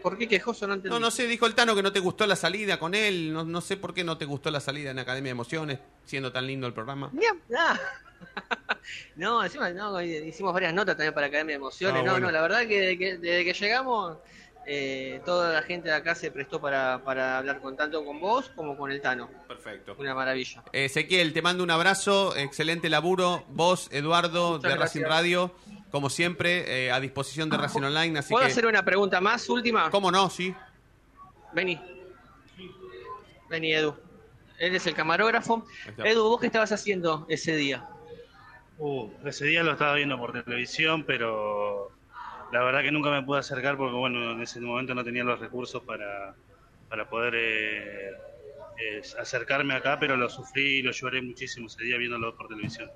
¿Por 0.03 0.19
qué 0.19 0.29
quejoso 0.29 0.67
no 0.67 0.75
entendí? 0.75 0.95
No, 0.95 1.01
no 1.01 1.11
sé, 1.11 1.27
dijo 1.27 1.47
el 1.47 1.55
Tano 1.55 1.75
que 1.75 1.83
no 1.83 1.93
te 1.93 2.01
gustó 2.01 2.27
la 2.27 2.37
salida 2.37 2.79
con 2.79 2.95
él. 2.95 3.33
No, 3.33 3.45
no 3.45 3.61
sé 3.61 3.77
por 3.77 3.95
qué 3.95 4.05
no 4.05 4.19
te 4.19 4.25
gustó 4.25 4.51
la 4.51 4.61
salida 4.61 4.91
en 4.91 4.99
Academia 4.99 5.29
de 5.29 5.33
Emociones, 5.33 5.79
siendo 6.05 6.33
tan 6.33 6.47
lindo 6.47 6.67
el 6.67 6.73
programa. 6.73 7.11
Ah. 7.57 7.79
No, 9.17 9.45
encima 9.45 9.71
no, 9.71 10.01
hicimos 10.01 10.53
varias 10.53 10.75
notas 10.75 10.97
también 10.97 11.15
para 11.15 11.27
Academia 11.27 11.53
de 11.53 11.57
Emociones. 11.57 12.01
Ah, 12.01 12.05
no, 12.05 12.13
bueno. 12.13 12.27
no, 12.27 12.33
la 12.33 12.43
verdad 12.43 12.67
que, 12.67 12.81
desde 12.81 12.99
que 12.99 13.19
desde 13.19 13.45
que 13.45 13.53
llegamos, 13.53 14.17
eh, 14.71 15.23
toda 15.25 15.53
la 15.53 15.63
gente 15.63 15.89
de 15.89 15.95
acá 15.95 16.15
se 16.15 16.31
prestó 16.31 16.61
para, 16.61 17.03
para 17.03 17.39
hablar 17.39 17.61
con 17.61 17.75
tanto 17.75 18.05
con 18.05 18.21
vos 18.21 18.51
como 18.55 18.77
con 18.77 18.93
el 18.93 19.01
Tano. 19.01 19.31
Perfecto. 19.49 19.97
Una 19.99 20.15
maravilla. 20.15 20.63
Ezequiel, 20.73 21.33
te 21.33 21.41
mando 21.43 21.65
un 21.65 21.71
abrazo, 21.71 22.37
excelente 22.37 22.91
laburo. 22.91 23.45
Vos, 23.49 23.89
Eduardo, 23.93 24.57
Muchas 24.57 24.73
de 24.73 24.77
Racing. 24.77 25.03
Radio, 25.03 25.55
como 25.91 26.11
siempre, 26.11 26.87
eh, 26.87 26.91
a 26.93 27.01
disposición 27.01 27.49
de 27.49 27.57
Racing 27.57 27.83
Online. 27.83 28.19
Así 28.19 28.33
¿Puedo 28.33 28.47
que, 28.47 28.53
hacer 28.53 28.67
una 28.67 28.85
pregunta 28.85 29.21
más, 29.21 29.49
última? 29.49 29.91
¿Cómo 29.91 30.11
no? 30.11 30.29
Sí. 30.31 30.55
Vení. 31.53 31.81
Vení, 33.49 33.73
Edu. 33.73 33.97
Él 34.59 34.75
es 34.75 34.87
el 34.87 34.95
camarógrafo. 34.95 35.67
Edu, 36.05 36.25
¿vos 36.25 36.41
qué 36.41 36.47
estabas 36.47 36.73
haciendo 36.73 37.27
ese 37.29 37.57
día? 37.57 37.89
Uh, 38.79 39.11
ese 39.25 39.47
día 39.47 39.63
lo 39.63 39.73
estaba 39.73 39.95
viendo 39.95 40.19
por 40.19 40.33
televisión, 40.45 41.05
pero 41.05 41.91
la 42.53 42.63
verdad 42.63 42.83
que 42.83 42.93
nunca 42.93 43.11
me 43.11 43.23
pude 43.23 43.41
acercar 43.41 43.77
porque, 43.77 43.97
bueno, 43.97 44.33
en 44.33 44.41
ese 44.41 44.61
momento 44.61 44.95
no 44.95 45.05
tenía 45.05 45.25
los 45.25 45.41
recursos 45.41 45.83
para, 45.83 46.35
para 46.89 47.09
poder 47.09 47.35
eh, 47.37 48.11
eh, 48.79 49.03
acercarme 49.19 49.75
acá, 49.75 49.99
pero 49.99 50.17
lo 50.17 50.29
sufrí 50.29 50.79
y 50.79 50.83
lo 50.83 50.93
lloré 50.93 51.23
muchísimo 51.23 51.67
ese 51.67 51.83
día 51.85 51.97
viéndolo 51.97 52.37
por 52.37 52.49
televisión. 52.49 52.91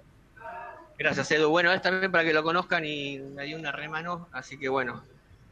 Gracias, 1.02 1.30
Edu. 1.32 1.48
Bueno, 1.50 1.72
es 1.72 1.82
también 1.82 2.10
para 2.12 2.24
que 2.24 2.32
lo 2.32 2.42
conozcan 2.42 2.84
y 2.84 3.18
me 3.18 3.44
dio 3.44 3.56
una 3.58 3.72
remano, 3.72 4.28
así 4.32 4.58
que 4.58 4.68
bueno, 4.68 5.02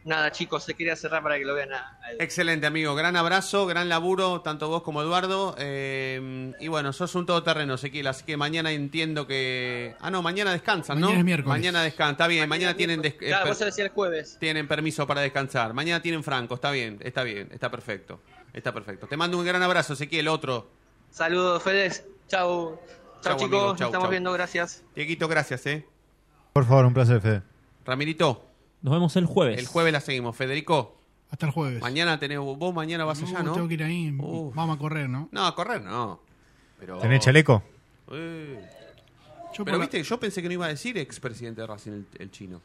nada, 0.05 0.31
chicos, 0.33 0.65
se 0.65 0.75
quería 0.75 0.97
cerrar 0.97 1.23
para 1.23 1.39
que 1.39 1.45
lo 1.45 1.55
vean 1.55 1.73
a, 1.73 1.99
a 2.03 2.13
él. 2.13 2.17
Excelente, 2.21 2.67
amigo. 2.67 2.95
Gran 2.95 3.17
abrazo, 3.17 3.67
gran 3.67 3.89
laburo, 3.89 4.41
tanto 4.41 4.69
vos 4.69 4.83
como 4.83 5.03
Eduardo. 5.03 5.55
Eh, 5.59 6.53
y 6.61 6.69
bueno, 6.69 6.93
sos 6.93 7.15
un 7.15 7.27
todoterreno, 7.27 7.75
Ezequiel, 7.75 8.07
así 8.07 8.25
que 8.25 8.37
mañana 8.37 8.71
entiendo 8.73 9.27
que... 9.27 9.95
Ah, 10.01 10.11
no, 10.11 10.23
mañana 10.23 10.53
descansan, 10.53 10.99
¿no? 11.01 11.07
Mañana 11.09 11.19
es 11.21 11.25
miércoles. 11.27 11.49
Mañana 11.59 11.83
descansan, 11.83 12.13
está 12.15 12.27
bien. 12.29 12.49
Mañana, 12.49 12.75
tienen, 12.77 13.03
des- 13.03 13.15
Claro, 13.15 13.49
vos 13.49 13.59
decía 13.59 13.85
el 13.85 13.91
jueves. 13.91 14.37
tienen 14.41 14.67
permiso 14.69 15.07
para 15.07 15.21
descansar. 15.21 15.75
Mañana 15.75 16.01
tienen 16.01 16.23
franco, 16.25 16.55
está 16.55 16.71
bien, 16.71 16.99
está 17.03 17.23
bien, 17.23 17.49
está 17.53 17.71
perfecto. 17.71 18.21
Está 18.53 18.73
perfecto. 18.73 19.07
Te 19.07 19.17
mando 19.17 19.39
un 19.39 19.45
gran 19.45 19.63
abrazo, 19.63 19.93
Ezequiel, 19.93 20.29
otro. 20.29 20.71
Saludos, 21.11 21.63
Fedes. 21.63 22.05
Chau. 22.29 22.81
Chau, 23.23 23.37
chicos. 23.37 23.43
amigo, 23.45 23.67
Nos 23.69 23.79
chau, 23.79 23.87
estamos 23.89 24.05
chau. 24.05 24.11
viendo, 24.11 24.33
gracias. 24.33 24.83
Dieguito, 24.95 25.29
gracias, 25.29 25.67
¿eh? 25.67 25.87
Por 26.53 26.65
favor, 26.67 26.87
un 26.87 26.95
placer, 26.95 27.21
Fede. 27.21 27.43
Ramirito. 27.85 28.45
Nos 28.83 28.95
vemos 28.95 29.15
el 29.17 29.27
jueves. 29.27 29.59
El 29.59 29.67
jueves 29.67 29.93
la 29.93 30.01
seguimos. 30.01 30.37
Federico. 30.37 30.97
Hasta 31.31 31.47
el 31.47 31.53
jueves. 31.53 31.81
Mañana 31.81 32.19
tenés, 32.19 32.39
vos 32.39 32.75
mañana 32.75 33.05
vas 33.05 33.23
allá, 33.23 33.43
¿no? 33.43 33.53
Tengo 33.53 33.69
que 33.69 33.75
ir 33.75 33.85
ahí. 33.85 34.11
Vamos 34.11 34.77
a 34.77 34.79
correr, 34.79 35.09
¿no? 35.09 35.29
No, 35.31 35.47
a 35.47 35.55
correr 35.55 35.81
no. 35.83 36.21
Pero... 36.79 36.99
¿Tenés 36.99 37.21
chaleco? 37.21 37.63
Eh. 38.11 38.69
Yo, 39.57 39.65
Pero 39.65 39.77
la- 39.79 39.83
viste, 39.83 40.03
yo 40.03 40.19
pensé 40.19 40.41
que 40.43 40.49
no 40.49 40.55
iba 40.55 40.67
a 40.67 40.71
decir 40.71 40.97
expresidente 40.99 41.61
de 41.61 41.67
Racing 41.67 41.91
el, 41.93 42.07
el 42.19 42.31
chino. 42.31 42.61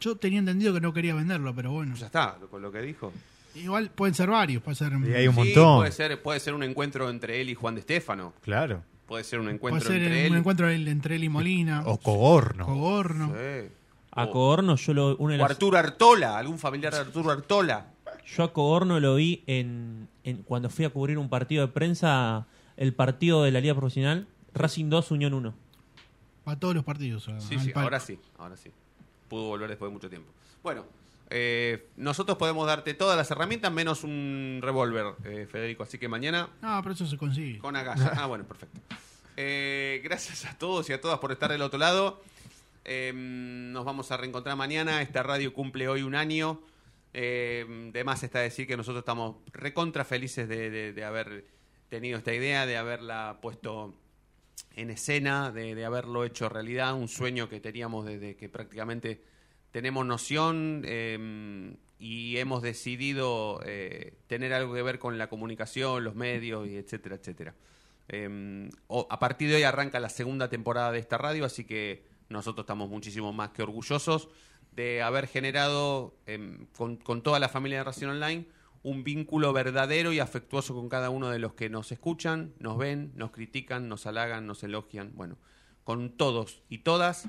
yo 0.00 0.16
tenía 0.16 0.38
entendido 0.38 0.72
que 0.72 0.80
no 0.80 0.92
quería 0.92 1.14
venderlo, 1.14 1.54
pero 1.54 1.70
bueno. 1.72 1.94
Ya 1.96 2.06
está, 2.06 2.38
con 2.50 2.62
lo 2.62 2.72
que 2.72 2.80
dijo. 2.80 3.12
Igual 3.54 3.90
pueden 3.90 4.14
ser 4.14 4.30
varios, 4.30 4.62
puede 4.62 4.76
ser. 4.76 4.92
Y 4.92 5.12
hay 5.14 5.28
un 5.28 5.34
Sí, 5.34 5.40
montón. 5.40 5.78
Puede 5.80 5.92
ser, 5.92 6.22
puede 6.22 6.40
ser 6.40 6.54
un 6.54 6.62
encuentro 6.62 7.10
entre 7.10 7.40
él 7.40 7.50
y 7.50 7.54
Juan 7.54 7.74
de 7.74 7.80
Estefano. 7.80 8.32
Claro. 8.40 8.82
Puede 9.12 9.24
ser 9.24 9.40
un 9.40 9.44
Puede 9.44 9.54
encuentro 9.56 9.90
ser 9.90 10.02
entre 10.02 10.20
un 10.28 10.32
él. 10.32 10.38
encuentro 10.38 10.70
entre 10.70 11.16
él 11.16 11.24
y 11.24 11.28
Molina. 11.28 11.82
O 11.84 11.98
Cogorno. 11.98 12.64
Cogorno. 12.64 13.26
Sí. 13.34 13.68
A 14.12 14.26
Cogorno 14.28 14.76
yo 14.76 14.94
lo 14.94 15.16
una 15.18 15.34
de 15.34 15.40
O 15.40 15.42
las- 15.42 15.50
Arturo 15.50 15.76
Artola, 15.76 16.38
algún 16.38 16.58
familiar 16.58 16.94
de 16.94 17.00
Arturo 17.00 17.30
Artola. 17.30 17.88
Yo 18.26 18.44
a 18.44 18.52
Cogorno 18.54 19.00
lo 19.00 19.16
vi 19.16 19.42
en, 19.46 20.08
en- 20.24 20.38
cuando 20.44 20.70
fui 20.70 20.86
a 20.86 20.90
cubrir 20.90 21.18
un 21.18 21.28
partido 21.28 21.66
de 21.66 21.72
prensa, 21.72 22.46
el 22.78 22.94
partido 22.94 23.42
de 23.42 23.50
la 23.50 23.60
Liga 23.60 23.74
Profesional, 23.74 24.26
Racing 24.54 24.88
2, 24.88 25.10
Unión 25.10 25.34
1. 25.34 25.54
A 26.46 26.56
todos 26.58 26.74
los 26.74 26.82
partidos. 26.84 27.24
Sí, 27.24 27.30
al 27.56 27.60
sí, 27.60 27.66
palco. 27.66 27.80
ahora 27.80 28.00
sí, 28.00 28.18
ahora 28.38 28.56
sí. 28.56 28.70
Pudo 29.28 29.44
volver 29.48 29.68
después 29.68 29.90
de 29.90 29.92
mucho 29.92 30.08
tiempo. 30.08 30.30
Bueno, 30.62 30.84
eh, 31.34 31.88
nosotros 31.96 32.36
podemos 32.36 32.66
darte 32.66 32.94
todas 32.94 33.16
las 33.16 33.30
herramientas 33.30 33.72
menos 33.72 34.04
un 34.04 34.60
revólver, 34.62 35.14
eh, 35.24 35.46
Federico. 35.50 35.82
Así 35.82 35.98
que 35.98 36.06
mañana 36.08 36.50
No, 36.60 36.80
pero 36.82 36.94
eso 36.94 37.06
se 37.06 37.16
consigue. 37.16 37.58
con 37.58 37.74
agallas. 37.76 38.10
Ah, 38.18 38.26
bueno, 38.26 38.44
perfecto. 38.46 38.78
Eh, 39.36 40.00
gracias 40.04 40.44
a 40.44 40.58
todos 40.58 40.88
y 40.90 40.92
a 40.92 41.00
todas 41.00 41.18
por 41.18 41.32
estar 41.32 41.50
del 41.50 41.62
otro 41.62 41.78
lado. 41.78 42.22
Eh, 42.84 43.12
nos 43.14 43.84
vamos 43.84 44.10
a 44.12 44.16
reencontrar 44.18 44.56
mañana. 44.56 45.00
Esta 45.02 45.22
radio 45.22 45.52
cumple 45.54 45.88
hoy 45.88 46.02
un 46.02 46.14
año. 46.14 46.60
Eh, 47.14 47.90
de 47.92 48.04
más 48.04 48.22
está 48.22 48.40
decir 48.40 48.66
que 48.66 48.76
nosotros 48.76 49.00
estamos 49.02 49.36
recontra 49.52 50.04
felices 50.04 50.48
de, 50.48 50.70
de- 50.70 50.92
de 50.92 51.04
haber 51.04 51.44
tenido 51.88 52.18
esta 52.18 52.32
idea, 52.32 52.64
de 52.66 52.76
haberla 52.76 53.38
puesto 53.42 53.94
en 54.76 54.90
escena, 54.90 55.50
de, 55.50 55.74
de 55.74 55.84
haberlo 55.84 56.24
hecho 56.24 56.48
realidad, 56.48 56.94
un 56.94 57.08
sueño 57.08 57.48
que 57.50 57.60
teníamos 57.60 58.06
desde 58.06 58.34
que 58.36 58.48
prácticamente 58.48 59.20
tenemos 59.72 60.06
noción 60.06 60.82
eh, 60.84 61.74
y 61.98 62.36
hemos 62.36 62.62
decidido 62.62 63.60
eh, 63.64 64.14
tener 64.28 64.52
algo 64.52 64.74
que 64.74 64.82
ver 64.82 64.98
con 64.98 65.18
la 65.18 65.28
comunicación, 65.28 66.04
los 66.04 66.14
medios, 66.14 66.68
y 66.68 66.76
etcétera, 66.76 67.16
etcétera. 67.16 67.54
O- 68.88 69.06
a 69.10 69.18
partir 69.18 69.48
de 69.48 69.56
hoy 69.56 69.62
arranca 69.62 69.98
la 70.00 70.08
segunda 70.08 70.48
temporada 70.48 70.92
de 70.92 70.98
esta 70.98 71.16
radio, 71.18 71.44
así 71.44 71.64
que 71.64 72.04
nosotros 72.28 72.64
estamos 72.64 72.88
muchísimo 72.90 73.32
más 73.32 73.50
que 73.50 73.62
orgullosos 73.62 74.28
de 74.72 75.02
haber 75.02 75.26
generado 75.26 76.14
em, 76.26 76.66
con, 76.76 76.96
con 76.96 77.22
toda 77.22 77.38
la 77.38 77.48
familia 77.48 77.78
de 77.78 77.84
Racing 77.84 78.06
Online 78.08 78.46
un 78.82 79.04
vínculo 79.04 79.52
verdadero 79.52 80.12
y 80.12 80.18
afectuoso 80.18 80.74
con 80.74 80.88
cada 80.88 81.08
uno 81.08 81.28
de 81.30 81.38
los 81.38 81.54
que 81.54 81.70
nos 81.70 81.92
escuchan, 81.92 82.52
nos 82.58 82.76
ven, 82.78 83.12
nos 83.14 83.30
critican, 83.30 83.88
nos 83.88 84.06
halagan, 84.06 84.46
nos 84.46 84.64
elogian, 84.64 85.12
bueno, 85.14 85.36
con 85.84 86.10
todos 86.10 86.62
y 86.68 86.78
todas 86.78 87.28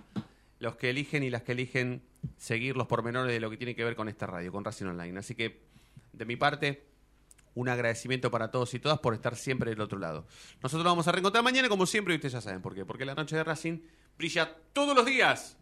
los 0.64 0.78
que 0.78 0.90
eligen 0.90 1.24
y 1.24 1.30
las 1.30 1.44
que 1.44 1.52
eligen 1.52 2.02
seguir 2.38 2.78
los 2.78 2.88
pormenores 2.88 3.32
de 3.32 3.40
lo 3.40 3.50
que 3.50 3.58
tiene 3.58 3.76
que 3.76 3.84
ver 3.84 3.96
con 3.96 4.08
esta 4.08 4.26
radio, 4.26 4.52
con 4.52 4.64
Racing 4.64 4.86
Online. 4.86 5.20
Así 5.20 5.36
que, 5.36 5.62
de 6.14 6.26
mi 6.26 6.38
parte, 6.38 6.88
un 7.54 7.68
agradecimiento 7.68 8.32
para 8.32 8.50
todos 8.50 8.74
y 8.74 8.80
todas 8.80 9.00
por 9.00 9.14
estar 9.14 9.36
siempre 9.36 9.72
del 9.72 9.82
otro 9.82 10.00
lado. 10.00 10.26
Nosotros 10.62 10.86
nos 10.86 10.94
vamos 10.94 11.08
a 11.08 11.12
reencontrar 11.12 11.44
mañana, 11.44 11.68
como 11.68 11.86
siempre, 11.86 12.14
y 12.14 12.16
ustedes 12.16 12.34
ya 12.34 12.42
saben 12.42 12.62
por 12.62 12.74
qué. 12.74 12.86
Porque 12.86 13.06
la 13.06 13.14
noche 13.14 13.36
de 13.36 13.44
Racing 13.44 13.80
brilla 14.18 14.56
todos 14.72 14.96
los 14.96 15.06
días. 15.06 15.58